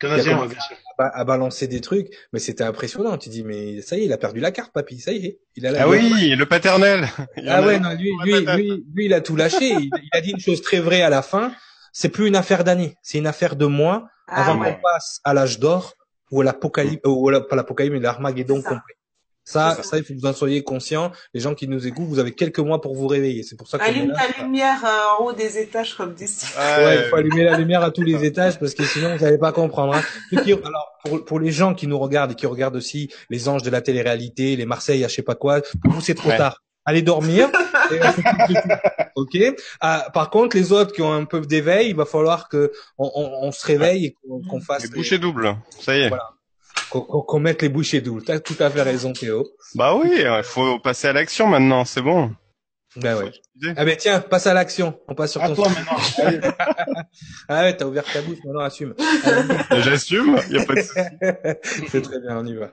[0.00, 0.76] canadien, ouais, bien sûr.
[0.98, 3.18] a balancé des trucs, mais c'était impressionnant.
[3.18, 5.40] Tu dis mais ça y est, il a perdu la carte, papy, ça y est,
[5.56, 5.82] il a la.
[5.82, 7.08] Ah oui, le paternel.
[7.36, 9.70] Il Ah ouais, non, lui, lui, lui, lui, il a tout lâché.
[9.72, 11.52] il, il a dit une chose très vraie à la fin.
[11.92, 14.74] C'est plus une affaire d'années, c'est une affaire de mois Ah, avant ouais.
[14.74, 15.94] qu'on passe à l'âge d'or
[16.30, 18.94] ou à l'apocalypse, euh, ou à la- pas l'apocalypse, mais l'Armageddon complet.
[19.44, 19.82] Ça, ça.
[19.82, 21.10] ça, il faut que vous en soyez conscients.
[21.32, 23.42] Les gens qui nous écoutent, vous avez quelques mois pour vous réveiller.
[23.42, 24.16] C'est pour ça qu'on est Allume là.
[24.36, 26.44] ta lumière euh, en haut des étages comme d'ici.
[26.58, 29.38] Ouais, il faut allumer la lumière à tous les étages parce que sinon vous n'allez
[29.38, 29.94] pas comprendre.
[29.94, 30.02] Hein.
[30.44, 33.62] Qui- alors pour, pour les gens qui nous regardent et qui regardent aussi les anges
[33.62, 36.36] de la télé-réalité, les Marseille, à je sais pas quoi, pour vous c'est trop Ouais.
[36.36, 36.62] tard.
[36.84, 37.48] Allez dormir.
[39.16, 39.36] Ok.
[39.80, 43.10] Ah, par contre, les autres qui ont un peu d'éveil, il va falloir que on,
[43.14, 44.16] on, on se réveille et
[44.48, 45.56] qu'on fasse Les bouchées doubles.
[45.80, 46.08] Ça y est.
[46.08, 46.30] Voilà.
[46.90, 48.22] qu'on mette les bouchées doubles.
[48.24, 49.46] T'as tout à fait raison, Théo.
[49.74, 51.84] Bah oui, il faut passer à l'action maintenant.
[51.84, 52.30] C'est bon.
[52.96, 53.32] Ben ouais.
[53.54, 53.74] Disais.
[53.76, 54.98] Ah ben tiens, passe à l'action.
[55.08, 55.56] On passe sur À ton.
[55.56, 55.98] toi maintenant.
[57.48, 58.94] Ah ouais, t'as ouvert ta bouche, maintenant assume.
[59.78, 60.38] J'assume.
[60.50, 61.00] Il y a pas de souci.
[61.88, 62.70] C'est très bien, on y va.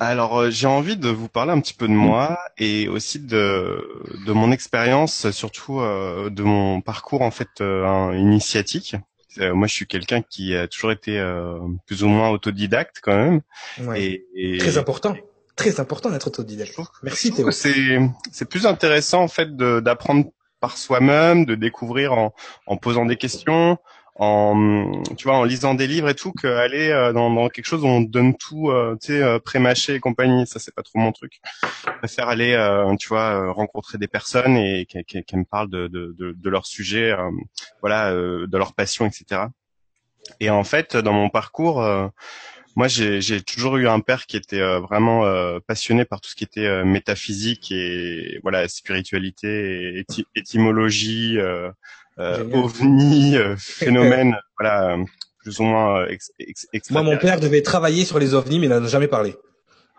[0.00, 4.02] Alors, euh, j'ai envie de vous parler un petit peu de moi et aussi de
[4.26, 8.96] de mon expérience, surtout euh, de mon parcours en fait euh, initiatique.
[9.38, 13.42] Moi, je suis quelqu'un qui a toujours été euh, plus ou moins autodidacte quand même.
[13.82, 14.02] Ouais.
[14.02, 15.14] Et, et Très important.
[15.56, 16.74] Très important d'être autodidacte.
[17.02, 17.50] Merci Théo.
[17.50, 17.98] c'est
[18.32, 20.24] c'est plus intéressant en fait de- d'apprendre
[20.58, 22.34] par soi-même, de découvrir en
[22.66, 23.76] en posant des questions,
[24.18, 27.84] en tu vois en lisant des livres et tout qu'aller euh, dans, dans quelque chose
[27.84, 30.46] où on donne tout euh, tu sais euh, pré-mâché et compagnie.
[30.46, 31.40] Ça c'est pas trop mon truc.
[31.62, 32.52] Je préfère aller
[32.98, 36.66] tu vois rencontrer des personnes et qui, qui, me parlent de, de, de, de leur
[36.66, 37.14] sujet
[37.80, 39.42] voilà de leur passion etc
[40.40, 41.82] et en fait dans mon parcours
[42.78, 45.24] moi, j'ai toujours eu un père qui était vraiment
[45.66, 50.04] passionné par tout ce qui était métaphysique et voilà spiritualité,
[50.34, 51.70] étymologie, euh,
[52.18, 54.96] ovni, euh, phénomène, voilà,
[55.40, 58.70] plus ou moins euh, ex, Moi, mon père devait travailler sur les ovnis, mais il
[58.70, 59.36] n'en a jamais parlé.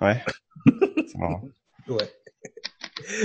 [0.01, 0.23] Ouais.
[0.65, 1.43] C'est marrant.
[1.87, 2.09] Ouais.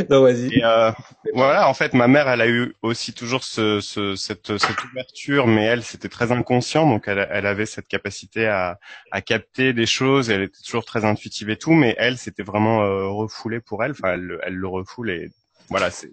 [0.08, 0.62] Non, vas-y.
[0.62, 0.92] Euh,
[1.34, 5.46] voilà, en fait, ma mère, elle a eu aussi toujours ce, ce, cette, cette ouverture,
[5.46, 8.78] mais elle, c'était très inconscient, donc elle, elle avait cette capacité à,
[9.10, 10.30] à capter des choses.
[10.30, 13.92] Elle était toujours très intuitive et tout, mais elle, c'était vraiment euh, refoulé pour elle.
[13.92, 15.30] Enfin, elle, elle le refoule et
[15.68, 16.10] voilà, c'est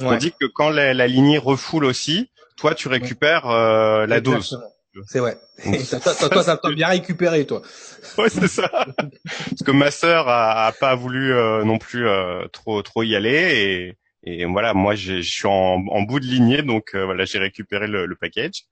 [0.00, 4.60] on dit que quand la, la, lignée refoule aussi, toi tu récupères euh, la dose.
[5.06, 5.38] C'est vrai.
[5.90, 7.62] toi, toi, ça t'a bien récupéré, toi.
[8.18, 8.68] Ouais, c'est ça.
[8.96, 13.96] Parce que ma sœur a, pas voulu euh, non plus euh, trop trop y aller
[14.24, 17.86] et, et voilà, moi je suis en, en, bout de lignée, donc voilà, j'ai récupéré
[17.86, 18.64] le, le package.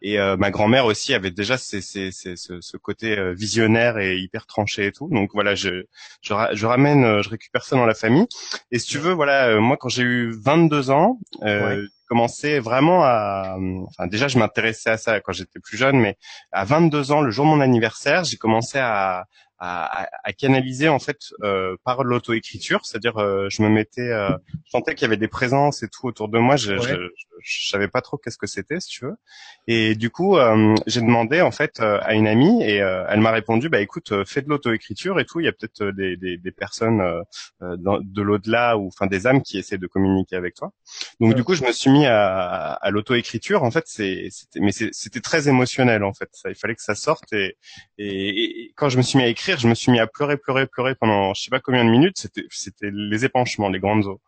[0.00, 3.98] Et euh, ma grand-mère aussi avait déjà ces, ces, ces, ce, ce, côté euh, visionnaire
[3.98, 5.08] et hyper tranché et tout.
[5.10, 5.84] Donc voilà, je,
[6.22, 8.26] je, je, ramène, euh, je récupère ça dans la famille.
[8.70, 13.58] Et si tu veux, voilà, moi quand j'ai eu 22 ans, euh, commençais vraiment à,
[13.86, 16.16] enfin déjà je m'intéressais à ça quand j'étais plus jeune, mais
[16.52, 19.26] à 22 ans, le jour de mon anniversaire, j'ai commencé à,
[19.58, 24.30] à, à, canaliser en fait euh, par l'auto-écriture, c'est-à-dire euh, je me mettais, euh,
[24.64, 26.94] je sentais qu'il y avait des présences et tout autour de moi, je, je,
[27.42, 29.16] je, savais pas trop qu'est-ce que c'était si tu veux,
[29.66, 33.32] et du coup euh, j'ai demandé en fait euh, à une amie et elle m'a
[33.32, 36.52] répondu bah écoute fais de l'auto-écriture et tout, il y a peut-être des, des, des,
[36.52, 37.02] personnes
[37.60, 40.70] de l'au-delà ou enfin des âmes qui essaient de communiquer avec toi,
[41.18, 43.64] donc du coup je me suis mis à, à l'auto-écriture.
[43.64, 46.94] En fait c'est c'était mais c'était très émotionnel en fait, ça, il fallait que ça
[46.94, 47.56] sorte et,
[47.98, 50.36] et, et quand je me suis mis à écrire je me suis mis à pleurer,
[50.36, 52.18] pleurer, pleurer pendant je sais pas combien de minutes.
[52.18, 54.20] C'était, c'était les épanchements, les grandes eaux.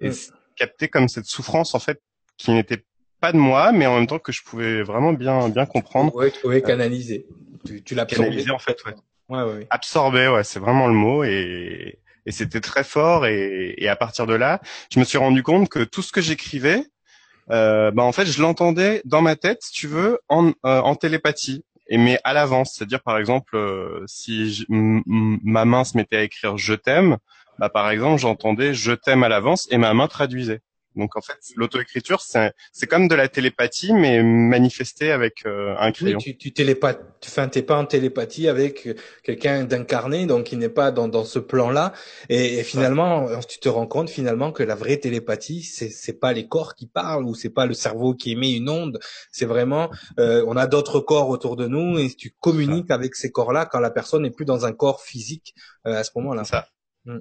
[0.00, 0.10] Et
[0.56, 2.00] capter comme cette souffrance en fait
[2.36, 2.84] qui n'était
[3.20, 6.14] pas de moi, mais en même temps que je pouvais vraiment bien, bien comprendre.
[6.14, 7.26] Ouais, tu pouvais canaliser.
[7.64, 8.94] Tu, tu l'as canalisé en fait, ouais.
[9.28, 9.66] Ouais, ouais.
[9.70, 14.26] Absorbé, ouais, c'est vraiment le mot et, et c'était très fort et, et à partir
[14.26, 14.60] de là,
[14.92, 16.84] je me suis rendu compte que tout ce que j'écrivais,
[17.50, 20.94] euh, bah en fait, je l'entendais dans ma tête, si tu veux, en, euh, en
[20.94, 22.74] télépathie et mais à l'avance.
[22.74, 27.18] C'est-à-dire par exemple, euh, si ma main se mettait à écrire je t'aime,
[27.58, 30.60] bah par exemple j'entendais je t'aime à l'avance et ma main traduisait.
[30.96, 35.92] Donc en fait, l'auto-écriture, c'est c'est comme de la télépathie, mais manifestée avec euh, un
[35.92, 36.18] crayon.
[36.18, 38.88] Oui, tu, tu télépathes, enfin, t'es pas en télépathie avec
[39.22, 41.92] quelqu'un d'incarné, donc il n'est pas dans, dans ce plan-là.
[42.28, 46.48] Et, finalement, tu te rends compte finalement que la vraie télépathie, c'est c'est pas les
[46.48, 48.98] corps qui parlent ou c'est pas le cerveau qui émet une onde.
[49.30, 53.30] C'est vraiment, euh, on a d'autres corps autour de nous et tu communiques avec ces
[53.30, 55.54] corps-là quand la personne n'est plus dans un corps physique
[55.86, 56.44] euh, à ce moment-là.
[56.44, 56.68] Ça.
[57.06, 57.18] Mm.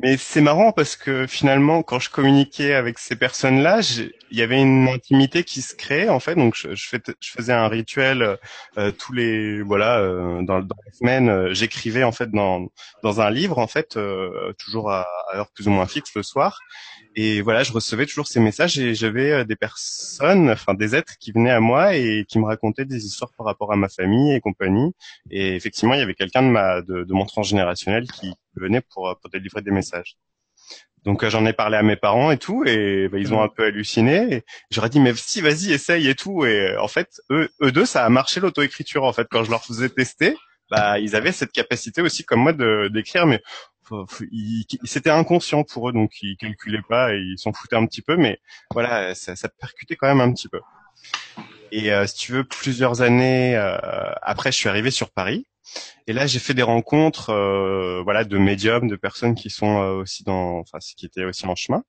[0.00, 3.80] Mais c'est marrant parce que finalement, quand je communiquais avec ces personnes-là,
[4.30, 6.34] il y avait une intimité qui se créait en fait.
[6.34, 8.38] Donc je, faisais un rituel
[8.78, 11.28] euh, tous les voilà euh, dans, la semaine.
[11.28, 12.70] Euh, j'écrivais en fait dans
[13.20, 13.98] un livre en fait
[14.58, 16.58] toujours à, à, heure plus ou moins fixe le soir.
[17.16, 21.14] Et voilà, je recevais toujours ces messages et j'avais euh, des personnes, enfin des êtres
[21.18, 24.34] qui venaient à moi et qui me racontaient des histoires par rapport à ma famille
[24.34, 24.92] et compagnie.
[25.30, 29.30] Et effectivement, il y avait quelqu'un de de, de mon transgénérationnel qui venait pour pour
[29.30, 30.16] délivrer des messages.
[31.06, 33.48] Donc euh, j'en ai parlé à mes parents et tout, et bah, ils ont un
[33.48, 34.42] peu halluciné.
[34.70, 36.44] J'aurais dit mais si vas-y essaye et tout.
[36.44, 39.50] Et euh, en fait eux, eux deux ça a marché l'auto-écriture en fait quand je
[39.50, 40.36] leur faisais tester.
[40.68, 43.40] Bah, ils avaient cette capacité aussi comme moi de d'écrire, mais
[44.84, 48.16] c'était inconscient pour eux, donc ils calculaient pas et ils s'en foutaient un petit peu,
[48.16, 48.40] mais
[48.72, 50.60] voilà, ça, ça percutait quand même un petit peu.
[51.72, 55.46] Et euh, si tu veux, plusieurs années euh, après, je suis arrivé sur Paris.
[56.06, 60.22] Et là, j'ai fait des rencontres, euh, voilà, de médiums, de personnes qui sont aussi
[60.22, 61.82] dans, enfin, qui étaient aussi en chemin.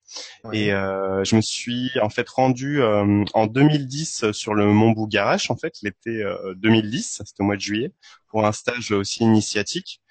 [0.51, 5.75] Et je me suis en fait rendu en 2010 sur le Mont Bougarache, en fait,
[5.83, 6.25] l'été
[6.55, 7.91] 2010, c'était au mois de juillet,
[8.29, 10.01] pour un stage aussi initiatique.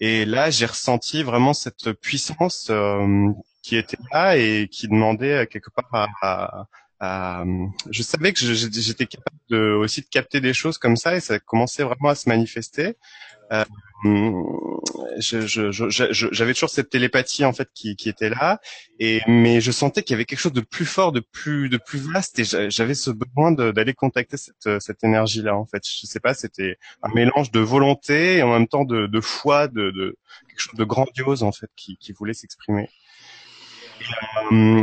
[0.00, 3.28] Et là, j'ai ressenti vraiment cette puissance euh,
[3.62, 6.66] qui était là et qui demandait quelque part à,
[7.00, 11.38] je savais que j'étais capable de, aussi de capter des choses comme ça et ça
[11.38, 12.96] commençait vraiment à se manifester.
[13.52, 13.64] Euh,
[15.18, 18.60] j'avais toujours cette télépathie en fait qui, était là,
[19.26, 22.44] mais je sentais qu'il y avait quelque chose de plus fort, de plus vaste, et
[22.70, 25.82] j'avais ce besoin d'aller contacter cette, énergie là en fait.
[25.84, 30.16] Je sais pas, c'était un mélange de volonté et en même temps de, foi, de,
[30.48, 32.88] quelque chose de grandiose en fait qui, voulait s'exprimer.
[34.52, 34.82] Euh,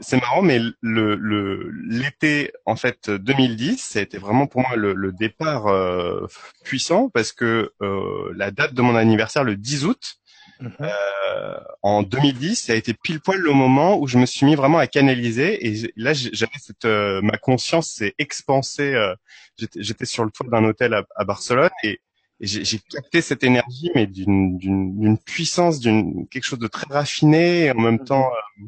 [0.00, 4.76] c'est marrant, mais le le l'été en fait 2010, ça a été vraiment pour moi
[4.76, 6.26] le, le départ euh,
[6.64, 10.16] puissant parce que euh, la date de mon anniversaire, le 10 août,
[10.60, 10.70] Mhm.
[10.82, 14.54] euh, en 2010, ça a été pile poil le moment où je me suis mis
[14.54, 18.94] vraiment à canaliser et là j'avais cette euh, ma conscience s'est expansée.
[18.94, 19.14] euh,
[19.58, 22.00] J'étais j'étais sur le toit d'un hôtel à, à Barcelone et,
[22.40, 26.68] et j'ai j'ai capté cette énergie mais d'une d'une d'une puissance, d'une quelque chose de
[26.68, 28.64] très raffiné et en même temps euh,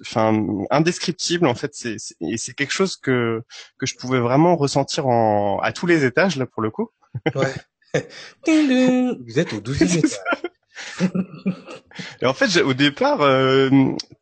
[0.00, 3.42] enfin indescriptible en fait c'est et c'est quelque chose que
[3.78, 6.90] que je pouvais vraiment ressentir en à tous les étages là pour le coup.
[7.34, 7.52] Ouais.
[8.46, 10.18] Vous êtes au 12e étage.
[12.22, 13.70] et en fait au départ euh,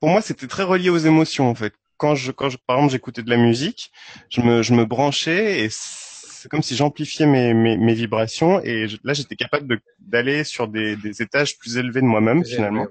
[0.01, 1.73] pour moi c'était très relié aux émotions en fait.
[1.97, 3.91] Quand je quand je par exemple j'écoutais de la musique
[4.31, 8.87] je me je me branchais et c'est comme si j'amplifiais mes, mes mes vibrations et
[8.89, 12.87] je- là j'étais capable de d'aller sur des des étages plus élevés de moi-même finalement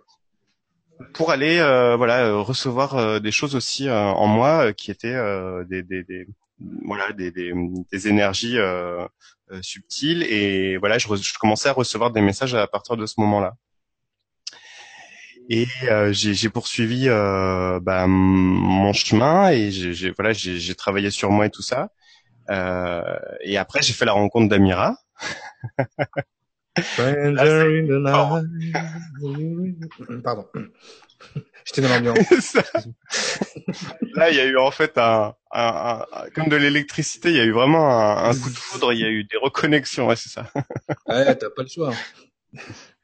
[1.14, 5.16] pour aller euh, voilà euh, recevoir euh, des choses aussi en moi qui étaient
[5.70, 6.28] des, des, des
[6.86, 7.54] voilà des, des,
[7.91, 9.06] des énergies euh,
[9.51, 10.24] euh, subtiles.
[10.24, 13.54] Et voilà je, je commençais à recevoir des messages à partir de ce moment-là.
[15.49, 21.49] Et euh, j'ai poursuivi bah, mon chemin et j'ai voilà j'ai travaillé sur moi et
[21.49, 21.89] tout ça.
[22.49, 24.95] Et après j'ai fait la rencontre d'Amira
[26.82, 28.13] Stranger in the night.
[30.24, 30.45] Pardon.
[31.65, 32.57] J'étais dans l'ambiance.
[34.15, 37.39] Là, il y a eu en fait un, un- un- comme de l'électricité, il y
[37.39, 40.15] a eu vraiment un, un coup de foudre, il y a eu des reconnexions, ouais,
[40.17, 40.51] c'est ça.
[41.07, 41.93] Ouais, t'as pas le choix.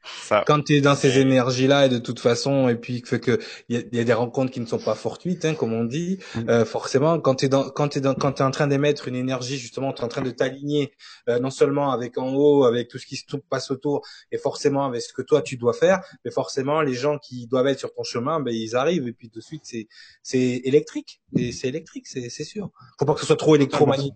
[0.02, 0.44] Ça.
[0.46, 3.38] Quand tu es dans ces énergies-là et de toute façon, et puis fait que
[3.68, 5.72] il y a, il y a des rencontres qui ne sont pas fortuites, hein, comme
[5.72, 6.48] on dit, Mm.
[6.48, 9.16] euh, forcément, quand tu es dans, quand t'es dans, quand t'es en train d'émettre une
[9.16, 10.92] énergie, justement, tu es en train de t'aligner,
[11.28, 14.84] euh, non seulement avec en haut, avec tout ce qui se passe autour, et forcément
[14.86, 17.92] avec ce que toi tu dois faire, mais forcément les gens qui doivent être sur
[17.92, 19.88] ton chemin, ben ils arrivent et puis de suite c'est
[20.22, 22.70] c'est électrique, et c'est électrique, c'est c'est sûr.
[22.98, 24.14] Faut pas que ce soit trop électromagnétique,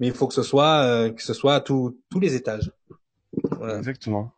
[0.00, 2.70] mais il faut que ce soit euh, que ce soit à tous tous les étages.
[3.58, 3.78] Voilà.
[3.78, 4.32] Exactement.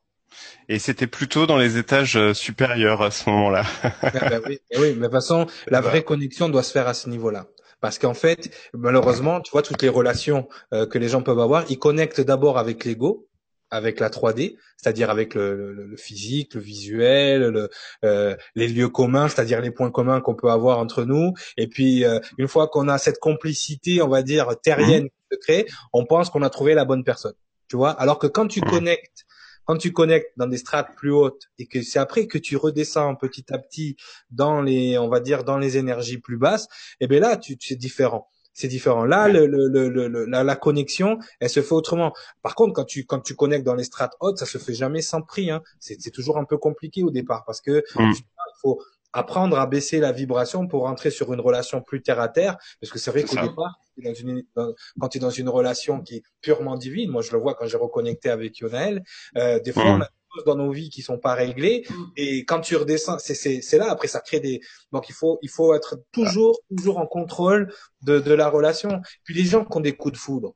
[0.68, 3.64] Et c'était plutôt dans les étages euh, supérieurs à ce moment-là.
[4.12, 5.88] Ah bah oui, oui, mais de toute façon, la Bah.
[5.90, 7.46] vraie connexion doit se faire à ce niveau-là.
[7.80, 11.64] Parce qu'en fait, malheureusement, tu vois, toutes les relations euh, que les gens peuvent avoir,
[11.70, 13.28] ils connectent d'abord avec l'ego,
[13.70, 17.68] avec la 3D, c'est-à-dire avec le, le- le physique, le visuel, le,
[18.04, 21.32] euh, les lieux communs, c'est-à-dire les points communs qu'on peut avoir entre nous.
[21.56, 25.38] Et puis, euh, une fois qu'on a cette complicité, on va dire, terrienne qui se
[25.38, 27.34] crée, on pense qu'on a trouvé la bonne personne.
[27.68, 28.70] Tu vois Alors que quand tu Mhm.
[28.70, 29.24] connectes
[29.64, 33.14] quand tu connectes dans des strates plus hautes et que c'est après que tu redescends
[33.16, 33.96] petit à petit
[34.30, 36.68] dans les, on va dire, dans les énergies plus basses,
[37.00, 38.28] et ben là, tu, c'est différent.
[38.56, 39.04] C'est différent.
[39.04, 42.12] Là, le, le, le, le- la, la connexion, elle se fait autrement.
[42.40, 45.02] Par contre, quand tu, quand tu connectes dans les strates hautes, ça se fait jamais
[45.02, 45.50] sans prix.
[45.50, 45.60] Hein.
[45.80, 48.12] C'est, c'est toujours un peu compliqué au départ parce que Mm.
[48.12, 48.24] il
[48.62, 48.80] faut
[49.14, 52.58] apprendre à baisser la vibration pour rentrer sur une relation plus terre à terre.
[52.80, 53.42] Parce que c'est vrai qu'au ça.
[53.48, 57.22] départ, dans une, dans- quand tu es dans une relation qui est purement divine, moi
[57.22, 59.02] je le vois quand j'ai reconnecté avec Yonaël,
[59.38, 61.94] euh, des fois on a des choses dans nos vies qui sont pas réglées Mm.
[62.16, 64.60] et quand tu redescends, c'est c'est c'est là après ça crée des
[64.92, 69.00] donc il faut il faut être toujours toujours en contrôle de de la relation.
[69.22, 70.54] Puis les gens qui ont des coups de foudre,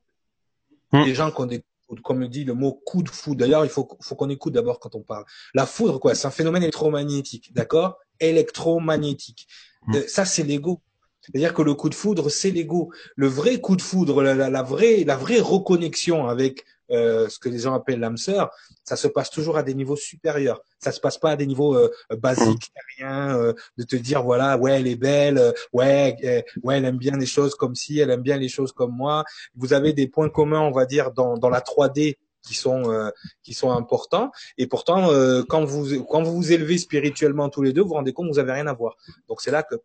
[0.91, 1.03] Mm.
[1.05, 3.09] les gens qui ont des coups de foudre, comme le dit le mot coup de
[3.09, 3.39] foudre.
[3.41, 5.23] D'ailleurs, il faut faut qu'on écoute d'abord quand on parle.
[5.53, 7.97] La foudre quoi, c'est un phénomène électromagnétique, d'accord?
[8.19, 9.47] Électromagnétique.
[9.87, 9.95] Mm.
[9.95, 10.81] Euh, ça c'est l'ego.
[11.21, 12.91] C'est-à-dire que le coup de foudre, c'est l'ego.
[13.15, 17.37] Le vrai coup de foudre, la, la, la vraie, la vraie reconnexion avec euh, ce
[17.37, 18.49] que les gens appellent l'âme sœur,
[18.83, 20.61] ça se passe toujours à des niveaux supérieurs.
[20.79, 24.57] Ça se passe pas à des niveaux euh, basiques, rien, euh, de te dire voilà,
[24.57, 27.99] ouais, elle est belle, euh, ouais, euh, ouais, elle aime bien les choses comme si,
[27.99, 29.23] elle aime bien les choses comme moi.
[29.55, 33.09] Vous avez des points communs, on va dire, dans, dans la 3D qui sont euh,
[33.43, 37.73] qui sont importants et pourtant euh, quand vous quand vous vous élevez spirituellement tous les
[37.73, 38.95] deux vous vous rendez compte que vous avez rien à voir
[39.27, 39.75] donc c'est là que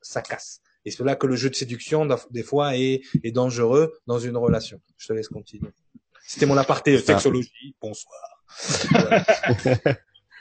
[0.00, 3.98] ça casse et c'est là que le jeu de séduction des fois est, est dangereux
[4.06, 5.70] dans une relation je te laisse continuer
[6.26, 7.06] c'était mon aparté Ça.
[7.14, 8.20] sexologie bonsoir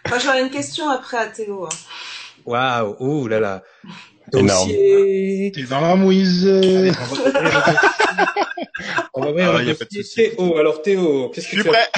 [0.10, 1.66] Moi, j'aurais une question après à Théo.
[1.66, 1.70] hein.
[2.46, 3.64] waouh ouh là là.
[4.32, 6.48] Dossier T'es dans la mouise.
[6.48, 6.92] Allez,
[9.14, 10.32] on va ouvrir Ah, le dossier.
[10.36, 11.90] Théo alors Théo qu'est-ce que tu as prêt.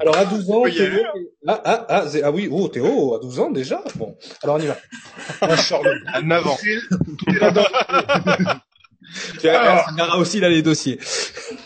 [0.00, 1.02] Alors à 12 ans, Théo,
[1.48, 3.82] ah, ah, ah, ah oui, oh Théo, à 12 ans déjà?
[3.96, 4.76] Bon, alors on y va.
[5.42, 6.58] Moi, je sors le- À 9 ans.
[9.40, 9.90] Tu as- Alors.
[9.96, 10.98] Sarah aussi là les dossiers.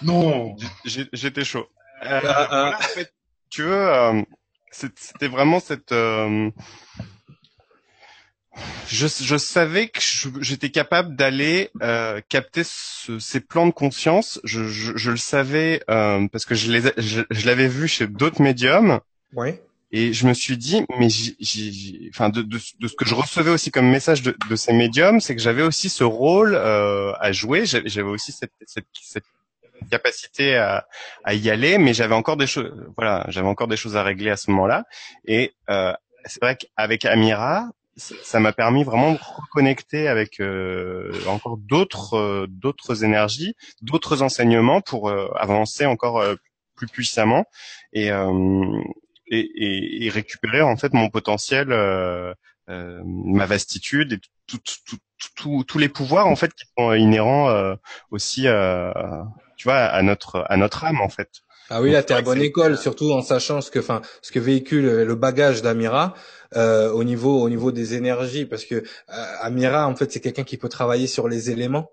[0.02, 0.56] Non.
[0.84, 1.66] J'ai- J'étais chaud.
[2.04, 2.46] Euh, Ah, ah.
[2.48, 3.12] voilà, en fait,
[3.50, 4.22] tu veux, euh,
[4.72, 5.92] c'était vraiment cette.
[5.92, 6.50] euh,
[8.88, 10.00] je, je savais que
[10.40, 14.40] j'étais capable d'aller euh, capter ce- ces plans de conscience.
[14.44, 18.06] Je, je, je le savais euh, parce que je les, je, je l'avais vu chez
[18.06, 19.00] d'autres médiums.
[19.34, 19.54] Oui.
[19.92, 23.50] et je me suis dit, mais j'ai, enfin, de, de, de, ce que je recevais
[23.50, 27.32] aussi comme message de, de ces médiums, c'est que j'avais aussi ce rôle euh, à
[27.32, 27.66] jouer.
[27.66, 29.24] J'avais aussi cette, cette, cette
[29.90, 30.86] capacité à,
[31.24, 34.30] à, y aller, mais j'avais encore des choses, voilà, j'avais encore des choses à régler
[34.30, 34.84] à ce moment-là.
[35.26, 35.92] Et euh,
[36.24, 42.46] c'est vrai qu'avec Amira, ça m'a permis vraiment de reconnecter avec euh, encore d'autres euh,
[42.48, 46.34] d'autres énergies, d'autres enseignements pour euh, avancer encore euh,
[46.74, 47.46] plus puissamment
[47.94, 51.68] et, et, et, et, récupérer en fait mon potentiel,
[52.68, 54.98] ma vastitude et tout, tout,
[55.36, 57.78] tout, tous les pouvoirs en fait qui sont inhérents
[58.10, 58.42] aussi,
[59.56, 61.30] tu vois, à notre à notre âme en fait.
[61.70, 64.38] Ah oui, là, t'es à bonne école, surtout en sachant ce que, enfin, ce que
[64.38, 66.14] véhicule le bagage d'Amira
[66.54, 68.82] euh, au niveau, au niveau des énergies, parce que euh,
[69.40, 71.90] Amira, en fait, c'est quelqu'un qui peut travailler sur les éléments.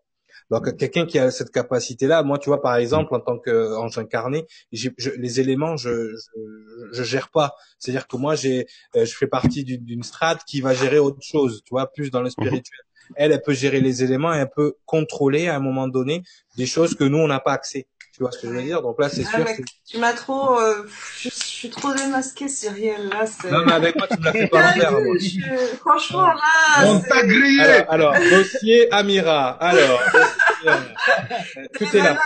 [0.51, 4.45] Donc, quelqu'un qui a cette capacité-là, moi, tu vois, par exemple, en tant qu'ange incarné,
[4.71, 7.55] je, les éléments, je, je, je gère pas.
[7.79, 11.61] C'est-à-dire que moi, j'ai, euh, je fais partie d'une strate qui va gérer autre chose,
[11.65, 12.31] tu vois, plus dans le mhm.
[12.31, 12.79] spirituel.
[13.15, 16.23] Elle, elle peut gérer les éléments et elle peut contrôler à un moment donné
[16.55, 17.87] des choses que nous, on n'a pas accès.
[18.13, 18.83] Tu vois ce que je veux dire?
[18.83, 19.43] Donc là, c'est sûr.
[19.89, 20.87] Tu m'as trop, euh,
[21.17, 23.09] je, suis trop démasqué, Cyril.
[23.09, 24.91] Là, non, mais avec moi, tu me l'as fait pas faire.
[24.91, 25.15] Moi.
[25.79, 26.85] Franchement, là.
[26.85, 27.61] On t'a grillé.
[27.61, 29.49] Alors, alors, dossier Amira.
[29.59, 29.99] Alors,
[31.73, 32.19] tout est là.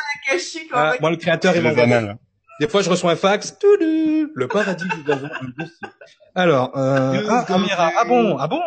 [0.74, 2.16] Ah, moi, le créateur, il m'envoie.
[2.60, 3.56] Des fois, je reçois un fax.
[3.62, 5.16] Le paradis un
[5.58, 5.88] dossier.
[6.36, 7.92] Alors, euh, ah, Amira.
[7.96, 8.62] Ah bon, ah bon,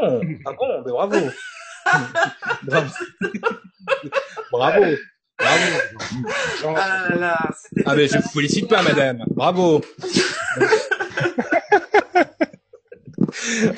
[0.47, 1.31] ah bon, mais bravo.
[2.63, 2.87] bravo.
[4.51, 4.97] bravo.
[5.41, 6.77] Bravo.
[6.77, 7.49] Ah,
[7.87, 9.25] ah mais je vous félicite pas, madame.
[9.29, 9.77] Bravo.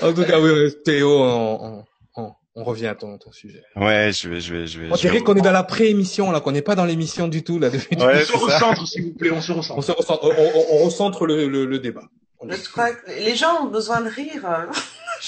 [0.03, 1.85] en tout cas, oui, Théo, on,
[2.17, 3.63] on, on, revient à ton, ton sujet.
[3.77, 4.89] Ouais, je vais, je vais, je vais.
[4.91, 7.59] On dirait qu'on est dans la pré-émission là, qu'on n'est pas dans l'émission du tout
[7.59, 7.71] là.
[7.71, 9.79] Depuis ouais, on se recentre, s'il vous plaît, on se recentre.
[9.79, 12.05] On se recentre, on, on, recentre le, le, le débat.
[12.49, 14.45] Je crois que les gens ont besoin de rire.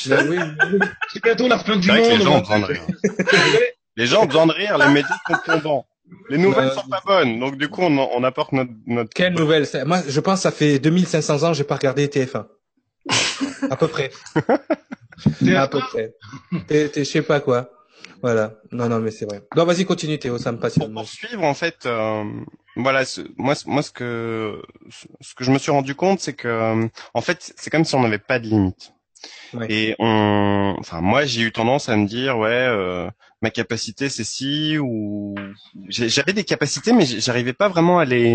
[0.07, 0.78] oui, oui.
[1.12, 1.99] C'est bientôt la fin du monde.
[1.99, 2.82] Les gens ont besoin de rire.
[3.97, 5.87] les gens ont besoin de rire, les médias sont tombants.
[6.29, 9.11] Les nouvelles euh, sont pas bonnes, donc du coup on, on apporte notre, notre...
[9.13, 12.47] Quelle nouvelle Moi, je pense que ça fait 2500 ans que j'ai pas regardé TF1.
[13.71, 14.11] à peu près.
[15.55, 16.15] à peu près.
[16.71, 17.71] je sais pas quoi.
[18.23, 18.55] Voilà.
[18.73, 19.43] Non, non, mais c'est vrai.
[19.55, 20.87] Non, vas-y, continue Théo, ça me passionne.
[20.87, 22.25] Pour poursuivre, en fait, euh,
[22.77, 24.63] voilà, ce, moi, moi, ce que
[25.21, 27.95] ce que je me suis rendu compte, c'est que, euh, en fait, c'est comme si
[27.95, 28.95] on n'avait pas de limite.
[29.69, 33.09] Et on, enfin moi j'ai eu tendance à me dire ouais euh,
[33.45, 35.34] ma capacité c'est si ou
[35.88, 38.30] j'avais des capacités mais j'arrivais pas vraiment à les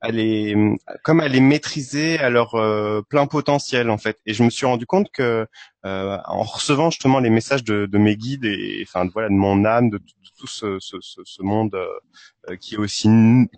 [0.00, 0.56] à les
[1.04, 4.16] comme à les maîtriser à leur euh, plein potentiel en fait.
[4.26, 5.46] Et je me suis rendu compte que
[5.84, 9.64] euh, en recevant justement les messages de, de mes guides et enfin voilà de mon
[9.64, 9.98] âme de,
[10.38, 11.76] tout ce, ce, ce, monde
[12.60, 13.08] qui est aussi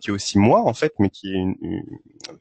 [0.01, 1.45] qui est aussi moi en fait mais qui est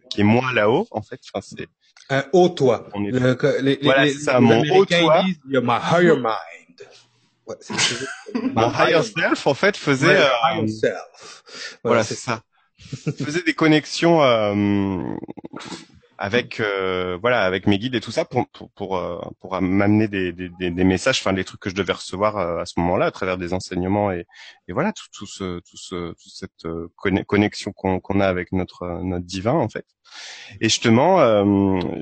[0.09, 1.19] qui est moi là-haut en fait.
[1.33, 1.67] Enfin c'est
[2.09, 2.87] un haut toi.
[2.93, 3.11] On est...
[3.11, 5.23] Le, les, voilà, c'est ça, mon haut toi.
[5.23, 6.77] Disent, You're my higher mind.
[7.51, 10.17] Ouais, mon higher self, en fait, faisait...
[10.17, 11.79] Euh, higher self.
[11.83, 12.41] Voilà, c'est ça.
[13.23, 15.15] faisait des connexions euh,
[16.21, 20.07] avec euh, voilà avec mes guides et tout ça pour pour pour, euh, pour m'amener
[20.07, 23.07] des, des, des, messages enfin des trucs que je devais recevoir euh, à ce moment-là
[23.07, 24.27] à travers des enseignements et,
[24.67, 26.67] et voilà tout, tout ce tout ce toute cette
[27.25, 29.85] connexion qu'on qu'on a avec notre notre divin en fait
[30.59, 31.17] et justement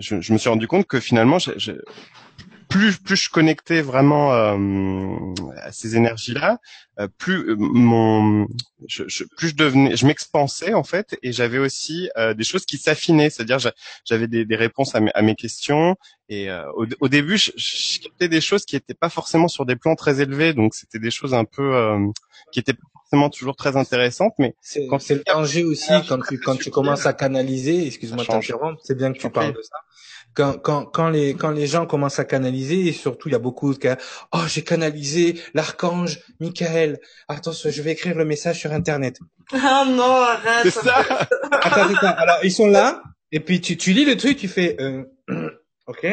[0.02, 1.72] je, je, me suis rendu compte que finalement je,
[2.70, 6.60] plus plus je connectais vraiment euh, à ces énergies-là,
[7.00, 8.48] euh, plus euh, mon
[8.88, 12.78] je, je, plus je devenais, je m'expansais en fait, et j'avais aussi des choses qui
[12.78, 13.58] s'affinaient, c'est-à-dire
[14.06, 15.96] j'avais des, des, réponses à mes, à mes questions.
[16.30, 19.76] Et au, au, début, je, je captais des choses qui n'étaient pas forcément sur des
[19.76, 21.98] plans très élevés, donc c'était des choses un peu
[22.52, 26.56] qui étaient pas forcément toujours très intéressantes, mais c'est le danger aussi quand tu quand
[26.56, 27.88] tu commences à canaliser.
[27.88, 29.78] Excuse-moi de t'interrompre, c'est bien que tu parles de ça
[30.34, 33.40] quand, quand, quand, les, quand les gens commencent à canaliser, et surtout il y a
[33.40, 33.98] beaucoup de cas,
[34.32, 39.20] oh j'ai canalisé l'archange Michael, attention je vais écrire le message sur internet.
[39.52, 40.62] Ah non, arrête.
[40.64, 40.98] C'est ça.
[41.52, 43.02] attends, attends, alors ils sont là,
[43.32, 45.06] et puis tu, tu lis le truc, tu fais, euh,
[45.88, 46.06] ok,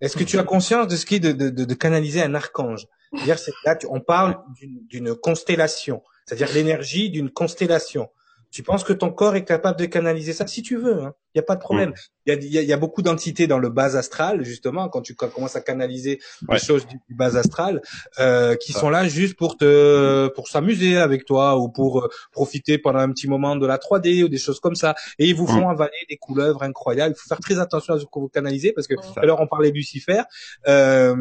[0.00, 2.86] est-ce que tu as conscience de ce qui est de, de, de, canaliser un archange?
[3.12, 8.10] C'est-à-dire, là, on parle d'une constellation, c'est-à-dire l'énergie d'une constellation.
[8.50, 11.00] Tu penses que ton corps est capable de canaliser ça si tu veux.
[11.00, 11.14] Il hein.
[11.34, 11.92] n'y a pas de problème.
[12.24, 15.54] Il y, a, y, a, beaucoup d'entités dans le bas astral, justement, quand tu commences
[15.54, 16.18] à canaliser
[16.50, 17.82] les choses du, bas astral,
[18.18, 22.78] euh, qui sont là juste pour te pour s'amuser avec toi ou pour euh, profiter
[22.78, 24.94] pendant un petit moment de la 3D ou des choses comme ça.
[25.18, 25.70] Et ils vous font mm.
[25.70, 27.14] avaler des couleuvres incroyables.
[27.16, 29.70] Il faut faire très attention à ce que vous canalisez parce que alors on parlait
[29.70, 30.22] de Lucifer.
[30.68, 31.16] Euh,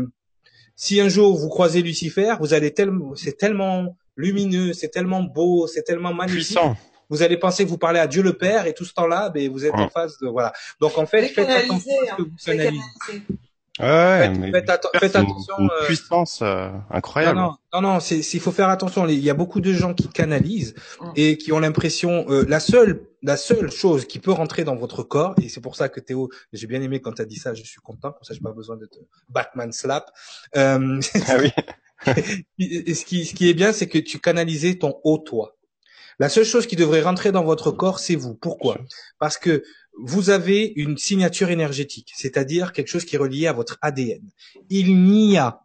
[0.77, 5.67] si un jour vous croisez Lucifer, vous allez tellement, c'est tellement lumineux, c'est tellement beau,
[5.67, 6.55] c'est tellement magnifique.
[6.55, 6.77] Puissant
[7.09, 9.49] vous allez penser que vous parlez à Dieu le Père et tout ce temps-là, ben,
[9.51, 10.53] vous êtes en face de voilà.
[10.81, 12.35] Donc en fait, faites attention à ce que vous hein.
[12.45, 12.81] canalisez.
[13.79, 13.85] Ouais,
[14.31, 15.53] Faites, mais faites atten- faites c'est une- attention.
[15.59, 17.38] une euh, puissance euh, non, incroyable.
[17.38, 19.07] non, non, non, c'est, c'est- il faut faire attention.
[19.07, 21.05] Il y a beaucoup de gens qui canalisent Mm.
[21.15, 25.03] et qui ont l'impression, euh, la seule, la seule chose qui peut rentrer dans votre
[25.03, 27.53] corps, et c'est pour ça que Théo, j'ai bien aimé quand tu as dit ça,
[27.53, 28.97] je suis content, comme ça j'ai pas besoin de te
[29.29, 30.09] Batman slap.
[30.55, 31.51] Euh, Ah oui.
[32.57, 35.55] ce qui, ce qui est bien, c'est que tu canalisais ton haut toi.
[36.19, 38.34] La seule chose qui devrait rentrer dans votre corps, c'est vous.
[38.34, 38.80] Pourquoi
[39.19, 39.64] Parce que
[39.99, 44.27] vous avez une signature énergétique, c'est-à-dire quelque chose qui est relié à votre ADN.
[44.69, 45.61] Il n'y a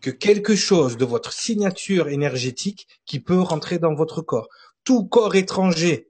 [0.00, 4.48] que quelque chose de votre signature énergétique qui peut rentrer dans votre corps.
[4.84, 6.08] Tout corps étranger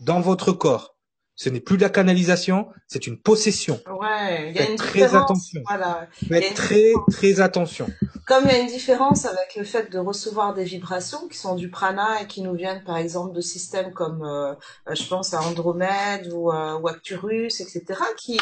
[0.00, 0.96] dans votre corps,
[1.40, 3.80] ce n'est plus de la canalisation, c'est une possession.
[3.98, 5.24] Ouais, il y a Faites une très différence.
[5.24, 5.62] attention.
[5.66, 6.06] Voilà.
[6.28, 7.88] Faites très très attention.
[8.26, 11.54] Comme il y a une différence avec le fait de recevoir des vibrations qui sont
[11.54, 14.52] du prana et qui nous viennent par exemple de systèmes comme, euh,
[14.94, 17.84] je pense à Andromède ou, euh, ou Acturus, etc.,
[18.18, 18.38] qui,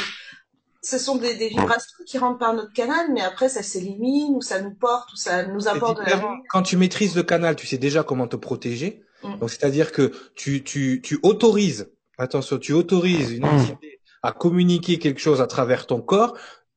[0.82, 4.42] ce sont des, des vibrations qui rentrent par notre canal, mais après ça s'élimine ou
[4.42, 6.20] ça nous porte ou ça nous apporte de la.
[6.48, 9.04] Quand tu maîtrises le canal, tu sais déjà comment te protéger.
[9.22, 9.38] Mm.
[9.38, 13.48] Donc, c'est-à-dire que tu, tu, tu autorises, attention, tu autorises une Mm.
[13.48, 16.36] entité à communiquer quelque chose à travers ton corps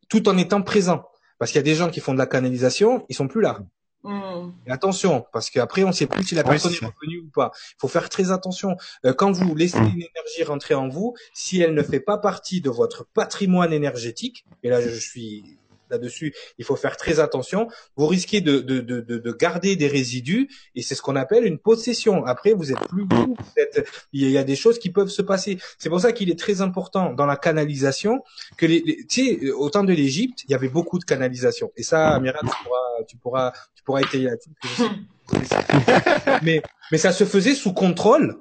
[0.09, 1.03] tout en étant présent.
[1.39, 3.59] Parce qu'il y a des gens qui font de la canalisation, ils sont plus là.
[4.03, 4.51] Mm.
[4.68, 7.51] Et attention, parce qu'après, on sait plus si la personne est revenue ou pas.
[7.73, 8.76] Il faut faire très attention.
[9.05, 12.61] Euh, quand vous laissez une énergie rentrer en vous, si elle ne fait pas partie
[12.61, 15.57] de votre patrimoine énergétique, et là je suis
[15.91, 19.88] là-dessus, il faut faire très attention, vous risquez de, de, de, de, de garder des
[19.88, 22.26] résidus, et c'est ce qu'on appelle une possession.
[22.26, 25.59] Après, vous êtes plus vous, êtes, il y a des choses qui peuvent se passer.
[25.77, 28.23] C'est pour ça qu'il est très important dans la canalisation
[28.57, 31.72] que les, les- tu sais, au temps de l'Égypte, il y avait beaucoup de canalisation.
[31.76, 34.49] Et ça, Amira, tu pourras, tu pourras, tu pourras étayer là-dessus.
[34.76, 34.85] sais
[36.43, 36.61] mais,
[36.91, 38.38] mais ça se faisait sous contrôle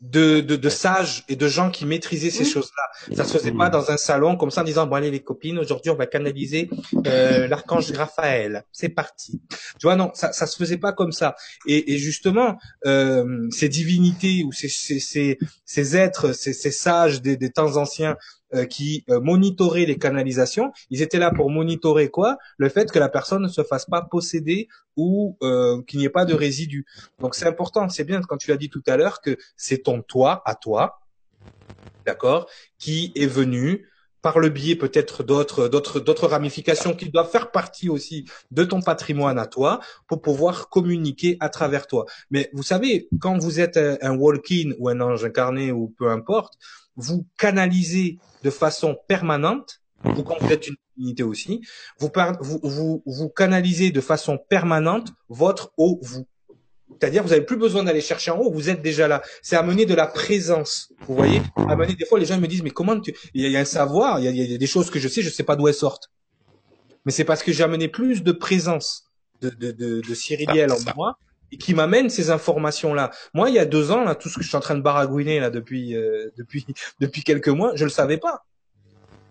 [0.00, 3.14] de, de, de sages et de gens qui maîtrisaient ces choses-là.
[3.16, 5.58] Ça se faisait pas dans un salon comme ça en disant bon allez les copines
[5.58, 6.68] aujourd'hui on va canaliser
[7.06, 8.64] euh, l'archange Raphaël.
[8.72, 9.40] C'est parti.
[9.78, 11.34] Tu vois non ça ça se faisait pas comme ça.
[11.66, 17.22] Et, et justement euh, ces divinités ou ces ces ces, ces êtres ces, ces sages
[17.22, 18.16] des, des temps anciens
[18.64, 22.38] qui euh, monitoraient les canalisations, ils étaient là pour monitorer quoi?
[22.56, 26.10] Le fait que la personne ne se fasse pas posséder ou euh, qu'il n'y ait
[26.10, 26.86] pas de résidus.
[27.20, 30.02] Donc c'est important, c'est bien quand tu l'as dit tout à l'heure que c'est ton
[30.02, 31.00] toi à toi,
[32.06, 33.88] d'accord, qui est venu
[34.22, 38.82] par le biais peut-être d'autres d'autres d'autres ramifications qui doivent faire partie aussi de ton
[38.82, 39.78] patrimoine à toi
[40.08, 42.06] pour pouvoir communiquer à travers toi.
[42.30, 46.10] Mais vous savez, quand vous êtes un, un walk-in ou un ange incarné ou peu
[46.10, 46.54] importe,
[46.96, 51.60] vous canalisez de façon permanente ou quand vous êtes une divinité aussi,
[51.98, 56.26] vous, par- vous, vous, vous canalisez de façon permanente votre haut vous.
[57.00, 59.20] C'est-à-dire, vous n'avez plus besoin d'aller chercher en haut, vous êtes déjà là.
[59.42, 60.92] C'est amener de la présence.
[61.06, 63.12] Vous voyez Amener, des fois, les gens me disent, mais comment tu...
[63.34, 64.66] Il y a, il y a un savoir, il y a, il y a des
[64.66, 66.10] choses que je sais, je sais pas d'où elles sortent.
[67.04, 69.04] Mais c'est parce que j'ai amené plus de présence
[69.40, 70.92] de, de, de, de Cyriliel en Ça, ça.
[70.96, 71.18] moi
[71.58, 73.10] qui m'amène ces informations-là.
[73.34, 74.82] Moi, il y a deux ans, là, tout ce que je suis en train de
[74.82, 76.66] baragouiner là depuis euh, depuis
[77.00, 78.44] depuis quelques mois, je le savais pas.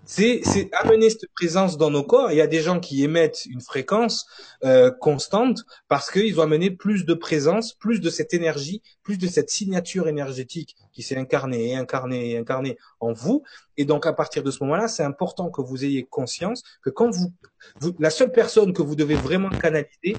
[0.06, 2.32] C'est c'est amener cette présence dans nos corps.
[2.32, 4.28] Il y a des gens qui émettent une fréquence
[4.64, 9.27] euh, constante parce qu'ils ont amené plus de présence, plus de cette énergie, plus de
[9.27, 13.44] cette signature énergétique qui s'est incarnée et incarnée et incarnée en vous.
[13.77, 17.10] Et donc à partir de ce moment-là, c'est important que vous ayez conscience que quand
[17.11, 17.32] vous,
[17.80, 20.18] vous la seule personne que vous devez vraiment canaliser,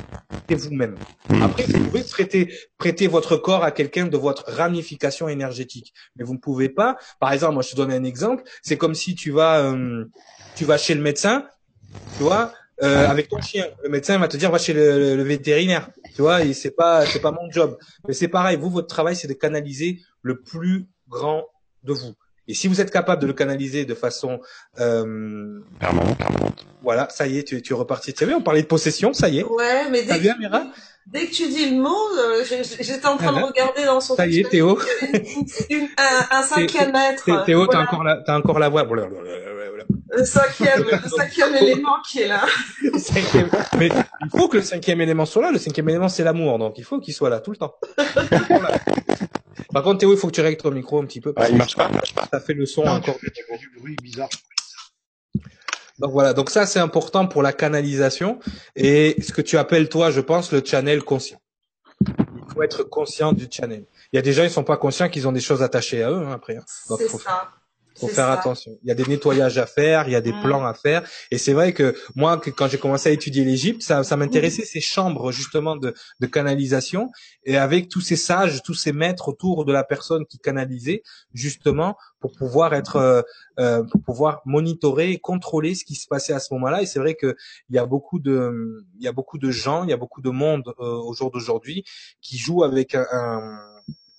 [0.49, 0.95] c'est vous-même.
[1.43, 6.35] Après, vous pouvez prêter, prêter votre corps à quelqu'un de votre ramification énergétique, mais vous
[6.35, 6.97] ne pouvez pas.
[7.19, 8.45] Par exemple, moi, je te donne un exemple.
[8.63, 10.05] C'est comme si tu vas, euh,
[10.55, 11.45] tu vas chez le médecin,
[12.17, 12.53] tu vois,
[12.83, 13.67] euh, avec ton chien.
[13.83, 16.43] Le médecin va te dire va chez le, le- le vétérinaire, tu vois.
[16.43, 17.79] Et c'est pas, c'est pas mon job.
[18.07, 18.57] Mais c'est pareil.
[18.57, 21.45] Vous, votre travail, c'est de canaliser le plus grand
[21.85, 22.15] de vous.
[22.49, 24.41] Et si vous êtes capable de le canaliser de façon,
[24.79, 26.55] euh, Permanent, permanent.
[26.83, 28.13] voilà, ça y est, tu, tu es reparti.
[28.15, 29.45] Tu sais, on parlait de possession, ça y est.
[29.45, 30.67] Ouais, mais dès vu, Amira
[31.07, 33.47] dès que tu dis le mot, euh, j'étais en train de Voilà.
[33.47, 34.79] regarder dans son Ça y est, Théo.
[35.71, 36.93] une- un, un cinquième.
[37.25, 38.87] Thé- Théo, t'as encore la, t'as encore la voix.
[40.09, 42.45] Le cinquième, le cinquième élément qui est là.
[42.97, 43.89] Cinquième- Mais
[44.23, 45.51] il faut que le cinquième élément soit là.
[45.53, 46.59] Le cinquième élément, c'est l'amour.
[46.59, 47.75] Donc, il faut qu'il soit là tout le temps.
[49.73, 51.33] Par contre, Théo, il faut que tu règles ton micro un petit peu.
[51.33, 52.23] parce Ah, il marche pas, il marche pas.
[52.23, 53.17] que Ça fait le son Non, encore.
[53.59, 54.29] du bruit bizarre.
[55.99, 56.33] Donc voilà.
[56.33, 58.39] Donc ça, c'est important pour la canalisation.
[58.75, 61.39] Et ce que tu appelles, toi, je pense, le channel conscient.
[62.09, 63.85] Il faut être conscient du channel.
[64.13, 66.11] Il y a des gens, ils sont pas conscients qu'ils ont des choses attachées à
[66.11, 66.57] eux, hein, après.
[66.57, 66.65] hein.
[66.67, 67.09] C'est ça.
[67.09, 67.19] Faut
[67.99, 68.33] C'est faire ça.
[68.33, 68.73] attention.
[68.83, 70.43] Il y a des nettoyages à faire, il y a des Mm.
[70.43, 71.03] plans à faire.
[71.31, 74.65] Et c'est vrai que moi, que quand j'ai commencé à étudier l'Égypte, ça, ça m'intéressait
[74.65, 77.11] ces chambres justement de, de canalisation.
[77.45, 81.03] Et avec tous ces sages, tous ces maîtres autour de la personne qui canalisait,
[81.33, 83.23] justement, pour pouvoir être, euh,
[83.61, 86.83] euh, pour pouvoir monitorer et contrôler ce qui se passait à ce moment-là.
[86.83, 87.37] Et c'est vrai que
[87.71, 90.21] il y a beaucoup de, il y a beaucoup de gens, il y a beaucoup
[90.23, 91.85] de monde euh, au jour d'aujourd'hui
[92.21, 93.59] qui jouent avec un, un-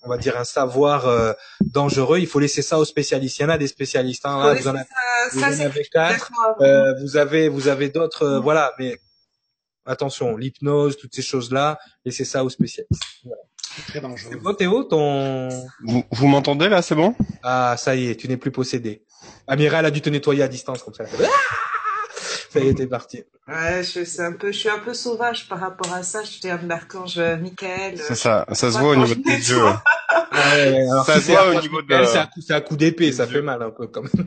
[0.08, 2.18] on va dire un savoir euh, dangereux.
[2.18, 3.38] Il faut laisser ça aux spécialistes.
[3.38, 4.24] Il y en a des spécialistes.
[4.24, 6.30] Hein, là, Oui, vous en avez, ça, vous ça, en c'est avez quatre.
[6.62, 8.42] Euh, vous avez, vous avez d'autres, euh, Mm.
[8.42, 8.72] voilà.
[8.78, 8.96] Mais
[9.84, 13.02] attention, l'hypnose, toutes ces choses-là, laissez ça aux spécialistes.
[13.76, 14.36] C'est très dangereux.
[14.42, 15.48] Bon, Théo, ton
[15.84, 17.14] Vous, vous m'entendez là, c'est bon?
[17.42, 19.04] Ah, ça y est, tu n'es plus possédé.
[19.46, 21.04] Amiral a dû te nettoyer à distance comme ça.
[21.06, 21.24] Ah
[22.50, 23.24] ça y est, t'es parti.
[23.46, 26.22] Ouais, je, c'est un peu, je suis un peu sauvage par rapport à ça.
[26.24, 27.98] J'étais un archange euh, Michael.
[27.98, 29.62] C'est ça, ça se voit au niveau de tes yeux.
[30.08, 33.26] Alors Ça si voit au niveau de C'est un coup, c'est un coup d'épée, ça
[33.26, 34.24] fait mal un peu quand même.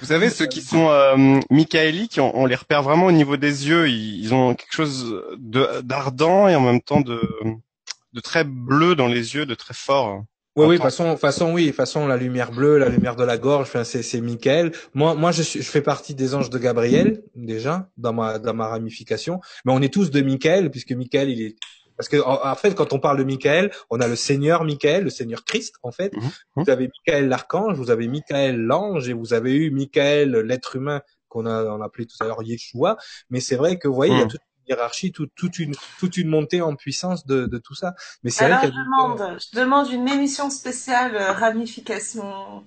[0.00, 3.68] Vous savez, ceux qui sont euh, Michaéliques, on, on les repère vraiment au niveau des
[3.68, 3.88] yeux.
[3.88, 7.20] Ils, ils ont quelque chose de d'ardent et en même temps de
[8.12, 10.24] de très bleu dans les yeux, de très fort.
[10.56, 13.84] Oui, oui, façon, façon, oui, façon, la lumière bleue, la lumière de la gorge, enfin,
[13.84, 14.72] c'est, c'est Michael.
[14.94, 18.52] Moi, moi, je suis, je fais partie des anges de Gabriel, déjà, dans ma, dans
[18.52, 19.40] ma ramification.
[19.64, 21.56] Mais on est tous de Michael, puisque Michael, il est,
[22.00, 25.04] parce que, en, en fait, quand on parle de Michael, on a le Seigneur Michael,
[25.04, 26.16] le Seigneur Christ, en fait.
[26.16, 26.30] Mhm.
[26.56, 31.02] Vous avez Michael l'archange, vous avez Michael l'ange, et vous avez eu Michael l'être humain,
[31.28, 32.96] qu'on a, on a appelé tout à l'heure Yeshua.
[33.28, 34.30] Mais c'est vrai que, vous voyez, il y a Mhm.
[34.30, 37.94] toute une hiérarchie, toute, toute une, toute une montée en puissance de, de tout ça.
[38.22, 42.64] Mais c'est Alors, vrai je demande, je demande une émission spéciale euh, ramification.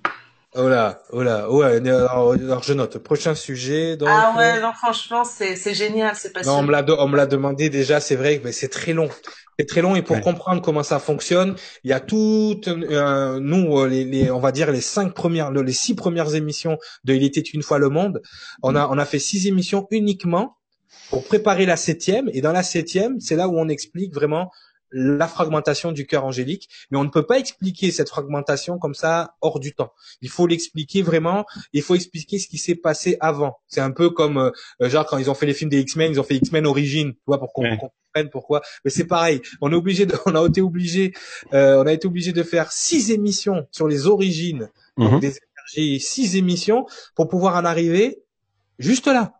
[0.55, 2.97] Oh là, oh là, ouais, alors, alors je note.
[2.99, 3.97] Prochain sujet.
[3.97, 6.63] Donc, ah ouais, non, franchement, c'est, c'est génial, c'est non, on passionnant.
[6.63, 9.09] me l'a, de- on me l'a demandé déjà, c'est vrai, mais c'est très long.
[9.57, 10.21] C'est très long et pour Ouais.
[10.21, 14.51] comprendre comment ça fonctionne, il y a tout, euh, nous, euh, les, les, on va
[14.51, 17.89] dire les cinq premières, le- les six premières émissions de Il était une fois le
[17.89, 18.21] monde.
[18.63, 20.57] On a, on a fait six émissions uniquement
[21.09, 22.29] pour préparer la septième.
[22.33, 24.51] Et dans la septième, c'est là où on explique vraiment
[24.93, 29.35] la fragmentation du cœur angélique, mais on ne peut pas expliquer cette fragmentation comme ça
[29.41, 29.91] hors du temps.
[30.21, 33.57] Il faut l'expliquer vraiment, il faut expliquer ce qui s'est passé avant.
[33.67, 34.51] C'est un peu comme euh,
[34.89, 37.19] genre quand ils ont fait les films des X-Men, ils ont fait X-Men Origins, tu
[37.27, 37.77] vois, pour qu'on Ouais.
[37.77, 38.61] comprenne pourquoi.
[38.85, 41.13] Mais c'est pareil, on est obligé de, on a été obligé,
[41.53, 45.19] euh, on a été obligé de faire six émissions sur les origines Mhm.
[45.19, 45.39] des
[45.75, 48.19] énergies, six émissions pour pouvoir en arriver
[48.77, 49.33] juste là.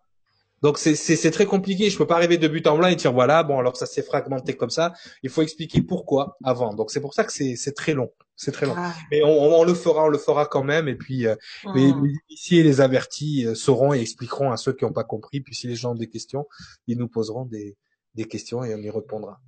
[0.64, 1.90] Donc c'est c'est c'est très compliqué.
[1.90, 4.02] Je peux pas arriver de but en blanc et dire voilà bon alors ça s'est
[4.02, 4.94] fragmenté comme ça.
[5.22, 6.74] Il faut expliquer pourquoi avant.
[6.74, 8.10] Donc c'est pour ça que c'est c'est très long.
[8.36, 8.74] C'est très long.
[8.76, 10.88] Ah, Mais on, on, on le fera, on le fera quand même.
[10.88, 11.36] Et puis euh,
[11.76, 12.06] les, hum.
[12.06, 15.42] les initiés et les avertis euh, sauront et expliqueront à ceux qui n'ont pas compris.
[15.42, 16.48] Puis si les gens ont des questions,
[16.88, 17.78] ils nous poseront des
[18.16, 19.40] des questions et on y répondra.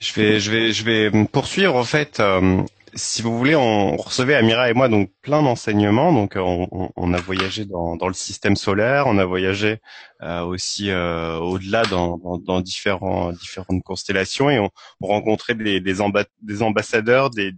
[0.00, 2.20] Je vais, je vais, je vais poursuivre en fait.
[2.20, 2.62] euh,
[2.94, 6.12] si vous voulez, on recevait Amira et moi donc plein d'enseignements.
[6.12, 9.78] Donc euh, on, on- on a voyagé dans, dans le système solaire, on a voyagé
[10.22, 14.70] euh, aussi euh, au-delà dans, dans, dans différents, différentes constellations et on,
[15.00, 17.52] on rencontrait des, des, amba- des ambassadeurs des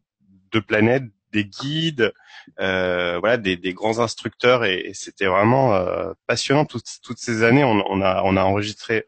[0.52, 2.12] de planètes, des guides,
[2.60, 7.62] euh, voilà, des, des grands instructeurs et, c'était vraiment euh, passionnant toutes, toutes ces années.
[7.64, 9.04] On, on a, on a enregistré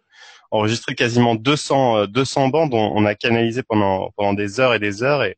[0.52, 2.74] enregistré quasiment 200 euh, 200 bandes.
[2.74, 5.36] On, on a canalisé pendant pendant des heures et des heures et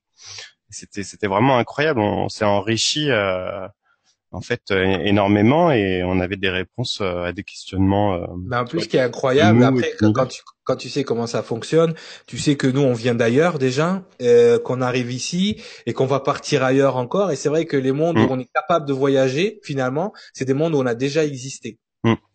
[0.74, 2.00] c'était c'était vraiment incroyable.
[2.00, 3.66] On, s'est enrichi euh,
[4.32, 8.14] en fait euh, énormément et on avait des réponses euh, à des questionnements.
[8.14, 11.04] euh, Mais en plus, ce qui est incroyable, Nous, après, quand tu, quand tu sais
[11.04, 11.94] comment ça fonctionne,
[12.26, 16.20] tu sais que nous, on vient d'ailleurs déjà, euh, qu'on arrive ici et qu'on va
[16.20, 17.30] partir ailleurs encore.
[17.30, 18.22] Et c'est vrai que les mondes Mm.
[18.24, 21.78] où on est capable de voyager, finalement, c'est des mondes où on a déjà existé.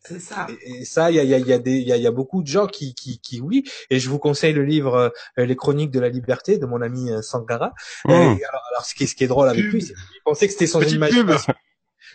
[0.04, 0.48] C'est ça.
[0.66, 1.92] Et, et ça, il y a, il y, a, il y, a des- il y,
[1.92, 3.64] a, il y a beaucoup de gens qui, qui, qui oublient.
[3.90, 7.12] Et je vous conseille le livre euh, Les Chroniques de la Liberté de mon ami
[7.12, 7.74] euh, Sankara.
[8.06, 8.12] Mmh.
[8.12, 10.22] Euh, et alors, alors, ce qui est, ce qui est drôle avec lui, c'est qu'il
[10.26, 11.54] pensait que c'était son Petite imagination.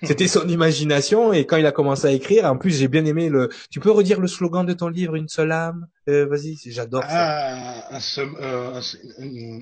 [0.03, 3.29] C'était son imagination et quand il a commencé à écrire, en plus j'ai bien aimé
[3.29, 3.49] le.
[3.71, 5.87] Tu peux redire le slogan de ton livre, une seule âme?
[6.09, 7.09] Euh, Vas-y, j'adore ça.
[7.11, 9.01] Ah, un seul, euh, un, seul-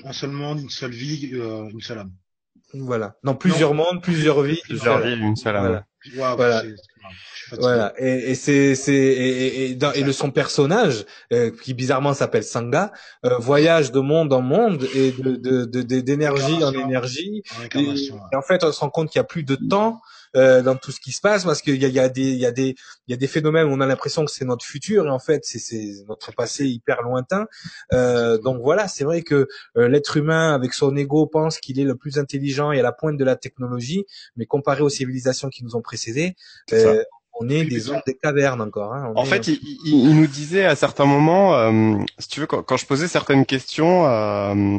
[0.04, 2.12] un seul monde, une seule vie, euh, une seule âme.
[2.72, 3.16] Voilà.
[3.22, 4.54] Non, plusieurs mondes, plusieurs vies.
[4.54, 5.84] une Plusieurs vies, une seule âme.
[6.16, 6.62] Voilà.
[7.58, 7.92] Voilà.
[7.98, 12.14] Et, et c'est c'est et, et, et, dans- et le son personnage euh, qui bizarrement
[12.14, 12.92] s'appelle Sangha
[13.26, 17.42] euh, voyage de monde en monde et de de de- de- d'énergie en énergie.
[17.58, 17.80] En
[18.32, 20.00] et en fait, on se rend compte qu'il y a plus de temps
[20.36, 22.22] euh, dans tout ce qui se passe parce qu'il y a, il y a des
[22.30, 22.74] il y a des
[23.06, 25.18] il y a des phénomènes où on a l'impression que c'est notre futur et en
[25.18, 27.46] fait c'est c'est notre passé hyper lointain.
[27.92, 29.46] Euh, donc voilà, c'est vrai que
[29.76, 32.92] euh, l'être humain avec son ego pense qu'il est le plus intelligent et à la
[32.92, 34.04] pointe de la technologie,
[34.36, 36.34] mais comparé aux civilisations qui nous ont précédés,
[36.72, 37.02] euh,
[37.40, 38.92] on est des hommes des cavernes encore.
[38.94, 39.12] Hein.
[39.16, 42.46] En est- fait, il, il- il nous disait à certains moments, euh, si tu veux,
[42.46, 44.78] quand, quand je posais certaines questions, euh,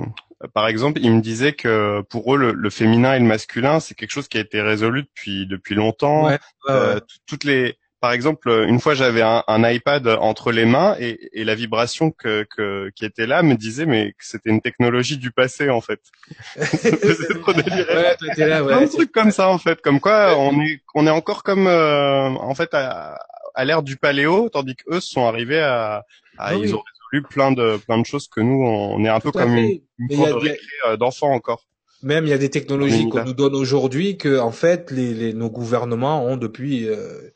[0.54, 3.96] par exemple, ils me disaient que pour eux, le, le féminin et le masculin, c'est
[3.96, 6.26] quelque chose qui a été résolu depuis depuis longtemps.
[6.26, 6.40] Ouais,
[6.70, 11.30] Euh, toutes les, par exemple, une fois j'avais un, un iPad entre les mains et,
[11.32, 15.18] et la vibration que, que qui était là me disait mais que c'était une technologie
[15.18, 16.02] du passé en fait.
[16.58, 17.96] Faisait trop délirer.
[17.96, 18.86] Ouais, toi, t'es là, Plein ouais.
[18.86, 22.28] de trucs comme ça en fait, comme quoi on est on est encore comme euh,
[22.30, 23.18] en fait à,
[23.56, 26.04] à l'ère du paléo, tandis qu'eux sont arrivés à,
[26.38, 26.62] à Ah oui.
[26.64, 26.84] ils ont
[27.14, 29.68] résolu plein de plein de choses que nous on est un peu Tout comme une,
[29.68, 29.84] fait.
[30.00, 30.58] une cour de récré
[30.88, 31.66] euh, d'enfants encore.
[32.02, 35.34] Même il y a des technologies qu'on nous donne aujourd'hui que en fait les, les
[35.34, 37.30] nos gouvernements ont depuis euh,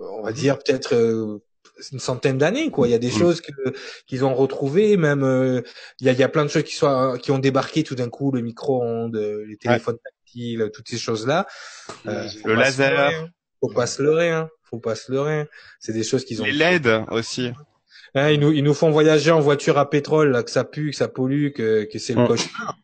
[0.00, 1.38] on va dire peut-être euh,
[1.92, 2.86] une centaine d'années quoi.
[2.86, 3.18] Il y a des Mm.
[3.18, 3.52] choses que
[4.06, 5.62] qu'ils ont retrouvées même euh,
[6.00, 7.94] il y a il y a plein de choses qui sont qui ont débarqué tout
[7.96, 9.16] d'un coup le micro-ondes,
[9.48, 11.46] les téléphones tactiles, toutes ces choses là.
[12.06, 12.90] Euh, Le laser.
[12.92, 13.28] leurrer, hein.
[13.60, 14.48] Faut pas se leurrer hein.
[14.70, 15.46] Faut pas se leurrer.
[15.80, 17.50] C'est des choses qu'ils ont Les LED aussi.
[18.14, 20.90] Hein, ils nous ils nous font voyager en voiture à pétrole, là, que ça pue,
[20.90, 22.28] que ça pollue, que que c'est le Mm.
[22.28, 22.78] cauchemar.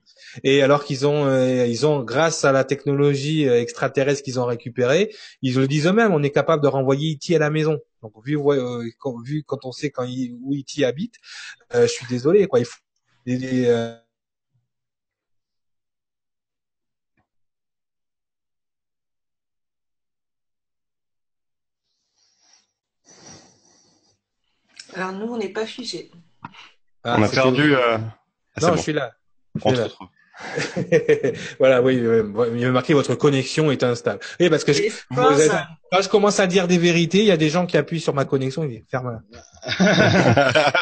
[0.45, 4.45] Et alors qu'ils ont euh, ils ont grâce à la technologie euh, extraterrestre qu'ils ont
[4.47, 7.37] récupérée, ils le disent eux-mêmes, on est capable de renvoyer E.T.
[7.37, 7.79] à la maison.
[8.03, 10.85] Donc vu euh, quand, vu quand on sait quand il, où E.T.
[10.85, 11.15] habite,
[11.75, 12.79] euh, je suis désolé quoi, il faut
[13.27, 13.67] des- des,
[24.99, 26.11] Alors nous, on n'est pas figé.
[27.05, 27.75] ah, on a perdu.
[27.75, 27.99] Euh...
[27.99, 28.77] ah, Non, bon.
[28.77, 29.13] je suis là.
[29.55, 29.89] Je On suis te là.
[29.89, 30.09] retrouve.
[31.59, 34.21] voilà, oui, il m'a marqué votre connexion est instable.
[34.39, 35.51] Oui, parce que je, Et vous Frozen.
[35.51, 35.57] êtes-
[35.91, 38.15] quand je commence à dire des vérités, il y a des gens qui appuient sur
[38.15, 39.21] ma connexion, ils disent ferme-la.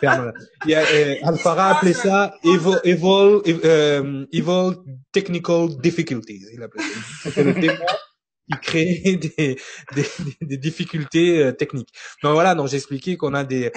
[0.00, 0.32] ferme-la.
[0.64, 4.76] Il y a, euh, Alphara appelait ça evil, evil, euh, evil
[5.12, 6.42] technical difficulties.
[6.52, 7.00] Il appelait ça.
[7.24, 7.74] C'était le démon
[8.50, 9.58] qui crée des,
[9.94, 10.06] des,
[10.40, 11.92] des difficultés euh, techniques.
[12.22, 13.70] Donc voilà, donc j'expliquais qu'on a des,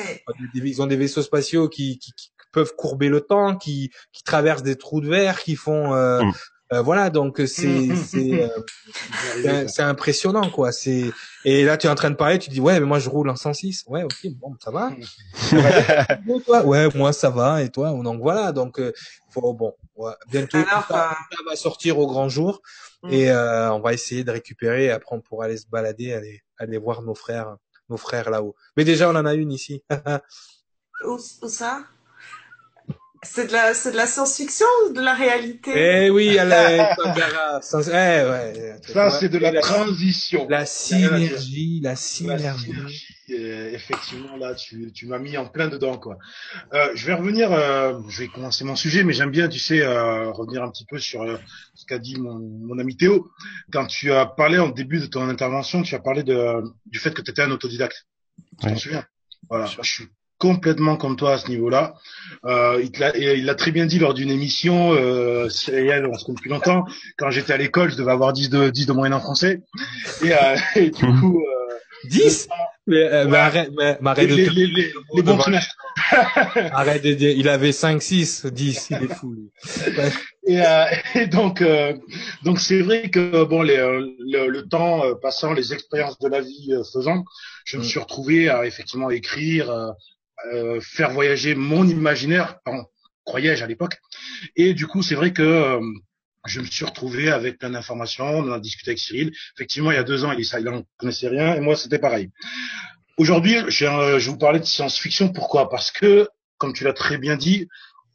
[0.53, 4.23] des- ils ont des vaisseaux spatiaux qui, qui, qui peuvent courber le temps, qui, qui
[4.23, 6.31] traversent des trous de verre, qui font, euh, Mm.
[6.73, 8.47] euh, voilà, donc c'est, Mm, mm, c'est, mm, euh,
[9.43, 10.71] c'est, c'est impressionnant quoi.
[10.71, 11.13] C'est
[11.43, 13.29] et là tu es en train de parler, tu dis ouais mais moi je roule
[13.29, 13.83] en 106.
[13.87, 14.91] Ouais ok bon ça va.
[16.45, 16.65] Toi?
[16.65, 17.91] Ouais moi ça va et toi?
[18.03, 18.91] Donc voilà donc euh,
[19.29, 22.61] faut bon ouais, bientôt Alors, euh, ça va sortir au grand jour
[23.03, 23.09] Mm.
[23.11, 24.91] et euh, on va essayer de récupérer.
[24.91, 27.57] Après on pourra aller se balader, aller aller voir nos frères
[27.89, 28.55] nos frères là-haut.
[28.77, 29.83] Mais déjà on en a une ici.
[31.05, 31.85] où, où ça?
[33.23, 35.71] C'est de la, c'est de la science-fiction ou de la réalité?
[35.75, 37.61] Eh oui, elle est Sangara.
[37.61, 38.75] Sans- Eh ouais.
[38.87, 40.47] Ça, c'est de la la, transition.
[40.49, 42.65] la rien à synergie, la La synergie.
[42.65, 46.17] synergie, euh, effectivement, là, tu, tu m'as mis en plein dedans, quoi.
[46.73, 49.81] Euh, je vais revenir, euh, je vais commencer mon sujet, mais j'aime bien, tu sais,
[49.81, 51.37] euh, revenir un petit peu sur euh,
[51.75, 53.31] ce qu'a dit mon, mon ami Théo.
[53.71, 57.13] Quand tu as parlé en début de ton intervention, tu as parlé de, du fait
[57.13, 58.05] que tu étais un autodidacte.
[58.59, 58.77] Tu t'en Ouais.
[58.77, 59.05] souviens?
[59.49, 60.07] Voilà, je suis
[60.47, 61.93] complètement comme toi à ce niveau-là.
[62.45, 66.49] Euh, il l'a- très bien dit lors d'une émission, euh, Cyril, on se connaît depuis
[66.49, 66.83] longtemps.
[67.17, 69.61] Quand j'étais à l'école, je devais avoir 10 de, 10 de moyenne en français.
[70.23, 71.39] Et, euh, et du coup...
[71.39, 71.73] Euh,
[72.09, 72.49] 10
[72.85, 74.67] mais, euh, mais arrête, mais, mais arrête les, de les,
[75.15, 75.77] les, bons trimestres.
[76.73, 79.49] arrête de dire, il avait 5, 6, 10, il est fou, lui.
[79.97, 80.11] Ouais.
[80.45, 80.83] Et, euh,
[81.15, 81.93] et donc, euh,
[82.43, 86.73] donc c'est vrai que bon, les, le, le temps passant, les expériences de la vie
[86.91, 87.23] faisant,
[87.63, 87.85] je me Mm.
[87.85, 89.71] suis retrouvé à effectivement écrire,
[90.53, 92.85] euh, faire voyager mon imaginaire, pardon,
[93.25, 93.97] croyais-je à l'époque.
[94.55, 95.79] Et du coup, c'est vrai que euh,
[96.45, 98.25] je me suis retrouvé avec plein d'informations.
[98.25, 99.31] On en a discuté avec Cyril.
[99.55, 102.29] Effectivement, il y a deux ans, il il en connaissait rien, et moi, c'était pareil.
[103.17, 105.29] Aujourd'hui, je, euh, je vais vous parler de science-fiction.
[105.29, 105.69] Pourquoi?
[105.69, 106.27] Parce que,
[106.57, 107.67] comme tu l'as très bien dit,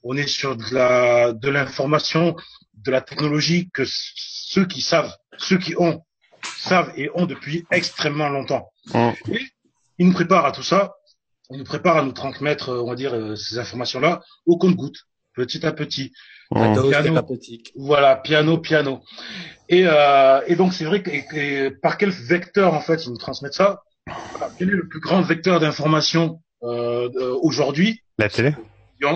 [0.02, 2.36] on est sur de la de l'information,
[2.74, 6.02] de la technologie que ceux qui savent, ceux qui ont,
[6.42, 8.70] savent et ont depuis extrêmement longtemps.
[8.92, 9.10] Mm.
[9.32, 9.40] Et
[9.98, 10.94] ils nous préparent à tout ça.
[11.50, 15.04] Ils nous préparent à nous transmettre, euh, on va dire, euh, ces informations-là au compte-goutte,
[15.34, 16.12] petit à petit.
[17.00, 17.22] Piano.
[17.76, 19.02] Voilà, piano, piano.
[19.68, 21.26] Et, euh, et donc c'est vrai que et-
[21.66, 23.82] et par quel vecteur en fait ils nous transmettent ça?
[24.32, 28.02] Voilà, Quel est le plus grand vecteur d'information euh, euh, aujourd'hui?
[28.18, 28.54] La télé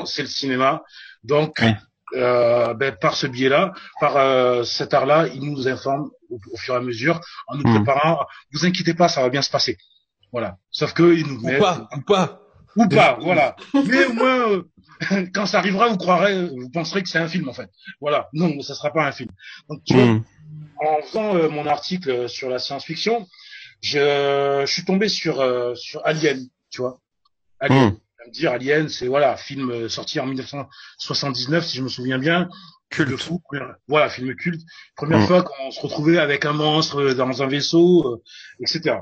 [0.06, 0.82] C'est le cinéma.
[1.24, 1.72] Donc Oui.
[2.16, 6.74] euh, ben, par ce biais-là, par euh, cet art-là, ils nous informent au, au fur
[6.74, 7.76] et à mesure en nous Mhm.
[7.84, 8.24] préparant.
[8.52, 9.76] Vous inquiétez pas, ça va bien se passer.
[10.32, 10.56] Voilà.
[10.70, 12.40] Sauf que ils nous Ou pas, ou pas.
[12.76, 13.54] ou pas, voilà.
[13.74, 14.62] Mais au moins, euh,
[15.34, 17.68] quand ça arrivera, vous croirez, vous penserez que c'est un film en fait.
[18.00, 18.28] Voilà.
[18.32, 19.30] Non, ça sera pas un film.
[19.68, 20.24] Donc tu vois, Mm.
[20.80, 23.26] en faisant euh, mon article sur la science-fiction,
[23.82, 26.40] je, je suis tombé sur euh, sur Alien,
[26.70, 26.98] tu vois.
[27.60, 27.90] Alien.
[27.90, 27.96] Mm.
[28.20, 32.18] Vais me dire Alien, c'est voilà, film euh, sorti en 1979 si je me souviens
[32.18, 32.48] bien.
[32.90, 33.16] Culte.
[33.22, 34.60] fou, première- voilà, film culte.
[34.96, 35.26] Première Mm.
[35.26, 38.22] fois qu'on se retrouvait avec un monstre euh, dans un vaisseau, euh,
[38.60, 38.96] etc.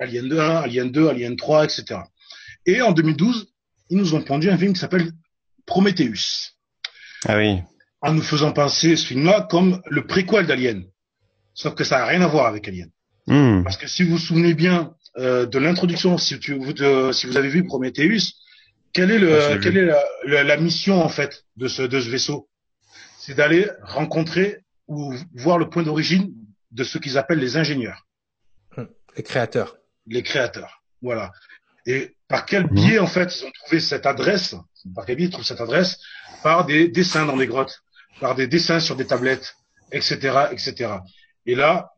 [0.00, 2.00] Alien 2, 1, Alien 2, Alien 3, etc.
[2.66, 3.46] Et en 2012,
[3.90, 5.12] ils nous ont pondu un film qui s'appelle
[5.66, 6.52] Prometheus.
[7.26, 7.60] Ah oui.
[8.00, 10.84] En nous faisant penser ce film-là comme le préquel d'Alien.
[11.54, 12.90] Sauf que ça n'a rien à voir avec Alien.
[13.26, 13.62] Hmm.
[13.62, 17.26] Parce que si vous vous souvenez bien euh, de l'introduction, si, tu, vous, de- si
[17.26, 18.34] vous avez vu Prometheus,
[18.92, 22.00] quelle est, le, Ah, quelle est la, la- la mission en fait de ce, de
[22.00, 22.48] ce vaisseau?
[23.18, 24.58] C'est d'aller rencontrer
[24.88, 26.32] ou voir le point d'origine
[26.72, 28.06] de ce qu'ils appellent les ingénieurs,
[29.16, 29.76] Les créateurs.
[30.06, 30.82] Les créateurs.
[31.02, 31.32] Voilà.
[31.86, 32.74] Et par quel Mhm.
[32.74, 34.54] biais en fait ils ont trouvé cette adresse
[34.94, 35.98] Par quel biais ils trouvent cette adresse?
[36.42, 37.80] Par des dessins dans les grottes,
[38.20, 39.54] par des dessins sur des tablettes,
[39.92, 40.14] etc.,
[40.52, 40.92] etc.
[41.46, 41.90] Et là,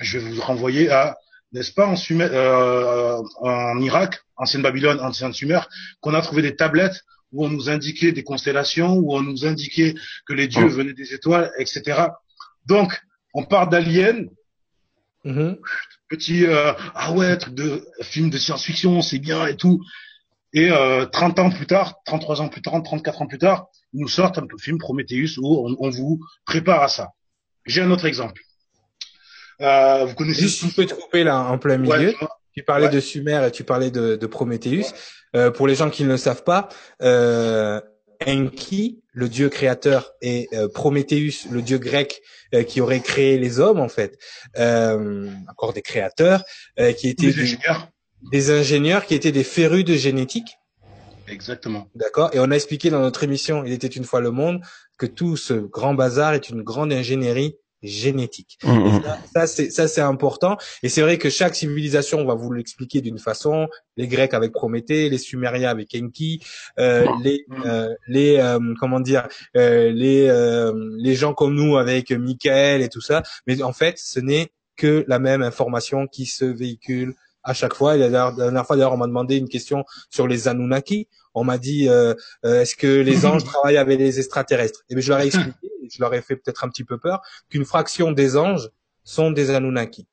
[0.00, 1.16] je vais vous renvoyer à,
[1.52, 5.60] n'est-ce pas, en, Sumer, euh, en Irak, ancienne Babylone, ancienne Sumer,
[6.00, 7.00] qu'on a trouvé des tablettes
[7.32, 9.94] où on nous indiquait des constellations, où on nous indiquait
[10.26, 10.68] que les dieux Mhm.
[10.78, 12.06] venaient des étoiles, etc.
[12.66, 13.00] Donc,
[13.34, 14.26] on part d'aliens,
[15.24, 15.58] Mhm.
[16.08, 19.82] Petit euh, ah ouais truc de film de science-fiction c'est bien et tout
[20.52, 24.00] et euh, 30 ans plus tard 33 ans plus tard 34 ans plus tard ils
[24.00, 27.08] nous sortent un film Prometheus où on, on vous prépare à ça
[27.66, 28.40] j'ai un autre exemple
[29.60, 32.08] euh, vous connaissez Juste, je peux te couper là en plein milieu.
[32.10, 32.14] Ouais.
[32.56, 32.92] Tu parlais Ouais.
[32.92, 34.92] de Sumer et tu parlais de, de Prometheus.
[35.36, 36.68] Euh, pour les gens qui ne le savent pas,
[37.02, 37.80] euh,
[38.26, 42.20] Enki, le dieu créateur, et euh, Prométhéeus, le dieu grec
[42.54, 44.18] euh, qui aurait créé les hommes en fait,
[44.58, 46.42] euh, encore des créateurs,
[46.80, 47.88] euh, qui étaient des, ingénieurs.
[48.32, 50.48] des ingénieurs, qui étaient des férus de génétique.
[51.26, 51.88] exactement.
[51.94, 52.30] D'accord.
[52.32, 54.60] Et on a expliqué dans notre émission Il était une fois le monde
[54.98, 58.58] que tout ce grand bazar est une grande ingénierie génétique.
[58.62, 59.02] Hmm, hmm.
[59.02, 62.52] Ça, ça, c'est ça c'est important et c'est vrai que chaque civilisation on va vous
[62.52, 63.68] l'expliquer d'une façon.
[63.96, 66.40] Les Grecs avec Prométhée, les Sumériens avec Enki,
[66.78, 72.10] euh, les euh, les euh, comment dire euh, les euh, les gens comme nous avec
[72.12, 73.22] Michael et tout ça.
[73.46, 77.14] Mais en fait, ce n'est que la même information qui se véhicule
[77.44, 77.96] à chaque fois.
[77.96, 81.08] Et la dernière, fois d'ailleurs, on m'a demandé une question sur les Anunnaki.
[81.34, 84.82] On m'a dit euh, euh, est-ce que les anges travaillent avec les extraterrestres?
[84.88, 85.52] Et bien je leur ai expliqué,
[85.90, 88.68] je leur ai fait peut-être un petit peu peur qu'une fraction des anges
[89.04, 90.06] sont des Anunnaki,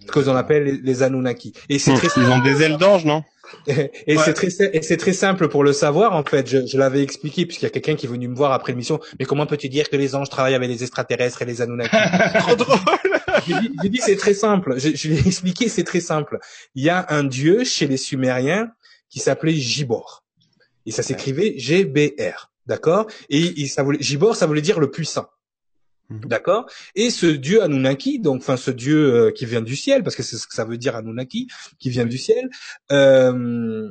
[0.00, 1.52] ce que l'on appelle les, les Anunnaki.
[1.68, 3.22] Et c'est très Ils ont des ailes d'ange, non?
[3.66, 4.22] Et Ouais.
[4.24, 6.46] c'est très et c'est très simple pour le savoir en fait.
[6.46, 9.00] Je, je l'avais expliqué puisqu'il y a quelqu'un qui est venu me voir après l'émission.
[9.18, 11.96] Mais comment peux-tu dire que les anges travaillent avec les extraterrestres et les Anunnaki?
[12.40, 12.78] Trop drôle.
[13.46, 14.78] J'ai dit, dit, c'est très simple.
[14.78, 16.38] Je, je lui ai expliqué c'est très simple.
[16.74, 18.72] Il y a un dieu chez les Sumériens
[19.08, 20.24] qui s'appelait Gibor
[20.88, 23.06] et ça s'écrivait G-B-R, d'accord?
[23.28, 25.28] Et il, ça voulait, Gibor, ça voulait dire le puissant.
[26.08, 26.20] Mhm.
[26.20, 26.66] D'accord?
[26.94, 30.22] Et ce dieu Anunnaki, donc enfin ce dieu euh, qui vient du ciel, parce que
[30.22, 31.48] c'est ce que ça veut dire Anunnaki,
[31.78, 32.48] qui vient du ciel,
[32.90, 33.90] euh,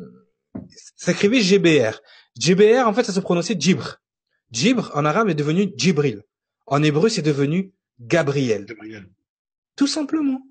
[0.96, 2.02] ça s'écrivait GBR.
[2.40, 3.98] GBR, en fait, ça se prononçait Djibr.
[4.52, 6.24] Djibr, en arabe, est devenu Djibril.
[6.66, 8.66] En hébreu, c'est devenu Gabriel.
[8.66, 9.08] Gabriel.
[9.78, 10.42] Tout simplement.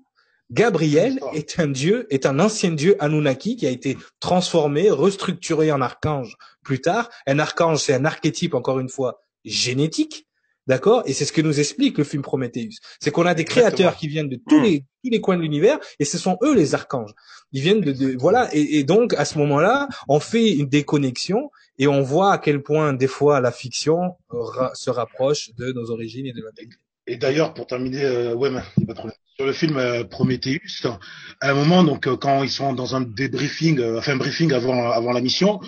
[0.49, 5.81] Gabriel est un dieu, est un ancien dieu Anunnaki qui a été transformé, restructuré en
[5.81, 7.09] archange plus tard.
[7.27, 10.25] Un archange, c'est un archétype, encore une fois, génétique.
[10.67, 11.03] D'accord?
[11.05, 12.79] Et c'est ce que nous explique le film Prometheus.
[12.99, 13.67] C'est qu'on a des Exactement.
[13.69, 16.53] créateurs qui viennent de tous les, tous les coins de l'univers et ce sont eux
[16.53, 17.11] les archanges.
[17.53, 18.49] Ils viennent de, de- voilà.
[18.53, 22.61] Et, et donc, à ce moment-là, on fait une déconnexion et on voit à quel
[22.63, 26.75] point, des fois, la fiction ra- se rapproche de nos origines et de la vérité.
[27.07, 29.17] Et d'ailleurs, pour terminer, euh, ouais, mais pas de problème.
[29.37, 30.85] Sur le film euh, Prometheus,
[31.41, 34.51] à un moment, donc euh, quand ils sont dans un débriefing, euh, enfin un briefing
[34.51, 35.61] avant avant la mission,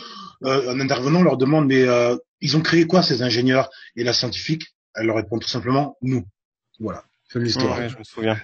[0.44, 3.70] euh, un intervenant leur demande mais euh, ils ont créé quoi ces ingénieurs?
[3.96, 4.64] Et la scientifique,
[4.96, 6.26] elle leur répond tout simplement nous.
[6.80, 7.78] Voilà, c'est l'histoire.
[7.78, 8.38] Ouais, je me souviens.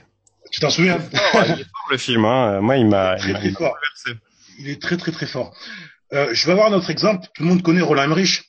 [0.52, 1.00] Tu t'en souviens?
[1.12, 2.62] Il est fort, le film, hein.
[2.62, 3.34] Moi, il m'a, très
[4.60, 5.54] il est très très très fort.
[6.14, 7.28] Euh, je vais avoir un autre exemple.
[7.34, 8.44] Tout le monde connaît Roland Emmerich,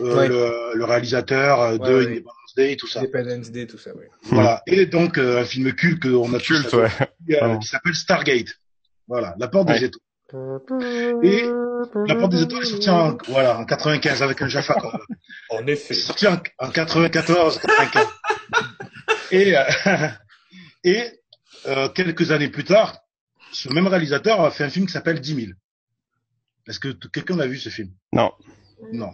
[0.00, 0.28] euh, Ouais.
[0.28, 2.24] le, le réalisateur de Ouais, ouais.
[2.48, 3.00] Independence Day, tout ça.
[3.00, 4.04] Independence Day, tout ça, oui.
[4.24, 4.62] Voilà.
[4.66, 6.90] Et donc euh, un film culte qu'on a tous Culte, ouais.
[7.42, 8.48] euh, qui s'appelle Stargate.
[9.06, 9.78] Voilà, la porte Ouais.
[9.80, 10.02] des étoiles.
[11.22, 11.42] Et
[12.06, 14.74] la porte des étoiles est sortie en, voilà, en 95 avec un Jaffa.
[14.74, 15.00] quoi.
[15.50, 15.94] En effet.
[15.94, 18.06] C'est sorti en, en 94, 95.
[19.30, 19.62] Et, euh,
[20.84, 21.04] et
[21.66, 22.98] euh, quelques années plus tard,
[23.52, 25.46] ce même réalisateur a fait un film qui s'appelle 10 000.
[26.66, 27.90] Est-ce que quelqu'un a vu ce film?
[28.12, 28.32] Non.
[28.92, 29.12] Non.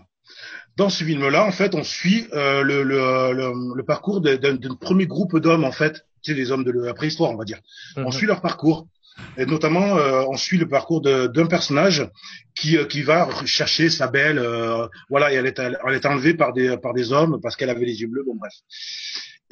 [0.77, 5.07] Dans ce film-là, en fait, on suit euh, le, le, le, le parcours d'un premier
[5.07, 7.61] groupe d'hommes, en fait, tu sais, des hommes de la préhistoire, on va dire.
[7.97, 8.13] On Mhm.
[8.13, 8.87] suit leur parcours.
[9.37, 12.09] Et notamment, euh, on suit le parcours d'un personnage
[12.57, 14.39] qui, euh, qui va chercher sa belle.
[14.41, 17.71] euh, voilà, et elle est, elle est enlevée par des, par des hommes parce qu'elle
[17.71, 18.25] avait les yeux bleus.
[18.27, 18.53] Bon, bref.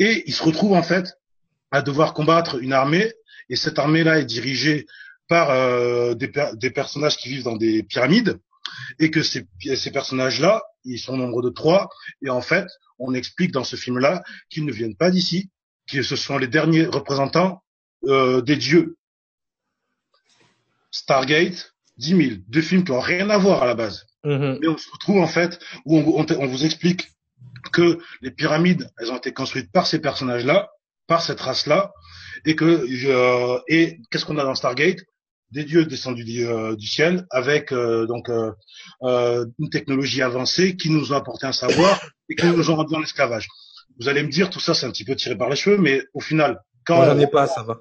[0.01, 1.15] Et il se retrouve en fait
[1.71, 3.13] à devoir combattre une armée.
[3.49, 4.87] Et cette armée-là est dirigée
[5.29, 8.39] par euh, des, des personnages qui vivent dans des pyramides.
[8.99, 9.47] Et que ces,
[9.77, 11.89] ces personnages-là, ils sont au nombre de trois.
[12.23, 12.67] Et en fait,
[12.99, 15.51] on explique dans ce film-là qu'ils ne viennent pas d'ici,
[15.91, 17.63] que ce sont les derniers représentants
[18.05, 18.97] euh, des dieux.
[20.91, 24.07] Stargate, 10 000, deux films qui ont rien à voir à la base.
[24.25, 24.59] Mhm.
[24.61, 27.09] Mais on se retrouve en fait où on, on te- on vous explique
[27.73, 30.71] que les pyramides, elles ont été construites par ces personnages-là,
[31.07, 31.93] par cette race-là,
[32.45, 34.99] et que euh, et qu'est-ce qu'on a dans Stargate?
[35.53, 38.31] Des dieux descendus du, euh, du ciel avec euh, donc
[39.03, 43.03] une technologie avancée qui nous ont apporté un savoir et qui nous ont rendu en
[43.03, 43.49] esclavage.
[44.01, 46.03] Vous allez me dire tout ça c'est un petit peu tiré par les cheveux, mais
[46.15, 47.79] au final quand j'en ai pas, ça va.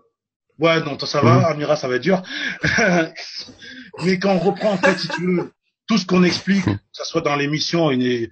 [0.60, 2.22] Ouais, non, ça va, Amira, ça va être dur.
[4.06, 5.52] mais quand on reprend en fait, si tu veux,
[5.88, 8.30] tout ce qu'on explique, que ce soit dans l'émission, il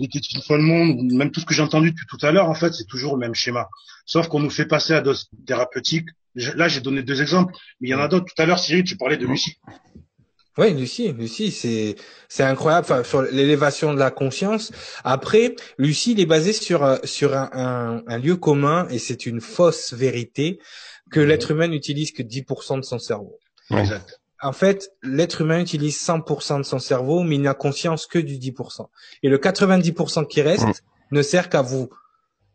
[0.00, 2.48] était une fois le monde, même tout ce que j'ai entendu depuis tout à l'heure,
[2.48, 3.68] en fait, c'est toujours le même schéma.
[4.04, 6.08] Sauf qu'on nous fait passer à dose thérapeutique.
[6.34, 8.26] Là, j'ai donné deux exemples, mais il y en a d'autres.
[8.26, 9.58] Tout à l'heure, Cyril, tu parlais de Lucie.
[10.58, 11.96] Oui, Lucie, Lucie, c'est
[12.28, 14.70] c'est incroyable enfin, sur l'élévation de la conscience.
[15.02, 19.40] Après, Lucie, il est basé sur euh, sur un, un, lieu commun et c'est une
[19.40, 20.58] fausse vérité
[21.10, 23.38] que l'être humain n'utilise que 10% de son cerveau.
[23.70, 28.18] Exact en fait, l'être humain utilise 100% de son cerveau, mais il n'a conscience que
[28.18, 28.86] du 10%.
[29.22, 31.88] Et le 90% qui reste ne sert qu'à vous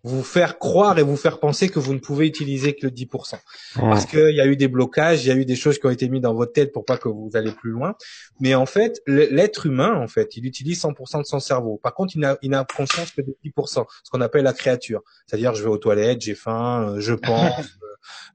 [0.03, 3.35] vous faire croire et vous faire penser que vous ne pouvez utiliser que le 10%.
[3.35, 3.79] Mm.
[3.79, 5.89] Parce qu'il y a eu des blocages, il y a eu des choses qui ont
[5.89, 7.95] été mises dans votre tête pour pas que vous allez plus loin.
[8.39, 11.79] Mais en fait, l'être humain, en fait, il utilise 100% de son cerveau.
[11.81, 15.01] Par contre, il n'a, il n'a conscience que de 10%, ce qu'on appelle la créature.
[15.25, 17.77] C'est-à-dire, je vais aux toilettes, j'ai faim, euh, je pense,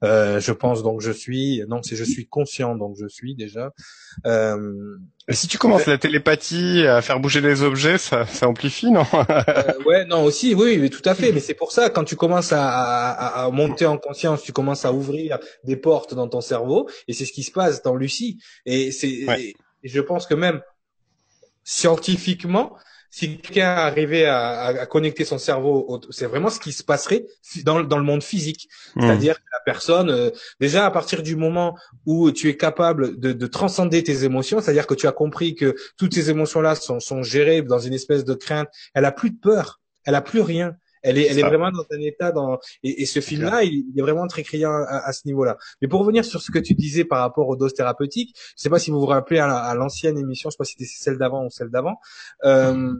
[0.03, 1.63] euh, je pense donc je suis.
[1.67, 3.73] Non, c'est je suis conscient donc je suis déjà.
[4.25, 4.97] Euh,
[5.29, 9.73] si tu commences la télépathie à faire bouger les objets, ça, ça amplifie, non euh,
[9.85, 11.31] Ouais, non aussi, oui, mais tout à fait.
[11.31, 14.85] Mais c'est pour ça quand tu commences à, à, à, monter en conscience, tu commences
[14.85, 18.39] à ouvrir des portes dans ton cerveau, et c'est ce qui se passe dans Lucie.
[18.65, 20.61] Et c'est, et je pense que même
[21.63, 22.75] scientifiquement,
[23.13, 27.27] si quelqu'un arrivait à, à, connecter son cerveau, c'est vraiment ce qui se passerait
[27.63, 28.67] dans, dans le monde physique.
[28.95, 29.01] Hmm.
[29.01, 31.77] C'est-à-dire que la personne, euh, déjà à partir du moment
[32.07, 35.75] où tu es capable de, de transcender tes émotions, c'est-à-dire que tu as compris que
[35.95, 39.37] toutes ces émotions-là sont, sont gérées dans une espèce de crainte, elle a plus de
[39.37, 40.75] peur, elle a plus rien.
[41.03, 44.01] Elle est, elle est vraiment dans un état dans et, et ce film-là, il, est
[44.01, 45.57] vraiment très criant à, ce niveau-là.
[45.81, 48.69] Mais pour revenir sur ce que tu disais par rapport aux doses thérapeutiques, je sais
[48.69, 51.45] pas si vous vous rappelez à l'ancienne émission, je sais pas si c'était celle d'avant
[51.45, 51.99] ou celle d'avant,
[52.45, 52.93] euh,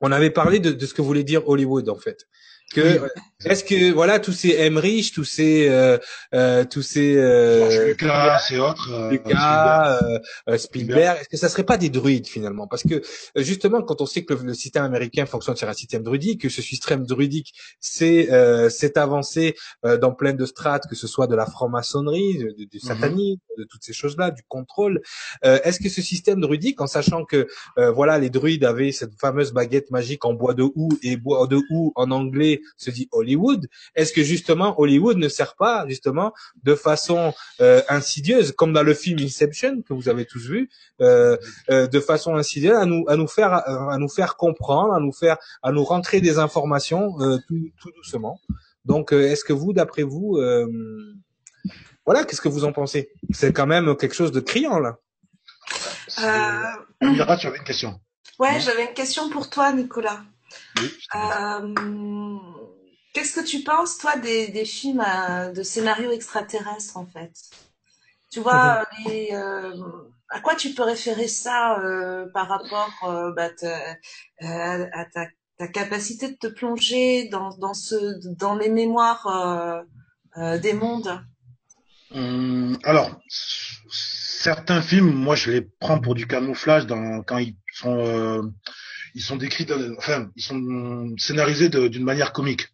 [0.00, 2.26] on avait parlé de, de, ce que voulait dire Hollywood en fait
[2.72, 3.08] que
[3.44, 5.98] est-ce que voilà tous ces Emmerich, tous ces euh,
[6.34, 10.00] euh, tous ces euh, Lucas et autres euh, Lucas,
[10.48, 12.66] euh, Spielberg, est-ce que ça serait pas des druides finalement?
[12.66, 13.02] Parce que
[13.36, 16.62] justement quand on sait que le, système américain fonctionne sur un système druidique, que ce
[16.62, 18.28] système druidique c'est
[18.70, 19.56] c'est avancé
[20.00, 22.88] dans plein de strates, que ce soit de la franc-maçonnerie, du, du mhm.
[22.88, 25.00] satanisme, de toutes ces choses-là, du contrôle.
[25.42, 29.90] est-ce que ce système druidique, en sachant que voilà les druides avaient cette fameuse baguette
[29.90, 33.66] magique en bois de houx et bois de houx en anglais se dit Hollywood.
[33.94, 36.32] Est-ce que justement Hollywood ne sert pas justement
[36.62, 40.68] de façon euh, insidieuse, comme dans le film Inception que vous avez tous vu,
[41.00, 41.36] euh,
[41.70, 45.12] euh, de façon insidieuse à nous à nous faire à nous faire comprendre, à nous
[45.12, 47.16] faire à nous rentrer des informations
[47.48, 48.40] tout, tout, doucement.
[48.84, 50.38] Donc, est-ce que vous, d'après vous,
[52.04, 53.10] voilà, qu'est-ce que vous en pensez?
[53.30, 54.96] C'est quand même quelque chose de criant là.
[56.18, 57.36] Euh...
[57.36, 58.00] tu avais une question.
[58.38, 60.20] Ouais, j'avais une question pour toi, Nicolas.
[61.14, 62.38] Euh,
[63.12, 67.32] qu'est-ce que tu penses, toi, des, des films euh, de scénarios extraterrestres, en fait?
[68.30, 69.72] Tu vois, euh,
[70.30, 71.78] à quoi tu peux référer ça
[72.32, 73.50] par rapport bah,
[74.40, 75.26] à ta,
[75.58, 79.84] ta, capacité de te plonger dans, dans, ce, dans les mémoires
[80.36, 81.20] des mondes?
[82.14, 83.20] Hum, Alors,
[83.90, 88.50] certains films, moi, je les prends pour du camouflage dans, quand ils sont
[89.14, 89.66] ils sont décrits,
[89.98, 92.68] enfin, ils sont scénarisés d'une manière comique,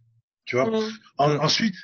[0.45, 0.71] tu vois.
[0.71, 1.41] Mm.
[1.41, 1.75] ensuite,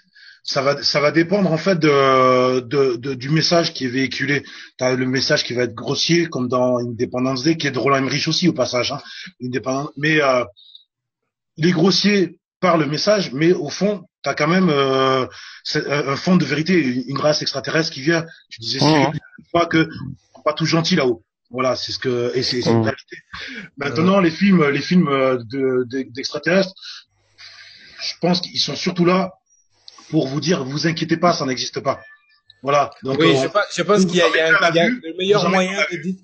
[0.44, 4.44] ça va, ça va dépendre en fait de, de, du message qui est véhiculé.
[4.76, 7.96] T'as le message qui va être grossier, comme dans Independence Day, qui est de Roland
[7.96, 8.92] Emmerich aussi au passage.
[8.92, 9.00] Hein,
[9.96, 10.44] mais euh,
[11.56, 15.26] il est grossier par le message, mais au fond, tu as quand même euh,
[15.74, 16.78] un fond de vérité,
[17.08, 18.26] une, race extraterrestre qui vient.
[18.50, 19.12] Tu disais, mm.
[19.52, 19.88] pas que
[20.44, 21.24] pas tout gentil là-haut.
[21.54, 22.82] Voilà, c'est ce que et c'est une mmh.
[22.82, 23.16] réalité.
[23.76, 25.38] Maintenant, les films, les films euh,
[26.10, 26.74] d'extraterrestres,
[28.02, 29.34] je pense qu'ils sont surtout là
[30.10, 32.00] pour vous dire, vous inquiétez pas, ça n'existe pas.
[32.64, 32.90] Voilà.
[33.04, 35.78] Donc, oui, je, pense, je pense qu'il y a, y a, le meilleur moyen,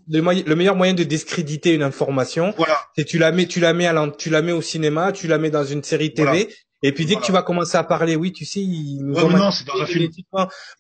[0.09, 2.53] de, le, meilleur moyen de discréditer une information.
[2.57, 2.79] Voilà.
[2.97, 5.39] C'est tu la mets, tu la mets à tu la mets au cinéma, tu la
[5.39, 6.53] mets dans une série TV,
[6.83, 7.21] Et puis dès Voilà.
[7.21, 9.51] que tu vas commencer à parler, oui, tu sais, ils nous Ouais, ont mais non,
[9.51, 10.11] c'est dans un film.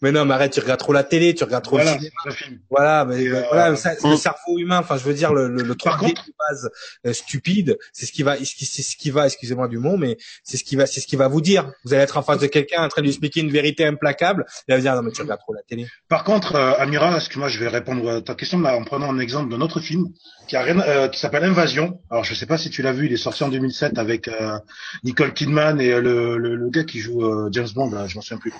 [0.01, 2.35] Mais non, mais arrête, tu regardes trop la télé, tu regardes trop Voilà, le cinéma.
[2.35, 2.59] film.
[2.71, 4.11] Voilà, mais euh, voilà, ça, mm.
[4.11, 4.79] le cerveau humain.
[4.79, 6.71] Enfin, je veux dire, le, le, le Par 3D contre- de base
[7.07, 10.57] euh, stupide, c'est ce qui va, c'est ce qui va, excusez-moi du mot, mais c'est
[10.57, 11.71] ce qui va, c'est ce qui va vous dire.
[11.85, 14.47] Vous allez être en face de quelqu'un en train de lui expliquer une vérité implacable,
[14.69, 15.87] il va vous dire non mais tu regardes trop la télé.
[16.09, 19.19] Par contre, euh, Amira, excuse-moi, je vais répondre à ta question là, en prenant un
[19.19, 20.07] exemple d'un autre film
[20.49, 22.01] qui, a rien, euh, qui s'appelle Invasion.
[22.11, 24.59] Alors, je sais pas si tu l'as vu, il est sorti en 2007 avec euh,
[25.05, 28.15] Nicole Kidman et euh, le, le, le gars qui joue euh, James Bond, là, je
[28.15, 28.53] m'en souviens plus.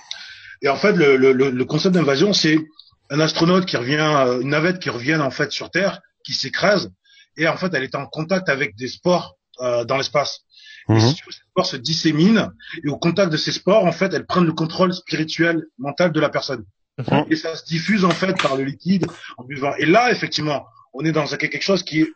[0.63, 2.59] Et en fait, le, concept d'invasion, c'est
[3.11, 6.91] un astronaute qui revient, euh, une navette qui revient en fait sur Terre, qui s'écrase,
[7.37, 10.41] et en fait, elle est en contact avec des spores euh, dans l'espace.
[10.89, 11.01] Et Mhm.
[11.01, 12.51] si tu veux, ces spores se disséminent,
[12.85, 16.21] et au contact de ces spores, en fait, elles prennent le contrôle spirituel, mental de
[16.21, 16.65] la personne.
[16.99, 17.25] Mhm.
[17.31, 19.07] Et ça se diffuse en fait par le liquide
[19.39, 19.75] en buvant.
[19.79, 22.13] Et là, effectivement, on est dans quelque chose qui est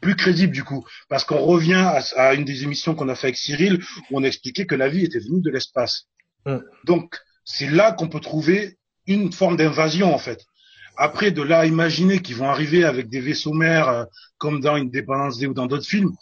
[0.00, 3.28] plus crédible du coup, parce qu'on revient à, à une des émissions qu'on a fait
[3.28, 6.06] avec Cyril, où on expliquait que la vie était venue de l'espace.
[6.46, 6.62] Mhm.
[6.84, 10.44] Donc, c'est là qu'on peut trouver une forme d'invasion en fait.
[10.96, 14.04] Après, de là à imaginer qu'ils vont arriver avec des vaisseaux mères euh,
[14.38, 16.12] comme dans Independence Day ou dans d'autres films.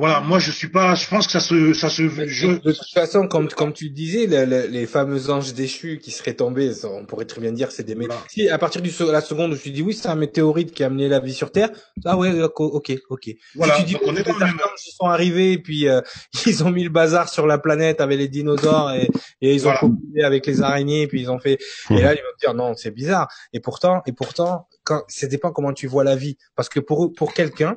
[0.00, 2.92] Voilà, moi je suis pas, je pense que ça se, ça se, je, de toute
[2.94, 6.88] façon, comme comme tu disais, le- le- les fameux anges déchus qui seraient tombés, ça,
[6.88, 8.22] on pourrait très bien dire c'est des mé- Voilà.
[8.28, 10.86] Si à partir du la seconde où tu dis oui, c'est un météorite qui a
[10.86, 11.68] amené la vie sur Terre,
[12.06, 14.50] ah ouais, ok, ok, voilà, si tu dis donc on est que dans le les
[14.52, 14.60] même.
[14.60, 16.00] archanges sont arrivés et puis euh,
[16.46, 19.10] ils ont mis le bazar sur la planète avec les dinosaures et,
[19.42, 20.26] et ils ont Voilà.
[20.26, 21.58] avec les araignées et puis ils ont fait
[21.90, 25.26] et là ils vont te dire non c'est bizarre et pourtant et pourtant quand ça
[25.26, 27.76] dépend comment tu vois la vie parce que pour pour quelqu'un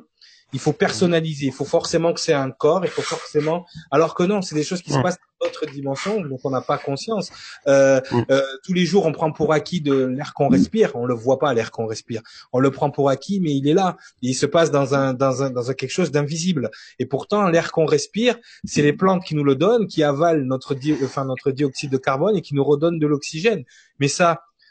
[0.54, 1.46] il faut personnaliser.
[1.46, 2.84] Il faut forcément que c'est un corps.
[2.84, 6.20] Il faut forcément alors que non c'est des choses qui se passent dans d'autres dimensions
[6.22, 7.26] dont on n'a pas conscience.
[7.66, 8.00] Euh,
[8.30, 10.88] euh, tous les jours on prend pour acquis de l'air qu'on respire.
[10.94, 12.22] On le voit pas l'air qu'on respire.
[12.52, 13.96] On le prend pour acquis mais il est là.
[14.22, 16.70] Il se passe dans un dans un dans un quelque chose d'invisible.
[17.00, 20.74] Et pourtant l'air qu'on respire c'est les plantes qui nous le donnent qui avalent notre
[20.74, 23.64] di- enfin notre dioxyde de carbone et qui nous redonnent de l'oxygène.
[23.98, 24.28] Mais ça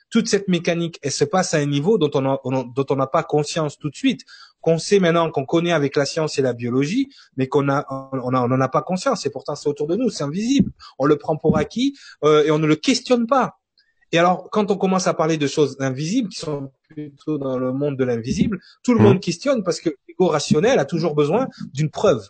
[0.10, 3.24] toute cette mécanique elle se passe à un niveau dont on- dont on n'a pas
[3.24, 4.22] conscience tout de suite
[4.64, 7.06] qu'on sait maintenant qu'on connaît avec la science et la biologie
[7.38, 7.80] mais qu'on a
[8.24, 10.70] on a- on n'en a pas conscience et pourtant c'est autour de nous c'est invisible
[11.02, 11.90] on le prend pour acquis
[12.24, 13.48] euh, et on ne le questionne pas
[14.16, 17.74] et alors, quand on commence à parler de choses invisibles, qui sont plutôt dans le
[17.82, 19.06] monde de l'invisible, tout le Mhm.
[19.08, 22.22] monde questionne parce que l'ego rationnel a toujours besoin d'une preuve.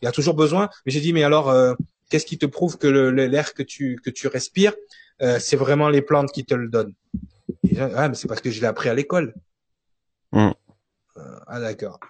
[0.00, 0.64] Il a toujours besoin.
[0.86, 1.74] Mais j'ai dit, mais alors, euh,
[2.08, 4.74] qu'est-ce qui te prouve que l'air que tu que tu respires,
[5.22, 6.94] euh, c'est vraiment les plantes qui te le donnent?
[7.68, 9.28] Et Ah, mais c'est parce que je l'ai appris à l'école.
[10.32, 10.54] Mhm.
[11.46, 12.00] Ah d'accord.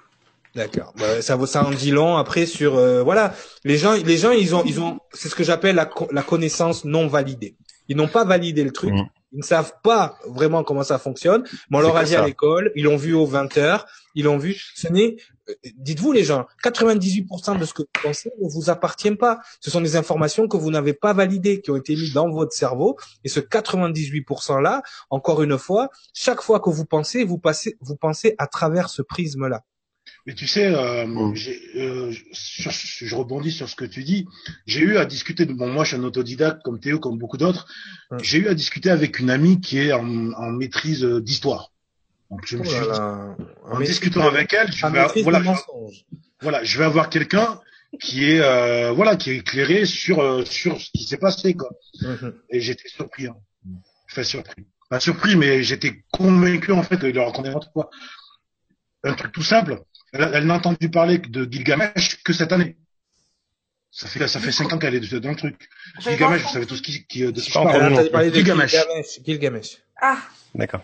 [0.54, 0.92] D'accord.
[0.96, 4.30] Bah, ça vaut ça en dit long après sur euh, voilà les gens les gens
[4.30, 7.56] ils ont ils ont c'est ce que j'appelle la, co- la connaissance non validée.
[7.88, 8.92] Ils n'ont pas validé le truc.
[8.92, 9.06] Mhm.
[9.32, 11.42] Ils ne savent pas vraiment comment ça fonctionne.
[11.70, 14.38] Mais on leur a dit à l'école, ils l'ont vu aux 20 heures, ils l'ont
[14.38, 14.54] vu.
[14.74, 15.16] Ce n'est,
[15.48, 19.40] euh, dites-vous les gens, 98% de ce que vous pensez ne vous appartient pas.
[19.60, 22.52] Ce sont des informations que vous n'avez pas validées, qui ont été mises dans votre
[22.52, 22.96] cerveau.
[23.24, 27.96] Et ce 98% là, encore une fois, chaque fois que vous pensez, vous passez, vous
[27.96, 29.62] pensez à travers ce prisme-là.
[30.26, 34.26] Mais tu sais, euh, j'ai, euh, sur- je rebondis sur ce que tu dis.
[34.66, 35.44] J'ai eu à discuter.
[35.44, 37.66] De, bon, moi, je suis un autodidacte comme Théo, comme beaucoup d'autres.
[38.22, 41.72] J'ai eu à discuter avec une amie qui est en, en maîtrise euh, d'histoire.
[42.34, 43.36] Donc, je me Oh suis là dit, là.
[43.70, 45.40] en discutant avec elle, je vais, maîtrise voilà,
[46.40, 47.60] voilà, je vais avoir quelqu'un
[48.00, 51.70] qui est, euh, voilà, qui est éclairé sur euh, sur ce qui s'est passé, quoi.
[52.02, 52.34] Mhm.
[52.50, 53.26] Et j'étais surpris.
[53.28, 53.36] Hein.
[54.10, 54.66] Enfin, surpris.
[54.90, 57.88] Pas surpris, mais j'étais convaincu en fait qu'il racontait n'importe quoi.
[59.04, 59.80] Un truc tout simple.
[60.12, 62.76] Elle, elle n'a entendu parler de Gilgamesh que cette année.
[63.90, 65.68] Ça fait ça fait cinq ans qu'elle est dans le truc.
[66.00, 67.94] Gilgamesh, vous savez tout ce qui, qui de qui je parle.
[67.94, 68.34] de.
[68.34, 68.74] Gilgamesh.
[69.24, 69.78] Gilgamesh.
[70.00, 70.18] Ah,
[70.54, 70.82] D'accord.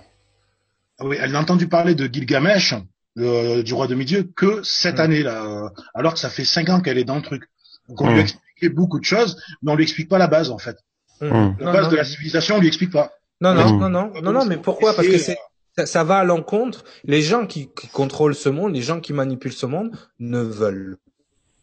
[1.01, 2.75] Ah Oui, elle n'a entendu parler de Gilgamesh,
[3.17, 5.01] du roi demi-dieu, que cette Mm.
[5.01, 7.45] année là, euh, alors que ça fait cinq ans qu'elle est dans le truc.
[7.89, 8.11] Donc on Mm.
[8.13, 10.77] lui a expliqué beaucoup de choses, mais on lui explique pas la base en fait.
[11.21, 11.57] Mhm.
[11.59, 11.91] La Non, base non.
[11.91, 13.11] de la civilisation, on lui explique pas.
[13.41, 13.79] Non, non, Mm.
[13.81, 14.95] non, non, non, non, mais pourquoi?
[14.95, 15.37] Parce que c'est
[15.77, 16.85] ça, ça va à l'encontre.
[17.05, 20.97] Les gens qui, qui contrôlent ce monde, les gens qui manipulent ce monde, ne veulent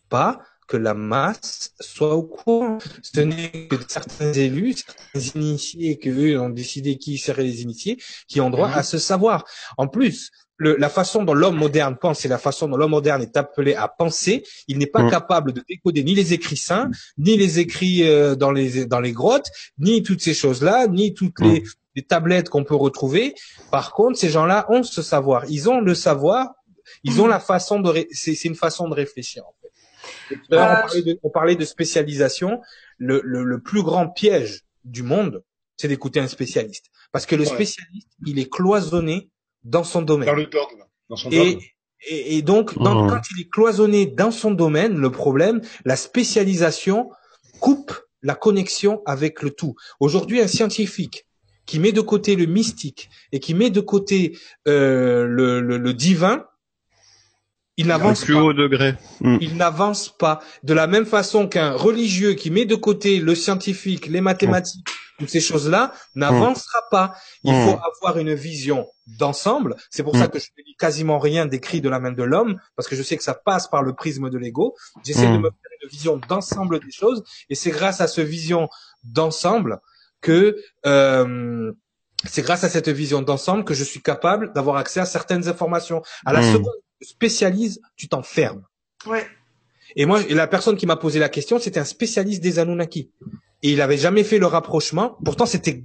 [0.10, 2.78] pas que la masse soit au courant.
[3.02, 7.98] Ce n'est que certains élus, certains initiés, que eux ont décidé qui seraient les initiés,
[8.28, 8.74] qui ont droit Mhm.
[8.80, 9.46] à ce savoir.
[9.78, 10.30] En plus,
[10.60, 13.76] le, la façon dont l'homme moderne pense et la façon dont l'homme moderne est appelé
[13.76, 15.12] à penser, il n'est pas Mhm.
[15.12, 19.12] capable de décoder ni les écrits saints, ni les écrits euh, dans les dans les
[19.14, 21.64] grottes, ni toutes ces choses-là, ni toutes les,
[21.96, 23.36] les tablettes qu'on peut retrouver.
[23.72, 25.46] Par contre, ces gens-là ont ce savoir.
[25.50, 26.54] Ils ont le savoir.
[27.04, 27.90] Ils ont la façon de.
[27.90, 29.44] ré- C'est c'est une façon de réfléchir.
[29.46, 29.54] En
[30.52, 32.62] on, parlait de, on parlait de spécialisation.
[32.98, 35.44] Le, le, le plus grand piège du monde,
[35.78, 37.48] c'est d'écouter un spécialiste, parce que le Ouais.
[37.50, 39.30] spécialiste, il est cloisonné
[39.64, 40.28] dans son domaine.
[40.28, 41.60] Dans le dogme, dans son Et, dogme.
[42.08, 43.10] Et, et donc, dans, Mhm.
[43.10, 47.10] quand il est cloisonné dans son domaine, le problème, la spécialisation
[47.60, 49.76] coupe la connexion avec le tout.
[50.00, 51.26] Aujourd'hui, un scientifique
[51.66, 55.94] qui met de côté le mystique et qui met de côté euh, le, le, le
[55.94, 56.46] divin,
[57.78, 58.42] il n'avance plus pas.
[58.42, 58.96] haut degré.
[59.22, 59.38] Mm.
[59.42, 60.42] Il n'avance pas.
[60.64, 64.88] De la même façon qu'un religieux qui met de côté le scientifique, les mathématiques,
[65.20, 67.16] toutes ces choses-là, n'avancera pas.
[67.44, 67.66] Il Mm.
[67.66, 68.88] faut avoir une vision
[69.20, 69.76] d'ensemble.
[69.90, 70.30] C'est pour ça Mm.
[70.30, 73.02] que je ne lis quasiment rien d'écrit de la main de l'homme, parce que je
[73.04, 74.76] sais que ça passe par le prisme de l'ego.
[75.06, 75.34] J'essaie Mm.
[75.34, 78.70] de me faire une vision d'ensemble des choses, et c'est grâce à ce vision
[79.04, 79.80] d'ensemble
[80.22, 81.72] que euh,
[82.26, 86.02] c'est grâce à cette vision d'ensemble que je suis capable d'avoir accès à certaines informations.
[86.26, 86.54] À la Mm.
[86.54, 88.64] seconde spécialises, tu t'enfermes.
[89.06, 89.26] Ouais.
[89.96, 93.12] Et moi, la personne qui m'a posé la question, c'était un spécialiste des Anunnaki.
[93.64, 95.18] Et il avait jamais fait le rapprochement.
[95.24, 95.84] Pourtant, c'était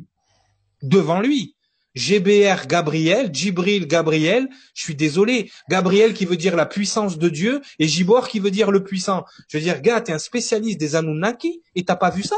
[0.83, 1.57] devant lui.
[1.95, 5.51] GBR Gabriel, Jibril Gabriel, je suis désolé.
[5.69, 9.25] Gabriel qui veut dire la puissance de Dieu et Gibor qui veut dire le puissant.
[9.49, 12.37] Je veux dire, gars, t'es un spécialiste des Anunnaki et t'as pas vu ça?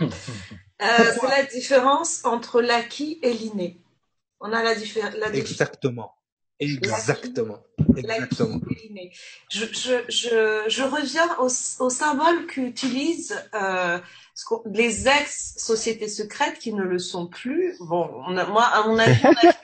[0.00, 0.06] Euh,
[0.80, 3.80] c'est la différence entre l'acquis et l'inné.
[4.40, 5.50] On a la, diffé- la différence.
[5.50, 6.14] Exactement.
[6.60, 7.58] Exactement.
[7.96, 8.60] Exactement.
[9.50, 11.48] Je, je, je, je reviens au,
[11.84, 13.98] au symbole qu'utilisent euh,
[14.66, 17.76] les ex-sociétés secrètes qui ne le sont plus.
[17.80, 19.58] Bon, on a, moi, à mon avis, on a, juste,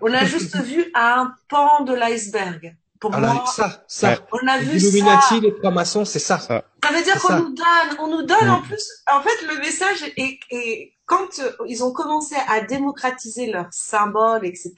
[0.00, 2.76] on a juste vu un pan de l'iceberg.
[3.00, 4.18] Pour Alors, moi, ça, ça.
[4.32, 4.86] On a Les vu ça.
[4.88, 6.38] Illuminati, les francs-maçons, c'est ça.
[6.38, 6.64] Ça.
[6.82, 8.50] Ça veut dire qu'on nous donne, on nous donne Mm.
[8.50, 8.84] en plus.
[9.12, 14.46] En fait, le message est, est quand euh, ils ont commencé à démocratiser leurs symboles,
[14.46, 14.72] etc.,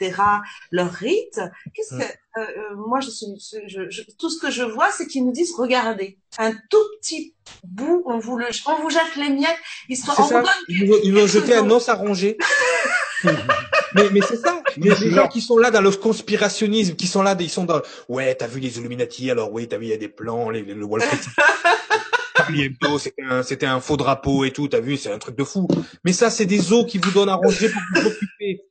[0.72, 1.40] leurs rites.
[1.74, 1.98] Qu'est-ce Mm.
[2.00, 3.26] que euh, euh, moi, je suis,
[3.66, 7.34] je, je- tout ce que je vois, c'est qu'ils nous disent regardez, un tout petit
[7.64, 9.56] bout, on vous le, on vous jette les miettes,
[9.88, 10.40] histoire, C'est on ça.
[10.40, 10.54] vous donne.
[10.68, 11.88] Ils ils nous ont jeté un os.
[11.88, 12.36] à ronger.
[13.94, 14.60] mais mais c'est ça.
[14.76, 17.64] Mais c'est les gens qui sont là dans le conspirationnisme, qui sont là, ils sont
[17.64, 17.80] dans.
[18.08, 20.62] Ouais, t'as vu les Illuminati Alors oui, t'as vu il y a des plans, les,
[20.62, 21.18] les- le Wall Street.
[23.42, 24.68] C'était un, un faux drapeau et tout.
[24.68, 25.68] T'as vu, c'est un truc de fou.
[26.04, 28.62] Mais ça, c'est des os qui vous donnent à ronger pour vous occuper.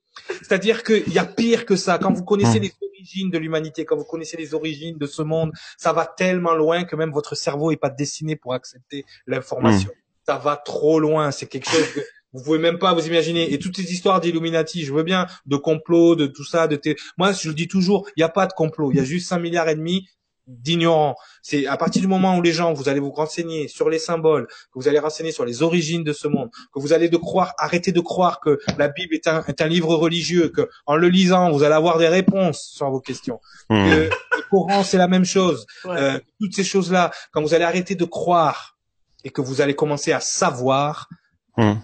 [0.42, 1.98] C'est-à-dire qu'il y a pire que ça.
[1.98, 2.64] Quand vous connaissez Mm.
[2.64, 6.56] les origines de l'humanité, quand vous connaissez les origines de ce monde, ça va tellement
[6.56, 9.90] loin que même votre cerveau est pas dessiné pour accepter l'information.
[10.26, 11.32] Ça va trop loin.
[11.32, 12.00] C'est quelque chose que
[12.34, 13.54] vous pouvez même pas vous imaginer.
[13.54, 16.80] Et toutes ces histoires d'Illuminati, je veux bien, de complot, de tout ça, de
[17.18, 18.92] moi, je le dis toujours, il n'y a pas de complot.
[18.92, 20.08] Il y a juste 5 milliards et demi
[20.48, 21.16] d'ignorants.
[21.42, 24.48] C'est à partir du moment où les gens, vous allez vous renseigner sur les symboles,
[24.48, 27.54] que vous allez renseigner sur les origines de ce monde, que vous allez de croire,
[27.58, 31.10] arrêter de croire que la Bible est un, est un livre religieux, que en le
[31.10, 33.40] lisant, vous allez avoir des réponses sur vos questions.
[33.70, 33.90] Mm.
[33.90, 34.10] Que le
[34.50, 35.66] Coran, c'est la même chose.
[35.86, 35.96] Ouais.
[35.98, 38.78] Euh, toutes ces choses-là, quand vous allez arrêter de croire
[39.24, 41.10] et que vous allez commencer à savoir,
[41.58, 41.76] Mm.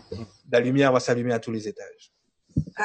[0.51, 2.11] la lumière va s'allumer à tous les étages.
[2.57, 2.83] Euh,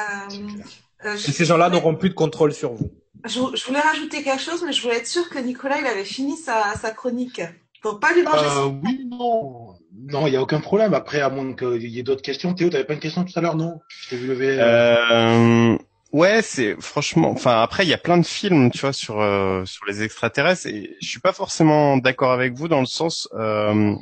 [1.05, 2.91] euh, Et ces gens-là n'auront plus de contrôle sur vous.
[3.25, 6.05] Je, je voulais rajouter quelque chose, mais je voulais être sûre que Nicolas, il avait
[6.05, 7.41] fini sa, sa chronique.
[7.81, 9.75] Pour pas lui manger Euh, oui, non.
[10.09, 10.93] Non, il n'y a aucun problème.
[10.93, 12.53] Après, à moins qu'il y ait d'autres questions.
[12.53, 13.79] Théo, t'avais pas une question tout à l'heure, non?
[13.87, 14.57] Je t'ai vu lever.
[14.59, 15.77] euh, Euh,
[16.11, 17.29] ouais, c'est franchement.
[17.31, 20.67] Enfin, après, il y a plein de films, tu vois, sur euh, sur les extraterrestres,
[20.67, 23.27] et je suis pas forcément d'accord avec vous dans le sens.
[23.33, 23.93] euh,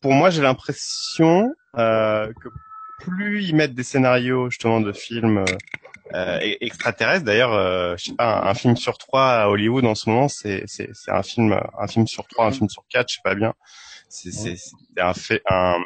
[0.00, 2.48] pour moi, j'ai l'impression euh, que
[3.00, 5.44] plus ils mettent des scénarios justement de films
[6.14, 7.24] euh, euh, e- extraterrestres.
[7.24, 10.28] D'ailleurs, euh, je sais pas, un, un film sur trois à Hollywood en ce moment,
[10.28, 13.20] c'est c'est c'est un film, un film sur trois, un film sur quatre, je sais
[13.24, 13.52] pas bien.
[14.08, 15.76] C'est c'est c'est un fait un,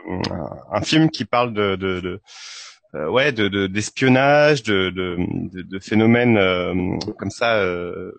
[0.73, 2.21] un film qui parle de de, de
[2.95, 5.17] euh, ouais, de de- d'espionnage, de, de,
[5.53, 6.75] de, de phénomènes euh,
[7.19, 8.13] comme ça euh,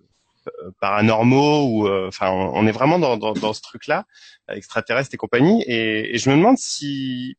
[0.47, 4.05] euh, paranormaux ou euh, enfin on, on est vraiment dans, dans, dans ce truc-là,
[4.49, 7.35] euh, extraterrestre et compagnie, et, et je me demande si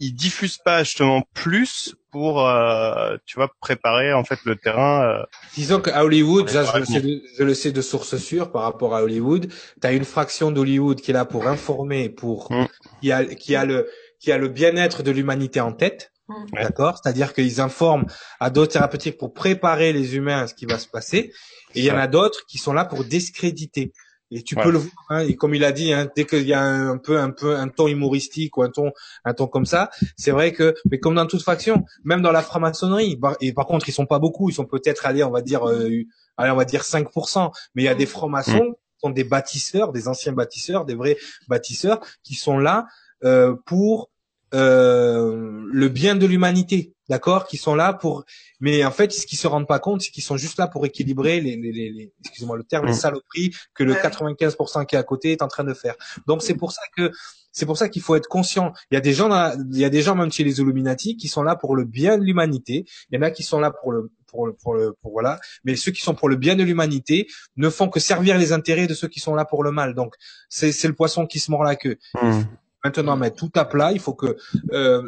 [0.00, 5.02] ils diffusent pas justement plus pour euh, tu vois préparer en fait le terrain.
[5.02, 5.22] euh,
[5.54, 8.62] Disons qu'à Hollywood, ça, je, le sais de, je le sais de source sûre par
[8.62, 9.48] rapport à Hollywood,
[9.80, 12.66] tu as une fraction d'Hollywood qui est là pour informer, pour Mm.
[13.02, 13.88] qui a qui a le
[14.20, 16.12] qui a le bien-être de l'humanité en tête.
[16.28, 16.44] Mm.
[16.62, 16.98] D'accord?
[17.02, 18.06] C'est-à-dire qu'ils informent
[18.40, 21.32] à d'autres thérapeutiques pour préparer les humains à ce qui va se passer.
[21.74, 23.92] Et il y en a d'autres qui sont là pour discréditer.
[24.30, 24.62] Et tu Ouais.
[24.62, 26.98] peux le voir, hein, et comme il a dit, hein, dès qu'il y a un
[26.98, 28.92] peu, un peu, un ton humoristique ou un ton,
[29.24, 32.42] un ton comme ça, c'est vrai que, mais comme dans toute faction, même dans la
[32.42, 35.66] franc-maçonnerie, et par contre, ils sont pas beaucoup, ils sont peut-être allés, on va dire,
[35.68, 35.88] euh,
[36.36, 39.92] allez, on va dire 5%, mais il y a des francs-maçons, qui sont des bâtisseurs,
[39.92, 41.16] des anciens bâtisseurs, des vrais
[41.48, 42.86] bâtisseurs, qui sont là
[43.24, 44.10] euh, pour
[44.54, 48.24] euh, le bien de l'humanité, d'accord, qui sont là pour,
[48.60, 50.84] mais en fait, ce qu'ils se rendent pas compte, c'est qu'ils sont juste là pour
[50.86, 52.96] équilibrer les, les, les, les- excusez-moi le terme, les Mm.
[52.96, 54.00] saloperies que le Ouais.
[54.02, 55.94] 95% qui est à côté est en train de faire.
[56.26, 57.10] Donc c'est pour ça que
[57.52, 58.72] c'est pour ça qu'il faut être conscient.
[58.90, 59.30] Il y a des gens,
[59.72, 62.16] il y a des gens même chez les Illuminati qui sont là pour le bien
[62.18, 62.84] de l'humanité.
[63.10, 65.40] Il y en a qui sont là pour le pour, pour le, pour voilà.
[65.64, 67.26] Mais ceux qui sont pour le bien de l'humanité
[67.56, 69.94] ne font que servir les intérêts de ceux qui sont là pour le mal.
[69.94, 70.14] Donc,
[70.50, 71.96] c'est, c'est le poisson qui se mord la queue.
[72.20, 72.42] Hmm.
[72.84, 73.92] Maintenant, mettre tout à plat.
[73.92, 74.36] Il faut que
[74.72, 75.02] euh,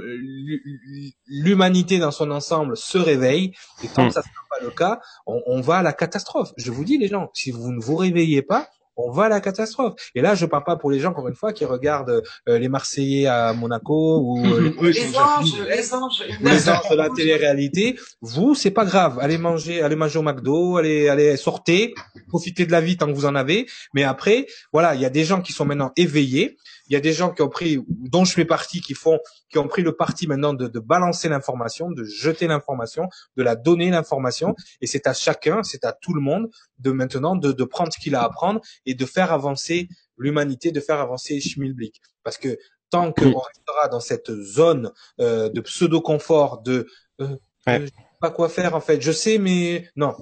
[1.29, 3.53] l'humanité dans son ensemble se réveille.
[3.85, 6.53] Et tant que ça ne sera pas le cas, on, on va à la catastrophe.
[6.57, 9.41] Je vous dis, les gens, si vous ne vous réveillez pas, on va à la
[9.41, 9.95] catastrophe.
[10.15, 12.69] Et là, je parle pas pour les gens, encore une fois, qui regardent euh, les
[12.69, 17.99] Marseillais à Monaco ou euh, les, les, anges, les, anges, les anges de la télé-réalité.
[18.21, 19.19] Vous, c'est pas grave.
[19.21, 21.95] Allez manger, allez manger au McDo, allez, allez sortez,
[22.29, 23.67] profitez de la vie tant que vous en avez.
[23.95, 26.57] Mais après, voilà, il y a des gens qui sont maintenant éveillés
[26.91, 29.59] il y a des gens qui ont pris, dont je fais partie, qui font, qui
[29.59, 33.91] ont pris le parti maintenant de, de balancer l'information, de jeter l'information, de la donner
[33.91, 34.57] l'information.
[34.81, 36.51] Et c'est à chacun, c'est à tout le monde
[36.81, 39.89] de maintenant de, de prendre ce qu'il a à prendre et de faire avancer
[40.19, 42.01] l'humanité, de faire avancer Schmilblick.
[42.25, 42.59] Parce que
[42.91, 44.91] tant qu'on restera dans cette zone
[45.21, 46.89] euh, de pseudo confort, de
[47.21, 47.37] euh,
[47.69, 47.87] ouais.
[48.21, 50.17] pas quoi faire en fait, je sais, mais non.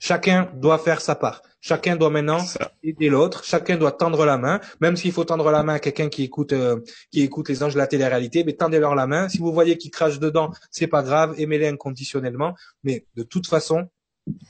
[0.00, 1.42] Chacun doit faire sa part.
[1.66, 2.38] Chacun doit maintenant
[2.84, 3.42] aider l'autre.
[3.42, 6.52] Chacun doit tendre la main, même s'il faut tendre la main à quelqu'un qui écoute
[6.52, 6.78] euh,
[7.10, 8.44] qui écoute les anges de la télé-réalité.
[8.44, 9.28] Mais tendez-leur la main.
[9.28, 11.34] Si vous voyez qu'ils crachent dedans, c'est pas grave.
[11.38, 12.54] Aimez-les inconditionnellement.
[12.84, 13.88] Mais de toute façon,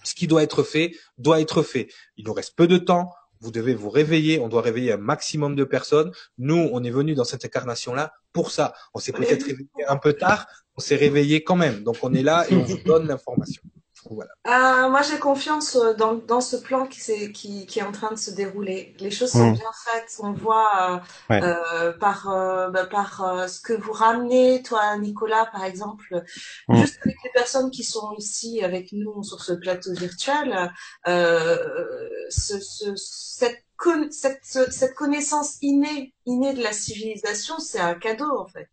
[0.05, 1.89] ce qui doit être fait doit être fait.
[2.19, 3.11] Il nous reste peu de temps.
[3.41, 4.39] Vous devez vous réveiller.
[4.39, 6.13] On doit réveiller un maximum de personnes.
[6.37, 8.75] Nous, on est venu dans cette incarnation-là pour ça.
[8.93, 10.47] On s'est peut-être réveillé un peu tard.
[10.77, 11.83] On s'est réveillé quand même.
[11.83, 13.63] Donc on est là et on vous donne l'information.
[14.11, 14.31] Voilà.
[14.47, 18.11] Euh, moi, j'ai confiance dans, dans ce plan qui, est, qui, qui est en train
[18.11, 18.95] de se dérouler.
[19.01, 19.55] Les choses sont mmh.
[19.55, 20.17] bien faites.
[20.21, 21.43] On voit euh, ouais.
[21.43, 22.27] euh, par,
[22.71, 26.23] bah, par ce que vous ramenez, toi, Nicolas, par exemple,
[26.69, 26.77] mmh.
[26.77, 30.73] juste avec les personnes qui sont ici avec nous sur ce plateau virtuel,
[31.07, 38.39] ce, ce, cette, con, cette, cette connaissance innée, innée de la civilisation, c'est un cadeau,
[38.39, 38.69] en fait.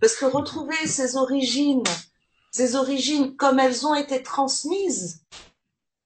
[0.00, 1.82] Parce que retrouver ses origines,
[2.50, 5.22] ces origines comme elles ont été transmises,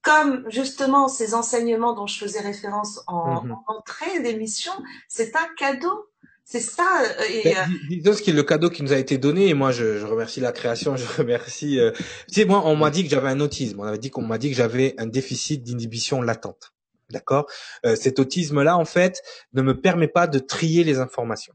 [0.01, 3.51] comme justement ces enseignements dont je faisais référence en, Mhm.
[3.67, 4.73] en entrée d'émission,
[5.07, 6.09] c'est un cadeau.
[6.45, 6.83] C'est ça.
[7.01, 9.17] euh, Et, Ben, euh, dis- disons ce qui est le cadeau qui nous a été
[9.17, 11.79] donné et moi je, je remercie la création, je remercie.
[11.79, 11.91] euh,
[12.27, 14.37] Tu sais moi on m'a dit que j'avais un autisme, on avait dit qu'on m'a
[14.37, 16.73] dit que j'avais un déficit d'inhibition latente,
[17.11, 17.45] d'accord?
[17.85, 19.21] Euh, cet autisme là en fait
[19.53, 21.53] ne me permet pas de trier les informations.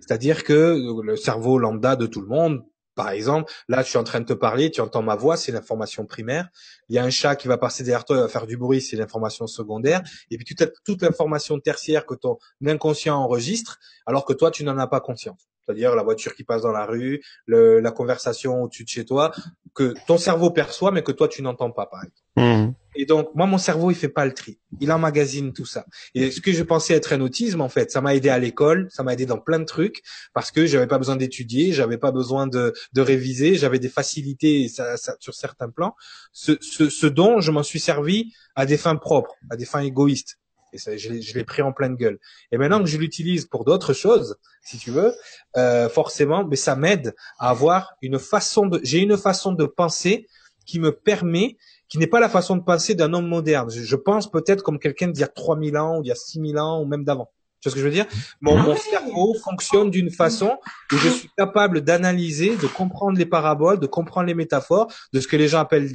[0.00, 2.62] C'est-à-dire que le cerveau lambda de tout le monde,
[2.94, 5.52] par exemple, là je suis en train de te parler, tu entends ma voix, c'est
[5.52, 6.48] l'information primaire.
[6.88, 8.80] Il y a un chat qui va passer derrière toi, il va faire du bruit,
[8.80, 10.02] c'est l'information secondaire.
[10.30, 14.78] Et puis toute, toute l'information tertiaire que ton inconscient enregistre, alors que toi tu n'en
[14.78, 15.51] as pas conscience.
[15.66, 19.32] C'est-à-dire la voiture qui passe dans la rue, le- la conversation au-dessus de chez toi,
[19.74, 22.18] que ton cerveau perçoit mais que toi tu n'entends pas, par exemple.
[22.36, 22.74] Mhm.
[22.94, 24.58] Et donc, moi, mon cerveau, il fait pas le tri.
[24.80, 25.86] Il emmagasine tout ça.
[26.14, 28.88] Et ce que je pensais être un autisme, en fait, ça m'a aidé à l'école,
[28.90, 30.02] ça m'a aidé dans plein de trucs,
[30.34, 34.68] parce que j'avais pas besoin d'étudier, j'avais pas besoin de, de réviser, j'avais des facilités
[34.68, 35.94] ça- ça- sur certains plans.
[36.32, 39.80] Ce, ce, ce dont je m'en suis servi à des fins propres, à des fins
[39.80, 40.36] égoïstes.
[40.72, 42.18] Et ça, je je l'ai pris en pleine gueule.
[42.50, 45.12] Et maintenant que je l'utilise pour d'autres choses, si tu veux,
[45.56, 50.26] euh, forcément, mais ça m'aide à avoir une façon de, j'ai une façon de penser
[50.64, 51.56] qui me permet
[51.92, 53.70] qui n'est pas la façon de penser d'un homme moderne.
[53.70, 56.14] Je, je pense peut-être comme quelqu'un d'il y a 3000 ans, ou d'il y a
[56.14, 57.30] 6000 ans, ou même d'avant.
[57.60, 58.06] Tu vois ce que je veux dire?
[58.40, 60.56] Mon, mon cerveau fonctionne d'une façon
[60.90, 65.28] où je suis capable d'analyser, de comprendre les paraboles, de comprendre les métaphores, de ce
[65.28, 65.92] que les gens appellent,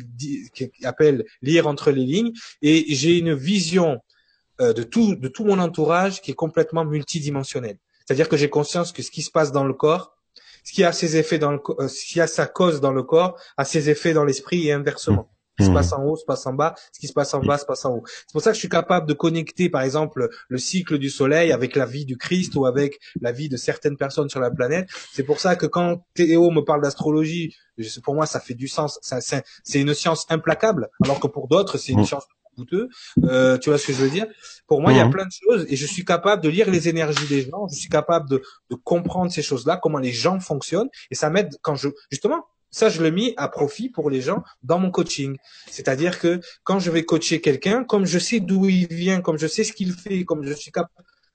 [0.83, 2.31] appellent lire entre les lignes,
[2.61, 3.99] et j'ai une vision
[4.61, 7.77] euh, de tout de tout mon entourage qui est complètement multidimensionnelle.
[8.05, 10.15] C'est-à-dire que j'ai conscience que ce qui se passe dans le corps,
[10.63, 13.03] ce qui a ses effets dans le euh, ce qui a sa cause dans le
[13.03, 15.29] corps, a ses effets dans l'esprit et inversement.
[15.59, 15.77] Ce qui se Mhm.
[15.77, 17.83] passe en haut se passe en bas, ce qui se passe en bas se passe
[17.83, 18.03] en haut.
[18.05, 21.51] C'est pour ça que je suis capable de connecter, par exemple, le cycle du soleil
[21.51, 24.87] avec la vie du Christ ou avec la vie de certaines personnes sur la planète.
[25.11, 28.67] C'est pour ça que quand Théo me parle d'astrologie, je- pour moi, ça fait du
[28.67, 28.99] sens.
[29.01, 32.05] C'est une science implacable, alors que pour d'autres, c'est une Mhm.
[32.05, 32.25] science
[32.57, 32.89] coûteux.
[33.25, 34.27] Euh, tu vois ce que je veux dire?
[34.67, 35.11] Pour moi, il y a Mhm.
[35.15, 37.67] plein de choses et je suis capable de lire les énergies des gens.
[37.69, 41.55] Je suis capable de, de comprendre ces choses-là, comment les gens fonctionnent, et ça m'aide
[41.61, 42.45] quand je justement.
[42.69, 45.37] Ça, je le mis à profit pour les gens dans mon coaching.
[45.69, 49.47] C'est-à-dire que quand je vais coacher quelqu'un, comme je sais d'où il vient, comme je
[49.47, 50.91] sais ce qu'il fait, comme je suis capable,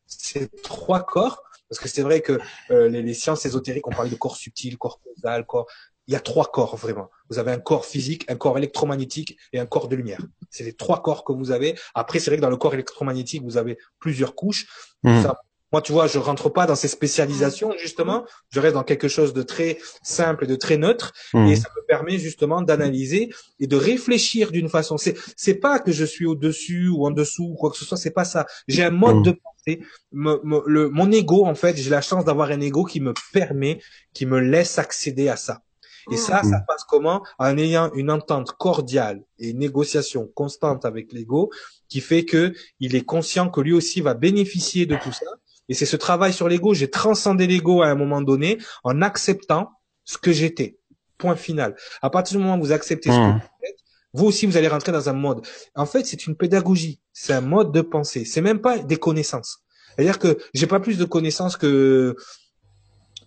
[0.06, 2.38] ces trois corps, parce que c'est vrai que
[2.70, 5.66] euh, les, les sciences ésotériques, on parle de corps subtil, corps causal, corps.
[6.08, 7.08] Il y a trois corps vraiment.
[7.30, 10.20] Vous avez un corps physique, un corps électromagnétique et un corps de lumière.
[10.50, 11.78] C'est les trois corps que vous avez.
[11.94, 14.66] Après, c'est vrai que dans le corps électromagnétique, vous avez plusieurs couches.
[15.04, 15.22] Mhm.
[15.22, 18.26] Ça, moi, tu vois, je rentre pas dans ces spécialisations justement.
[18.50, 21.46] Je reste dans quelque chose de très simple et de très neutre Mhm.
[21.46, 23.30] et ça me permet justement d'analyser
[23.60, 24.98] et de réfléchir d'une façon.
[24.98, 27.84] C'est c'est pas que je suis au dessus ou en dessous ou quoi que ce
[27.86, 27.96] soit.
[27.96, 28.44] C'est pas ça.
[28.68, 29.22] J'ai un mode Mm.
[29.22, 29.80] de pensée.
[30.10, 33.14] Me- me- le, mon ego, en fait, j'ai la chance d'avoir un ego qui me
[33.32, 33.80] permet,
[34.12, 35.62] qui me laisse accéder à ça.
[36.10, 36.18] Et Mm.
[36.18, 37.22] ça, ça passe comment?
[37.38, 41.50] En ayant une entente cordiale et une négociation constante avec l'ego,
[41.88, 45.26] qui fait que il est conscient que lui aussi va bénéficier de tout ça.
[45.68, 46.74] Et c'est ce travail sur l'ego.
[46.74, 49.70] J'ai transcendé l'ego à un moment donné en acceptant
[50.04, 50.78] ce que j'étais.
[51.18, 51.76] Point final.
[52.02, 53.32] À partir du moment où vous acceptez ce que Mm.
[53.38, 53.76] vous êtes,
[54.14, 55.40] vous aussi vous allez rentrer dans un mode.
[55.76, 57.00] En fait, c'est une pédagogie.
[57.12, 58.24] C'est un mode de pensée.
[58.24, 59.60] C'est même pas des connaissances.
[59.94, 62.16] C'est-à-dire que j'ai pas plus de connaissances que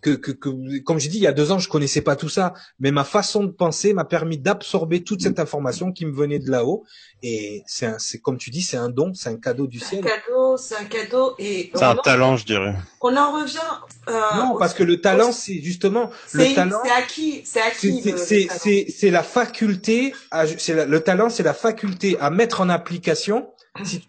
[0.06, 2.30] que, que, que- comme j'ai dit, il y a deux ans, je connaissais pas tout
[2.30, 6.38] ça, mais ma façon de penser m'a permis d'absorber toute cette information qui me venait
[6.40, 6.84] de là-haut.
[7.23, 9.86] Et c'est, un- c'est comme tu dis, c'est un don, c'est un cadeau du Un
[9.86, 10.03] ciel.
[10.03, 12.76] cadeau, c'est un cadeau et C'est un talent, je dirais.
[13.02, 13.57] On en revient.
[14.10, 16.80] euh, Non, parce que le talent, c'est justement c'est le talent.
[16.84, 18.02] c'est acquis, c'est C'est, acquis.
[18.03, 18.60] c'est, c'est, le talent.
[18.64, 22.69] c'est, c'est la faculté, à, c'est la- le talent, c'est la faculté à mettre en
[22.69, 23.49] application,
[23.84, 24.07] si tu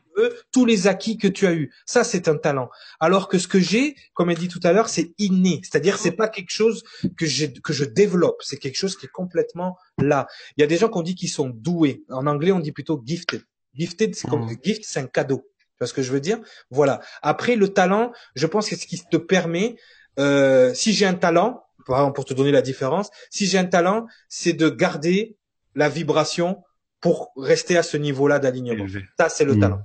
[0.53, 1.73] tous les acquis que tu as eus.
[1.85, 2.69] Ça, c'est un talent.
[3.01, 5.61] Alors que ce que j'ai, comme elle dit tout à l'heure, c'est inné.
[5.63, 6.83] C'est-à-dire, c'est pas quelque chose
[7.17, 8.37] que j'ai, que je développe.
[8.43, 10.27] C'est quelque chose qui est complètement là.
[10.57, 12.03] Il y a des gens qu'on dit qu'ils sont doués.
[12.11, 13.43] En anglais, on dit plutôt gifted.
[13.75, 14.57] Gifted, c'est comme, Mhm.
[14.63, 15.43] gift, c'est un cadeau.
[15.59, 16.39] Tu vois ce que je veux dire?
[16.71, 17.01] Voilà.
[17.21, 19.77] Après, le talent, je pense que ce qui te permet,
[20.19, 23.67] euh, si j'ai un talent, par exemple, pour te donner la différence, si j'ai un
[23.67, 25.37] talent, c'est de garder
[25.75, 26.63] la vibration
[27.03, 28.87] pour rester à ce niveau-là d'alignement.
[29.21, 29.61] Ça, c'est le Mm.
[29.61, 29.81] talent.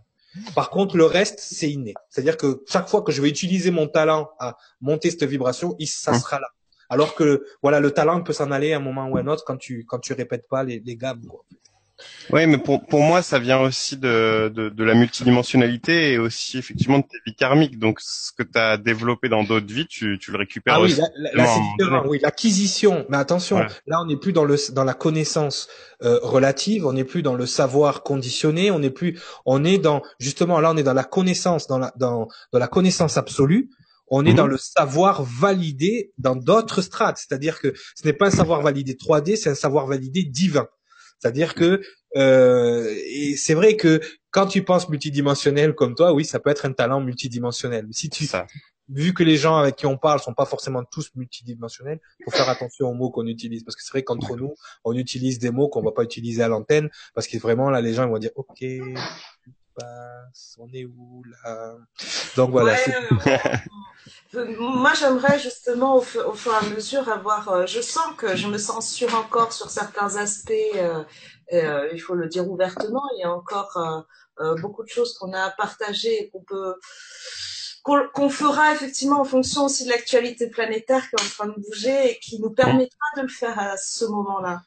[0.55, 1.93] Par contre, le reste, c'est inné.
[2.09, 6.13] C'est-à-dire que chaque fois que je vais utiliser mon talent à monter cette vibration, ça
[6.13, 6.47] sera là.
[6.89, 9.43] Alors que, voilà, le talent peut s'en aller à un moment ou à un autre
[9.45, 11.45] quand tu, quand tu répètes pas les, les gammes, quoi.
[12.31, 16.57] Oui, mais pour, pour moi, ça vient aussi de, de, de la multidimensionnalité et aussi
[16.57, 17.77] effectivement de tes vies karmiques.
[17.79, 20.93] Donc, ce que tu as développé dans d'autres vies, tu, tu le récupères Ah oui,
[20.93, 21.01] aussi.
[21.33, 22.03] là, c'est différent.
[22.07, 23.05] Oui, l'acquisition.
[23.09, 25.67] Mais attention, là, on n'est plus dans le dans la connaissance
[26.03, 30.01] euh, relative, on n'est plus dans le savoir conditionné, on n'est plus, on est dans
[30.19, 33.69] justement là, on est dans la connaissance, dans la dans dans la connaissance absolue.
[34.13, 34.35] On est Mhm.
[34.35, 37.17] dans le savoir validé dans d'autres strates.
[37.17, 40.67] C'est-à-dire que ce n'est pas un savoir validé 3D, c'est un savoir validé divin.
[41.21, 41.81] C'est-à-dire que
[42.17, 46.65] euh, et c'est vrai que quand tu penses multidimensionnel comme toi, oui, ça peut être
[46.65, 47.85] un talent multidimensionnel.
[47.87, 48.47] Mais si tu ça.
[48.89, 52.49] vu que les gens avec qui on parle sont pas forcément tous multidimensionnels, faut faire
[52.49, 54.53] attention aux mots qu'on utilise parce que c'est vrai qu'entre nous,
[54.83, 57.93] on utilise des mots qu'on va pas utiliser à l'antenne parce que vraiment là les
[57.93, 58.65] gens ils vont dire OK,
[59.81, 61.75] passe, on est où là
[62.35, 62.85] Donc voilà, Ouais,
[64.35, 67.49] euh, moi, j'aimerais justement au, fu- au fur et à mesure avoir.
[67.49, 70.51] euh, je sens que je me censure encore sur certains aspects.
[70.75, 71.03] euh,
[71.49, 73.03] et, euh, il faut le dire ouvertement.
[73.17, 74.01] Il y a encore euh,
[74.43, 76.75] euh, beaucoup de choses qu'on a à partager et qu'on peut
[77.83, 82.11] qu'on fera effectivement en fonction aussi de l'actualité planétaire qui est en train de bouger
[82.11, 84.61] et qui nous permettra de le faire à ce moment-là.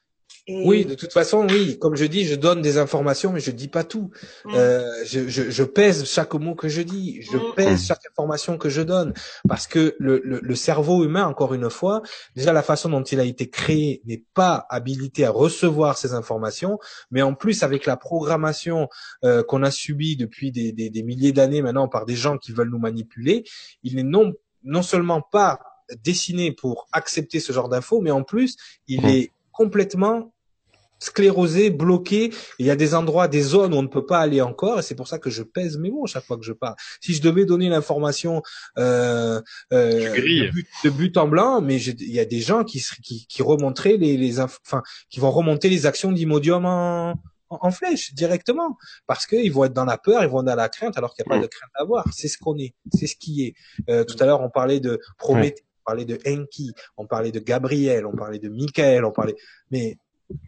[0.47, 3.51] Et, oui, de toute façon, oui, comme je dis, je donne des informations mais je
[3.51, 4.11] dis pas tout.
[4.45, 4.55] Mm.
[4.55, 7.55] Euh, je, je, je pèse chaque mot que je dis, je Mm.
[7.57, 9.15] pèse chaque information que je donne,
[9.49, 12.03] parce que le, le, le cerveau humain, encore une fois,
[12.37, 16.79] déjà la façon dont il a été créé n'est pas habilité à recevoir ces informations,
[17.11, 18.89] mais en plus avec la programmation
[19.25, 22.53] euh, qu'on a subie depuis des, des, des milliers d'années maintenant par des gens qui
[22.53, 23.45] veulent nous manipuler,
[23.83, 25.61] il n'est non non seulement pas
[26.03, 28.57] dessiné pour accepter ce genre d'infos, mais en plus
[28.89, 29.09] il Mm.
[29.09, 30.34] est complètement
[31.05, 32.33] sclérosé, bloqué.
[32.59, 34.83] Il y a des endroits, des zones où on ne peut pas aller encore, et
[34.83, 36.75] c'est pour ça que je pèse mes mots chaque fois que je parle.
[37.01, 38.43] Si je devais donner l'information
[38.79, 39.41] euh,
[39.73, 43.27] euh, de, but, de but en blanc, mais il y a des gens qui qui,
[43.29, 48.15] qui remonteraient les, les enfin qui vont remonter les actions d'Imodium en, en, en flèche
[48.15, 48.77] directement,
[49.07, 51.25] parce qu'ils vont être dans la peur, ils vont être dans la crainte, alors qu'il
[51.27, 52.05] n'y a pas de crainte à avoir.
[52.13, 53.55] C'est ce qu'on est, c'est ce qui est.
[53.91, 57.41] Euh, tout à l'heure, on parlait de Prométhée, on parlait de Enki, on parlait de
[57.41, 59.37] Gabriel, on parlait de Michael, on parlait,
[59.71, 59.99] mais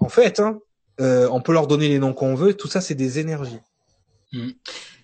[0.01, 0.59] en fait, hein,
[1.01, 2.55] euh, on peut leur donner les noms qu'on veut.
[2.55, 3.61] Tout ça, c'est des énergies.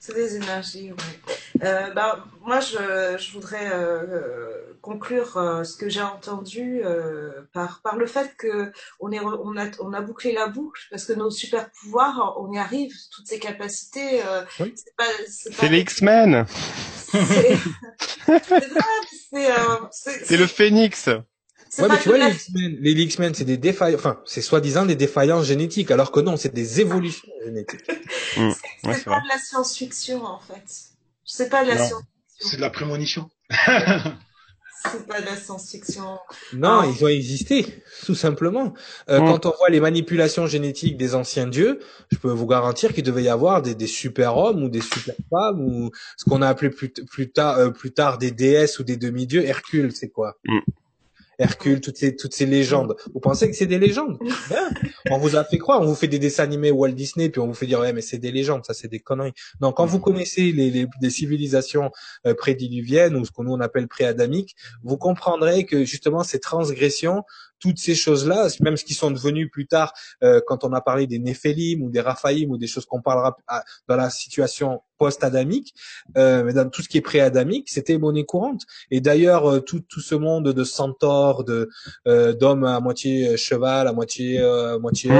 [0.01, 1.35] C'est des énergies, oui.
[1.63, 7.83] Euh, bah, moi, je, je voudrais euh, conclure euh, ce que j'ai entendu euh, par,
[7.83, 11.05] par le fait que on, est, re- on, a, on a bouclé la boucle, parce
[11.05, 14.23] que nos super pouvoirs, on y arrive, toutes ces capacités.
[14.27, 14.75] Euh, Oui.
[15.29, 16.47] c'est les X-Men.
[19.35, 21.09] Euh, C'est le Phénix.
[21.75, 24.21] C'est Ouais, pas mais tu vois, la- les X-Men, les X-Men, c'est des défaillances, enfin,
[24.27, 27.81] c'est soi-disant des défaillances génétiques, alors que non, c'est des évolutions génétiques.
[28.37, 29.21] Ouais, c'est pas vrai.
[29.23, 30.63] de la science-fiction en fait.
[31.25, 32.07] C'est pas de la science-fiction.
[32.51, 33.31] C'est de la prémonition.
[34.85, 36.19] C'est pas de la science-fiction.
[36.55, 36.87] Non, Ah.
[36.93, 37.65] ils ont existé,
[38.05, 38.75] tout simplement.
[39.11, 39.27] Euh, Mm.
[39.27, 41.79] Quand on voit les manipulations génétiques des anciens dieux,
[42.11, 45.91] je peux vous garantir qu'il devait y avoir des, des super-hommes ou des super-femmes ou
[46.17, 49.45] ce qu'on a appelé plus, plus tard, euh, plus tard des déesses ou des demi-dieux.
[49.45, 50.37] Hercule, c'est quoi?
[50.47, 50.59] Mm.
[51.39, 52.95] Hercule, toutes ces, toutes ces légendes.
[53.13, 54.19] Vous pensez que c'est des légendes?
[54.49, 54.71] Bien.
[55.11, 57.47] On vous a fait croire, on vous fait des dessins animés Walt Disney, puis on
[57.47, 59.33] vous fait dire ouais mais c'est des légendes, ça c'est des conneries.
[59.61, 61.91] Non, quand vous connaissez les, les, les civilisations
[62.27, 67.25] euh, prédiluviennes ou ce que nous on appelle préadamiques, vous comprendrez que justement ces transgressions
[67.63, 71.07] toutes ces choses-là, même ce qui sont devenus plus tard, euh, quand on a parlé
[71.07, 73.37] des Néphélim ou des Raphaïm ou des choses qu'on parlera
[73.89, 75.75] dans la situation post-adamique,
[76.17, 78.63] euh, mais dans tout ce qui est pré-adamique, c'était monnaie courante.
[78.91, 81.69] Et d'ailleurs, euh, tout, tout ce monde de centaures, de
[82.07, 85.11] euh, d'hommes à moitié cheval, à moitié à moitié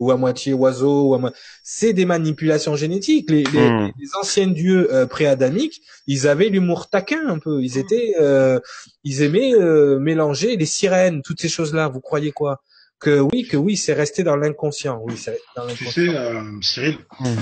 [0.00, 1.32] ou à moitié oiseau, ou à
[1.62, 3.30] c'est des manipulations génétiques.
[3.30, 3.92] Les, les, hmm.
[3.98, 7.62] les anciens dieux euh, pré-adamiques, ils avaient l'humour taquin un peu.
[7.62, 8.58] Ils étaient, euh,
[9.04, 11.88] ils aimaient euh, mélanger les sirènes, toutes ces choses-là.
[11.88, 12.62] Vous croyez quoi?
[12.98, 15.00] Que oui, que oui, c'est resté dans l'inconscient.
[15.04, 17.36] Oui, c'est dans Tu sais, euh, Cyril, hmm.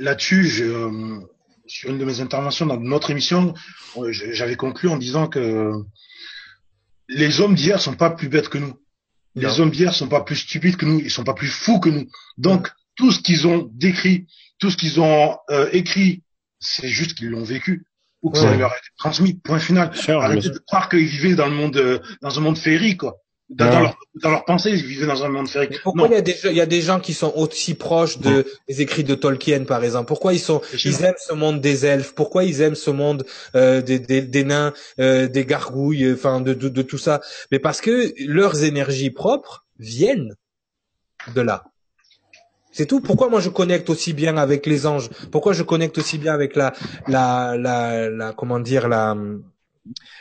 [0.00, 1.10] là-dessus, je,
[1.66, 3.54] sur une de mes interventions dans notre émission,
[4.10, 5.72] j'avais conclu en disant que
[7.08, 8.74] les hommes d'hier sont pas plus bêtes que nous.
[9.34, 11.88] Les hommes d'hier sont pas plus stupides que nous, ils sont pas plus fous que
[11.88, 12.06] nous.
[12.38, 14.26] Donc tout ce qu'ils ont décrit,
[14.58, 16.22] tout ce qu'ils ont euh, écrit,
[16.60, 17.84] c'est juste qu'ils l'ont vécu
[18.22, 19.34] ou que ça leur a été transmis.
[19.34, 19.92] Point final.
[20.08, 23.68] Arrêtez de croire qu'ils vivaient dans le monde, euh, dans un monde féerique, quoi dans,
[23.68, 25.80] leur, dans leur pensée, ils vivaient dans un monde féerique.
[25.82, 28.46] pourquoi il y a des il y a des gens qui sont aussi proches de
[28.68, 30.08] des écrits de Tolkien par exemple?
[30.08, 32.14] Pourquoi ils sont ils aiment ce monde des elfes?
[32.14, 36.54] Pourquoi ils aiment ce monde euh, des, des, des nains, euh, des gargouilles, enfin de,
[36.54, 37.20] de, de tout ça?
[37.52, 40.34] Mais parce que leurs énergies propres viennent
[41.34, 41.64] de là.
[42.72, 43.00] C'est tout.
[43.00, 45.08] Pourquoi moi je connecte aussi bien avec les anges?
[45.30, 46.72] Pourquoi je connecte aussi bien avec la
[47.06, 49.14] la la, la comment dire la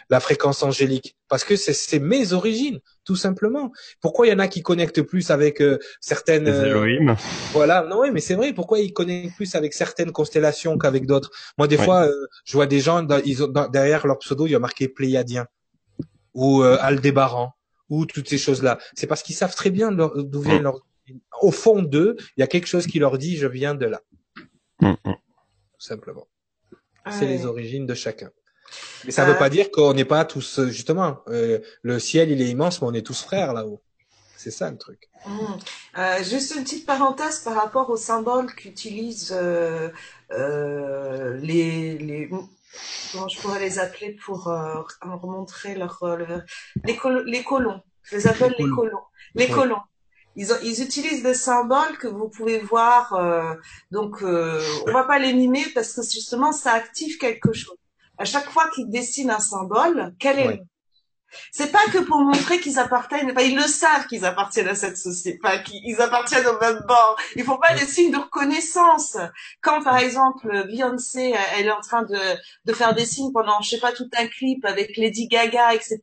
[0.10, 1.16] la fréquence angélique.
[1.28, 3.72] Parce que c'est mes origines tout simplement.
[4.02, 7.16] Pourquoi il y en a qui connectent plus avec euh, certaines euh,
[7.52, 7.84] voilà.
[7.84, 11.32] Non oui mais c'est vrai pourquoi ils connectent plus avec certaines constellations qu'avec d'autres?
[11.58, 14.56] Moi des fois euh, je vois des gens ils ont, derrière leur pseudo il y
[14.56, 15.48] a marqué Pléiadien
[16.34, 17.54] ou Aldébaran
[17.90, 20.82] ou toutes ces choses là c'est parce qu'ils savent très bien d'où viennent leurs
[21.42, 24.02] au fond d'eux il y a quelque chose qui leur dit je viens de là.
[24.82, 24.96] Mm, mm.
[25.04, 25.12] tout
[25.80, 26.28] simplement.
[27.10, 28.30] C'est les origines de chacun
[29.06, 31.20] mais ça ne veut pas dire qu'on n'est pas tous justement.
[31.28, 33.82] Euh, le ciel, il est immense, mais on est tous frères là-haut.
[34.38, 35.10] C'est ça le truc.
[35.26, 35.32] Mmh.
[35.98, 39.90] Euh, juste une petite parenthèse par rapport aux symboles qu'utilisent euh,
[40.32, 42.30] euh les, les
[43.12, 46.04] comment je pourrais les appeler pour euh, remontrer leur,
[46.84, 47.82] les, les colons.
[48.04, 49.00] Je les appelle les, colons.
[49.36, 49.82] Les colons.
[50.36, 53.14] Ils, ont, ils, utilisent des symboles que vous pouvez voir.
[53.14, 53.54] Euh,
[53.92, 57.78] donc, euh, on va pas les mimer parce que justement, ça active quelque chose
[58.18, 60.62] à chaque fois qu'ils dessinent un symbole, quel est
[61.52, 64.98] c'est pas que pour montrer qu'ils appartiennent, enfin, ils le savent qu'ils appartiennent à cette
[64.98, 67.18] société, enfin, qu'ils appartiennent au même bord.
[67.36, 69.18] Ils font pas des signes de reconnaissance.
[69.62, 72.18] Quand, par exemple, Beyoncé, elle est en train de,
[72.66, 76.00] de faire des signes pendant, je sais pas, tout un clip avec Lady Gaga, etc.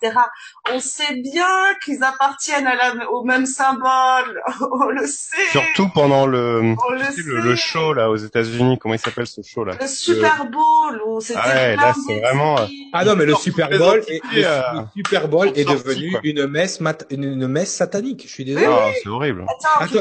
[0.71, 1.47] On sait bien
[1.85, 4.43] qu'ils appartiennent à la, au même symbole.
[4.73, 5.37] On le sait.
[5.53, 8.79] Surtout pendant le, le, le, show, là, aux États-Unis.
[8.79, 9.75] Comment il s'appelle ce show, là?
[9.81, 12.57] Le Super Bowl, où c'était ah ouais, là, c'est vraiment,
[12.93, 16.81] ah non, mais le Super Bowl est, le Super Bowl est devenu une messe
[17.11, 18.25] une, messe satanique.
[18.27, 18.67] Je suis désolé.
[18.69, 19.45] Ah, c'est horrible.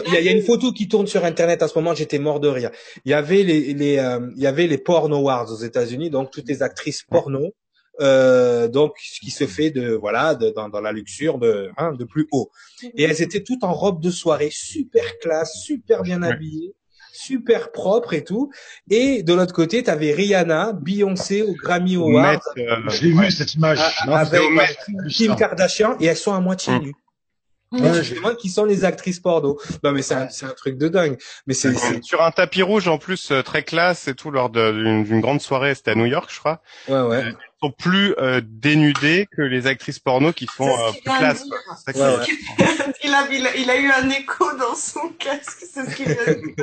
[0.07, 1.93] il y, a une photo qui tourne sur internet en ce moment.
[1.93, 2.71] J'étais mort de rire.
[3.05, 6.31] Il y avait les, les euh, il y avait les porno awards aux États-Unis, donc
[6.31, 7.53] toutes les actrices porno.
[8.01, 11.91] Euh, donc ce qui se fait de voilà de, dans, dans la luxure de hein,
[11.91, 12.49] de plus haut
[12.95, 16.73] et elles étaient toutes en robe de soirée super classe super bien habillées
[17.13, 18.51] super propre et tout.
[18.89, 22.39] Et de l'autre côté, tu avais Rihanna, Beyoncé au Grammy Awards.
[22.57, 23.79] Euh, J'ai vu cette image.
[24.07, 24.77] avec
[25.09, 26.79] Kim Kardashian et elles sont à moitié mm.
[26.79, 26.95] nues.
[27.71, 29.59] Ouais, je demande qui sont les actrices porno.
[29.83, 31.17] Non mais c'est un, un, truc de dingue.
[31.45, 35.21] Mais c'est sur un tapis rouge en plus euh, très classe et tout lors d'une
[35.21, 35.75] grande soirée.
[35.75, 36.61] C'était à New York, je crois.
[36.87, 37.33] Ouais ouais.
[37.61, 41.43] Sont plus euh, dénudées que les actrices porno qui font euh, plus classe.
[41.87, 42.25] Ouais, ouais.
[43.03, 45.65] il, a, il, a, il a eu un écho dans son casque.
[45.69, 46.55] C'est ce qu'il a dit.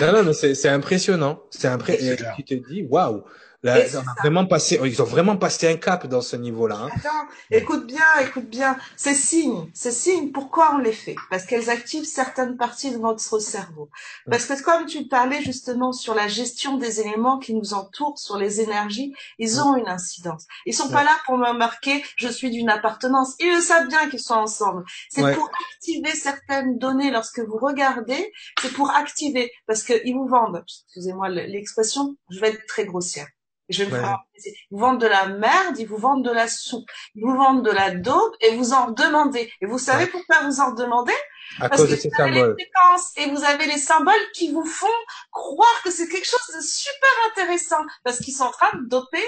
[0.00, 1.40] non non mais c'est impressionnant.
[1.50, 2.32] C'est impressionnant.
[2.36, 3.22] Tu te dis waouh
[3.64, 6.76] ils ont vraiment passé, ils ont vraiment passé un cap dans ce niveau-là.
[6.76, 6.88] Hein.
[6.94, 8.76] Attends, écoute bien, écoute bien.
[8.96, 13.38] Ces signes, ces signes, pourquoi on les fait Parce qu'elles activent certaines parties de notre
[13.38, 13.88] cerveau.
[14.30, 18.36] Parce que comme tu parlais justement sur la gestion des éléments qui nous entourent, sur
[18.36, 20.44] les énergies, ils ont une incidence.
[20.66, 23.34] Ils sont pas là pour me marquer je suis d'une appartenance.
[23.40, 24.84] Ils savent bien qu'ils sont ensemble.
[25.08, 28.32] C'est pour activer certaines données lorsque vous regardez.
[28.60, 30.62] C'est pour activer parce que ils vous vendent.
[30.86, 32.16] Excusez-moi l'expression.
[32.30, 33.28] Je vais être très grossière
[33.68, 34.02] je vais
[34.44, 37.64] Ils vous vendent de la merde, ils vous vendent de la soupe, ils vous vendent
[37.64, 39.50] de la daube et vous en demandez.
[39.60, 41.14] Et vous savez pourquoi vous en demandez
[41.60, 44.86] à Parce que vous avez les fréquences et vous avez les symboles qui vous font
[45.30, 49.24] croire que c'est quelque chose de super intéressant parce qu'ils sont en train de doper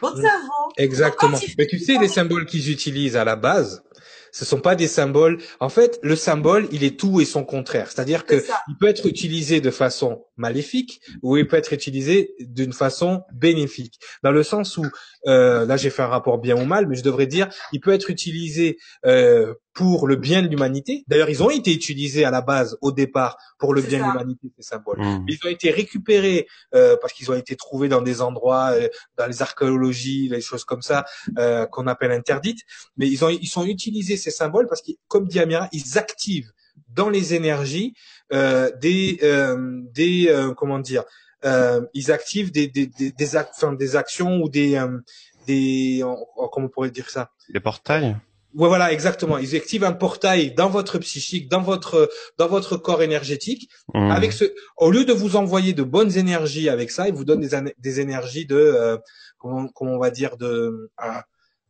[0.00, 0.22] votre mm.
[0.22, 0.72] cerveau.
[0.76, 1.38] Exactement.
[1.58, 3.82] Mais tu sais les symboles qu'ils utilisent à la base,
[4.32, 5.38] ce sont pas des symboles.
[5.60, 7.90] En fait, le symbole, il est tout et son contraire.
[7.90, 12.72] C'est-à-dire que il peut être utilisé de façon maléfique ou il peut être utilisé d'une
[12.72, 14.00] façon bénéfique.
[14.22, 14.86] Dans le sens où,
[15.26, 17.92] euh, là, j'ai fait un rapport bien ou mal, mais je devrais dire, il peut
[17.92, 21.04] être utilisé euh, pour le bien de l'humanité.
[21.06, 24.52] D'ailleurs, ils ont été utilisés à la base, au départ, pour le bien de l'humanité,
[24.56, 24.98] ces symboles.
[25.00, 25.26] Mm.
[25.28, 29.26] Ils ont été récupérés euh, parce qu'ils ont été trouvés dans des endroits, euh, dans
[29.26, 31.04] les archéologies, les choses comme ça,
[31.38, 32.60] euh, qu'on appelle interdites.
[32.96, 36.50] Mais ils ont, ils sont utilisés ces symboles parce que, comme dit Amira, ils activent
[36.88, 37.94] dans les énergies
[38.32, 41.04] euh, des, euh, des, euh, comment dire,
[41.44, 44.98] euh, ils activent des, des, des, des, enfin, des actions ou des, euh,
[45.46, 47.30] des, en- en- comment on pourrait dire ça?
[47.48, 48.16] Les portails?
[48.54, 49.38] Ouais, voilà, exactement.
[49.38, 54.10] Ils activent un portail dans votre psychique, dans votre, dans votre corps énergétique Mm.
[54.10, 54.44] avec ce,
[54.76, 57.74] au lieu de vous envoyer de bonnes énergies avec ça, il vous donne des, ané-
[57.78, 58.96] des énergies de, euh,
[59.38, 61.24] comment, comment on va dire de, ah,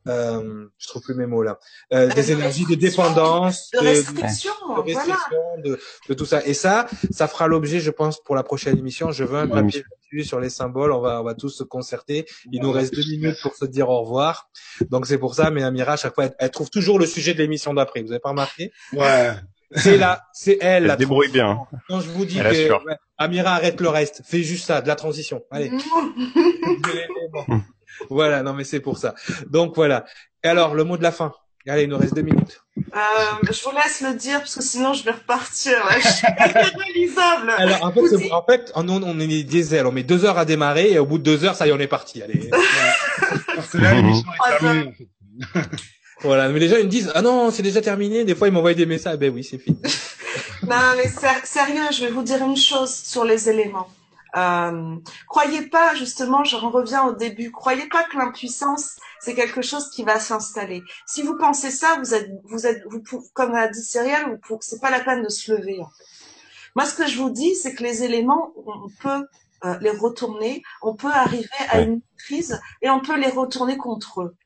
[0.09, 1.59] euh, je trouve plus mes mots là,
[1.93, 4.83] Euh, De des énergies de dépendance, De de, restriction, de voilà.
[4.85, 5.79] restriction, de,
[6.09, 6.45] de tout ça.
[6.47, 9.13] Et ça, ça fera l'objet, je pense, pour la prochaine émission.
[9.13, 10.93] Je veux un papier là-dessus sur les symboles.
[10.93, 12.27] On va, on va tous se concerter.
[12.51, 14.49] Il nous reste deux minutes pour se dire au revoir.
[14.91, 15.51] Donc c'est pour ça.
[15.51, 18.03] Mais Amira, à chaque fois, elle, elle trouve toujours le sujet de l'émission d'après.
[18.03, 18.73] Vous avez pas remarqué?
[18.95, 19.33] Ouais.
[19.73, 20.83] C'est là, c'est elle.
[20.83, 21.67] Elle la débrouille transition.
[21.69, 21.81] bien.
[21.89, 24.89] Quand je vous dis Elle que ouais, Amira arrête le reste, fais juste ça, de
[24.89, 25.43] la transition.
[25.51, 25.71] Allez.
[28.09, 29.15] Voilà, non mais c'est pour ça.
[29.49, 30.05] Donc voilà.
[30.43, 31.33] Et alors le mot de la fin.
[31.69, 32.63] Allez, il nous reste deux minutes.
[32.79, 33.01] Euh,
[33.43, 35.79] je vous laisse le dire parce que sinon je vais repartir.
[35.85, 36.01] Là.
[36.01, 37.53] Je suis irréalisable.
[37.59, 39.87] Alors en fait, en fait, on, on est des diesel.
[39.87, 41.73] On met deux heures à démarrer et au bout de deux heures, ça y est,
[41.73, 42.23] on est parti.
[42.23, 42.51] Allez.
[43.75, 45.07] Là, est
[46.23, 46.49] voilà.
[46.49, 48.25] Mais les gens ils me disent ah non, c'est déjà terminé.
[48.25, 49.19] Des fois ils m'envoient des messages.
[49.19, 49.79] Ben oui, c'est fini.
[50.63, 51.11] Non, mais
[51.45, 53.89] sérieux, je vais vous dire une chose sur les éléments.
[54.37, 54.97] Euh,
[55.29, 60.05] croyez pas, justement, je reviens au début, croyez pas que l'impuissance, c'est quelque chose qui
[60.05, 60.83] va s'installer.
[61.07, 63.81] Si vous pensez ça, vous êtes, vous êtes, vous, pou- comme a dit
[64.43, 66.05] pou- c'est pas la peine de se lever, en fait.
[66.77, 69.27] Moi, ce que je vous dis, c'est que les éléments, on peut
[69.65, 74.23] euh, les retourner, on peut arriver à une maîtrise et on peut les retourner contre
[74.23, 74.37] eux.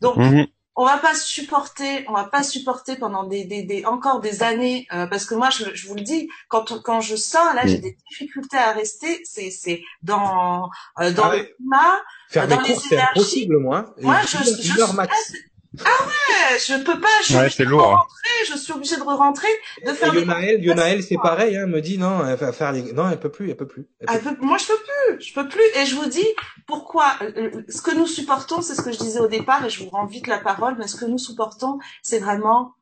[0.00, 0.46] Donc, Mhm.
[0.74, 4.86] On va pas supporter, on va pas supporter pendant des, des, des encore des années,
[4.92, 7.66] euh, parce que moi, je, je vous le dis, quand on- quand je sors, là,
[7.66, 9.20] j'ai des difficultés à rester.
[9.24, 10.70] C'est c'est dans
[11.00, 12.00] euh, dans Ah le climat.
[12.30, 13.10] Faire Dans des les courses, c'est énergies.
[13.20, 13.94] impossible, moi.
[14.00, 15.32] Moi, je, je, suis- max.
[15.84, 17.08] Ah ouais, je peux pas.
[17.22, 17.96] Je suis Ouais, de lourd, hein.
[17.96, 18.52] rentrer.
[18.52, 19.48] Je suis obligée de rentrer,
[19.86, 22.92] de faire des Yonaël, Yonaël, c'est pareil, hein, me dit non, elle va faire les,
[22.92, 23.88] non, elle peut plus, elle peut plus.
[24.00, 25.62] Elle peut Ah, peu- moi, je peux plus, je peux plus.
[25.76, 26.26] Et je vous dis
[26.66, 27.14] pourquoi.
[27.22, 29.82] euh, euh, Ce que nous supportons, c'est ce que je disais au départ, et je
[29.84, 32.74] vous rends vite la parole, mais ce que nous supportons, c'est vraiment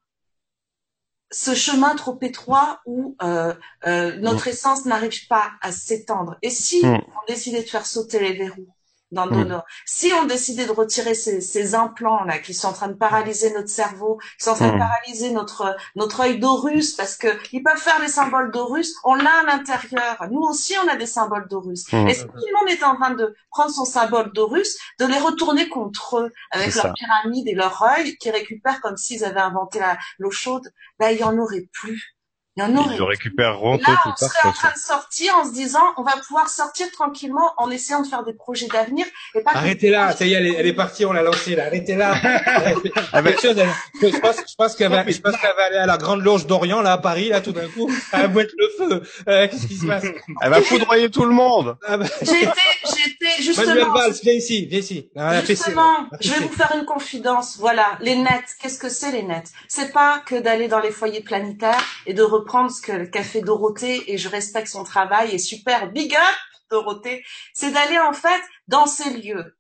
[1.33, 3.55] ce chemin trop étroit où euh,
[3.87, 6.37] euh, notre essence n'arrive pas à s'étendre.
[6.43, 6.95] Et si Mm.
[6.97, 8.67] on décidait de faire sauter les verrous
[9.13, 9.45] dans Mm.
[9.45, 12.95] nos si on décidait de retirer ces, ces implants là qui sont en train de
[12.95, 14.79] paralyser notre cerveau, qui sont en train de Mm.
[14.79, 19.41] paralyser notre notre œil d'Horus parce que ils peuvent faire les symboles d'Horus, on l'a
[19.41, 20.17] à l'intérieur.
[20.31, 21.87] Nous aussi on a des symboles d'Horus.
[21.93, 22.09] Mm.
[22.09, 25.19] Et si tout le monde est en train de prendre son symbole d'Horus, de les
[25.19, 26.93] retourner contre eux avec leur ça.
[26.95, 29.81] pyramide et leur œil qui récupèrent comme s'ils avaient inventé
[30.19, 30.69] l'eau chaude,
[30.99, 32.17] ben il y en aurait plus.
[32.57, 35.45] Il y en aurait Ils le récupéreront tôt on serait en train de sortir en
[35.45, 39.07] se disant, on va pouvoir sortir tranquillement en essayant de faire des projets d'avenir
[39.37, 39.53] et pas.
[39.53, 41.67] que- Arrêtez là, ça y est, elle est, elle est partie, on l'a lancée là.
[41.67, 42.15] Arrêtez là.
[43.13, 43.69] Quelque chose, elle-
[44.03, 46.47] je pense, je pense qu'elle va, je pense qu'elle va aller à la Grande Loge
[46.47, 47.89] d'Orient là à Paris là tout d'un coup.
[48.13, 49.03] Elle va mettre le feu.
[49.29, 50.05] Euh, Qu'est-ce qui se passe?
[50.43, 51.77] Elle va foudroyer tout le monde.
[51.87, 52.51] ah bah, J'ai été,
[52.85, 53.95] j'ai été Manuel justement.
[53.95, 55.11] Valls, viens ici, viens ici.
[55.17, 57.57] Ah, Justement, je vais vous faire une confidence.
[57.59, 58.57] Voilà, les nets.
[58.61, 59.51] Qu'est-ce que c'est les nets?
[59.69, 63.41] C'est pas que d'aller dans les foyers planétaires et de reprendre ce que qu'a fait
[63.43, 66.37] Dorothée et je respecte son travail et super big up
[66.71, 67.23] Dorothée.
[67.55, 69.57] C'est d'aller en fait dans ces lieux,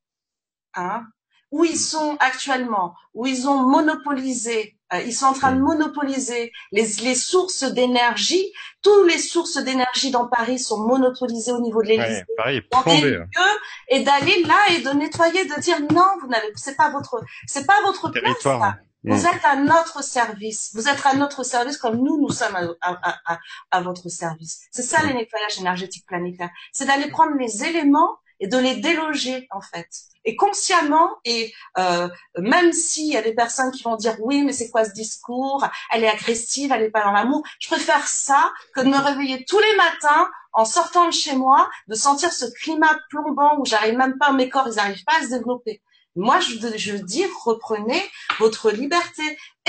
[0.75, 1.05] hein,
[1.51, 4.77] où ils sont actuellement, où ils ont monopolisé.
[4.93, 8.53] euh, ils sont en train de monopoliser les, les sources d'énergie.
[8.83, 12.63] Toutes les sources d'énergie dans Paris sont monopolisées au niveau de l'Élysée Ouais,
[13.11, 13.57] lieux
[13.89, 17.67] et d'aller là et de nettoyer, de dire non, vous n'avez, c'est pas votre, c'est
[17.67, 18.23] pas votre place.
[18.23, 18.63] Territoire.
[18.63, 18.77] hein.
[19.05, 20.71] Vous êtes à notre service.
[20.75, 23.39] Vous êtes à notre service comme nous, nous sommes à, à, à,
[23.71, 24.61] à votre service.
[24.71, 26.51] C'est ça les nettoyages énergétiques planétaires.
[26.73, 29.89] C'est d'aller prendre les éléments et de les déloger en fait.
[30.25, 32.09] Et consciemment et euh,
[32.39, 35.67] même s'il y a des personnes qui vont dire oui mais c'est quoi ce discours?
[35.93, 37.43] Elle est agressive, elle est pas dans l'amour.
[37.59, 41.71] Je préfère ça que de me réveiller tous les matins en sortant de chez moi,
[41.87, 45.23] de sentir ce climat plombant où j'arrive même pas, mes corps ils arrivent pas à
[45.23, 45.81] se développer.
[46.17, 48.03] Moi, je, je dis, reprenez
[48.39, 49.23] votre liberté.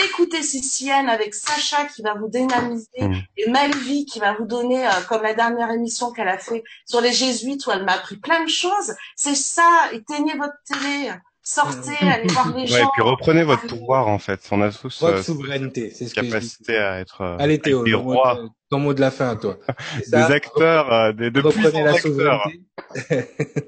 [0.04, 3.14] Écoutez Sicienne avec Sacha qui va vous dynamiser Mm.
[3.38, 7.02] et Melvie qui va vous donner, euh, comme la dernière émission qu'elle a fait sur
[7.02, 8.94] les jésuites où elle m'a appris plein de choses.
[9.16, 9.90] C'est ça.
[9.94, 11.12] Éteignez votre télé.
[11.44, 12.88] Sortez, allez voir les Ouais, gens.
[12.88, 14.40] et puis reprenez votre pouvoir en fait.
[14.52, 16.32] On a tous Votre euh, souveraineté, c'est ce que je dis.
[16.32, 18.40] capacité à être, euh, Allez à des rois.
[18.72, 19.58] Ton mot de la fin, toi.
[20.08, 22.50] des acteurs, euh, des, de plus la acteurs.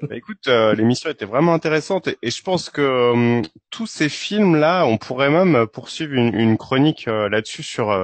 [0.02, 4.86] bah, écoute, euh, l'émission était vraiment intéressante et, je pense que euh, tous ces films-là,
[4.86, 7.62] on pourrait même poursuivre une, une chronique là-dessus.
[7.62, 7.94] Sur,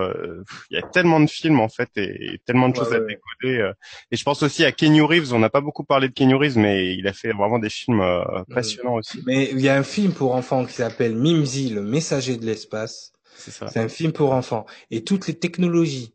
[0.71, 3.73] il y a tellement de films en fait et, tellement de choses à décoder.
[4.11, 5.33] et je pense aussi à Kenny Reeves.
[5.33, 8.05] On n'a pas beaucoup parlé de Kenny Reeves, mais il a fait vraiment des films
[8.53, 9.23] passionnants aussi.
[9.27, 13.13] Mais il y a un film pour enfants qui s'appelle Mimsy, le messager de l'espace.
[13.37, 16.13] C'est un film pour enfants et toutes les technologies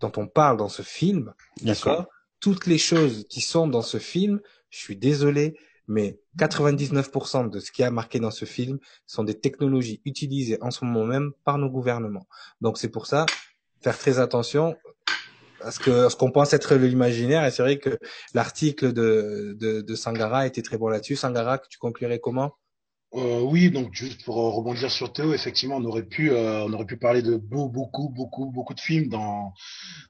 [0.00, 1.32] dont on parle dans ce film,
[1.62, 2.06] d'accord
[2.40, 4.40] Toutes les choses qui sont dans ce film,
[4.70, 5.58] je suis désolé,
[5.88, 10.70] mais 99% de ce qui a marqué dans ce film sont des technologies utilisées en
[10.70, 12.26] ce moment même par nos gouvernements.
[12.60, 13.26] Donc c'est pour ça,
[13.80, 14.76] faire très attention
[15.60, 17.44] à ce que ce qu'on pense être l'imaginaire.
[17.44, 17.98] Et c'est vrai que
[18.34, 21.16] l'article de, de, de Sangara était très bon là-dessus.
[21.16, 22.54] Sangara, tu conclurais comment?
[23.14, 26.72] Euh, oui, donc juste pour euh, rebondir sur Théo, effectivement, on aurait pu, euh, on
[26.72, 29.52] aurait pu parler de beaucoup, beaucoup, beaucoup, beaucoup de films dans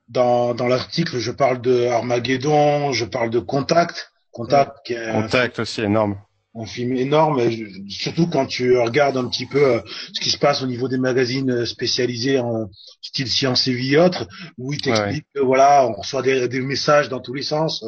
[0.09, 1.19] dans, dans l'article.
[1.19, 6.19] Je parle de Armageddon, je parle de Contact, Contact, qui est Contact aussi énorme.
[6.59, 7.39] Un film énorme,
[7.87, 9.83] surtout quand tu regardes un petit peu
[10.15, 12.71] ce qui se passe au niveau des magazines spécialisés en
[13.03, 16.63] style science et vie et autres, où ils t'expliquent que voilà, on reçoit des, des,
[16.63, 17.85] messages dans tous les sens,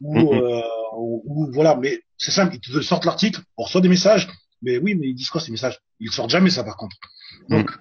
[0.00, 0.62] ou, mm-hmm.
[0.94, 4.28] ou voilà, mais c'est simple, ils te sortent l'article, on reçoit des messages,
[4.62, 5.78] mais oui, mais ils disent quoi ces messages?
[6.00, 6.96] Ils sortent jamais ça par contre.
[7.48, 7.80] Donc mm.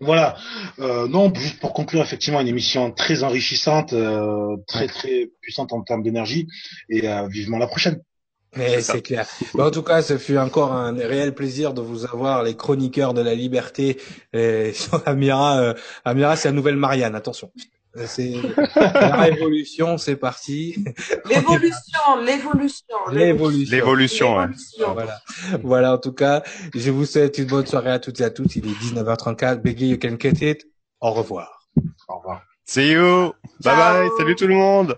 [0.00, 0.36] voilà.
[0.78, 5.82] Euh, non, juste pour conclure effectivement une émission très enrichissante, euh, très très puissante en
[5.82, 6.46] termes d'énergie,
[6.88, 8.02] et euh, vivement la prochaine.
[8.56, 9.28] Mais c'est clair.
[9.56, 13.20] en tout cas, ce fut encore un réel plaisir de vous avoir, les chroniqueurs de
[13.20, 14.00] la liberté.
[14.32, 14.72] Et
[15.06, 15.74] Amira, euh,
[16.04, 17.14] Amira, c'est la nouvelle Marianne.
[17.14, 17.52] Attention.
[18.06, 18.34] C'est
[18.76, 20.84] la révolution, c'est parti.
[21.28, 24.48] L'évolution, l'évolution, l'évolution, l'évolution.
[24.92, 25.20] Voilà,
[25.62, 25.94] voilà.
[25.94, 26.42] En tout cas,
[26.74, 28.56] je vous souhaite une bonne soirée à toutes et à tous.
[28.56, 29.60] Il est 19h34.
[29.60, 30.64] Beggy, you can cut it.
[31.00, 31.68] Au revoir.
[32.08, 32.42] Au revoir.
[32.64, 33.32] See you.
[33.64, 34.08] Bye bye.
[34.18, 34.96] Salut tout le monde.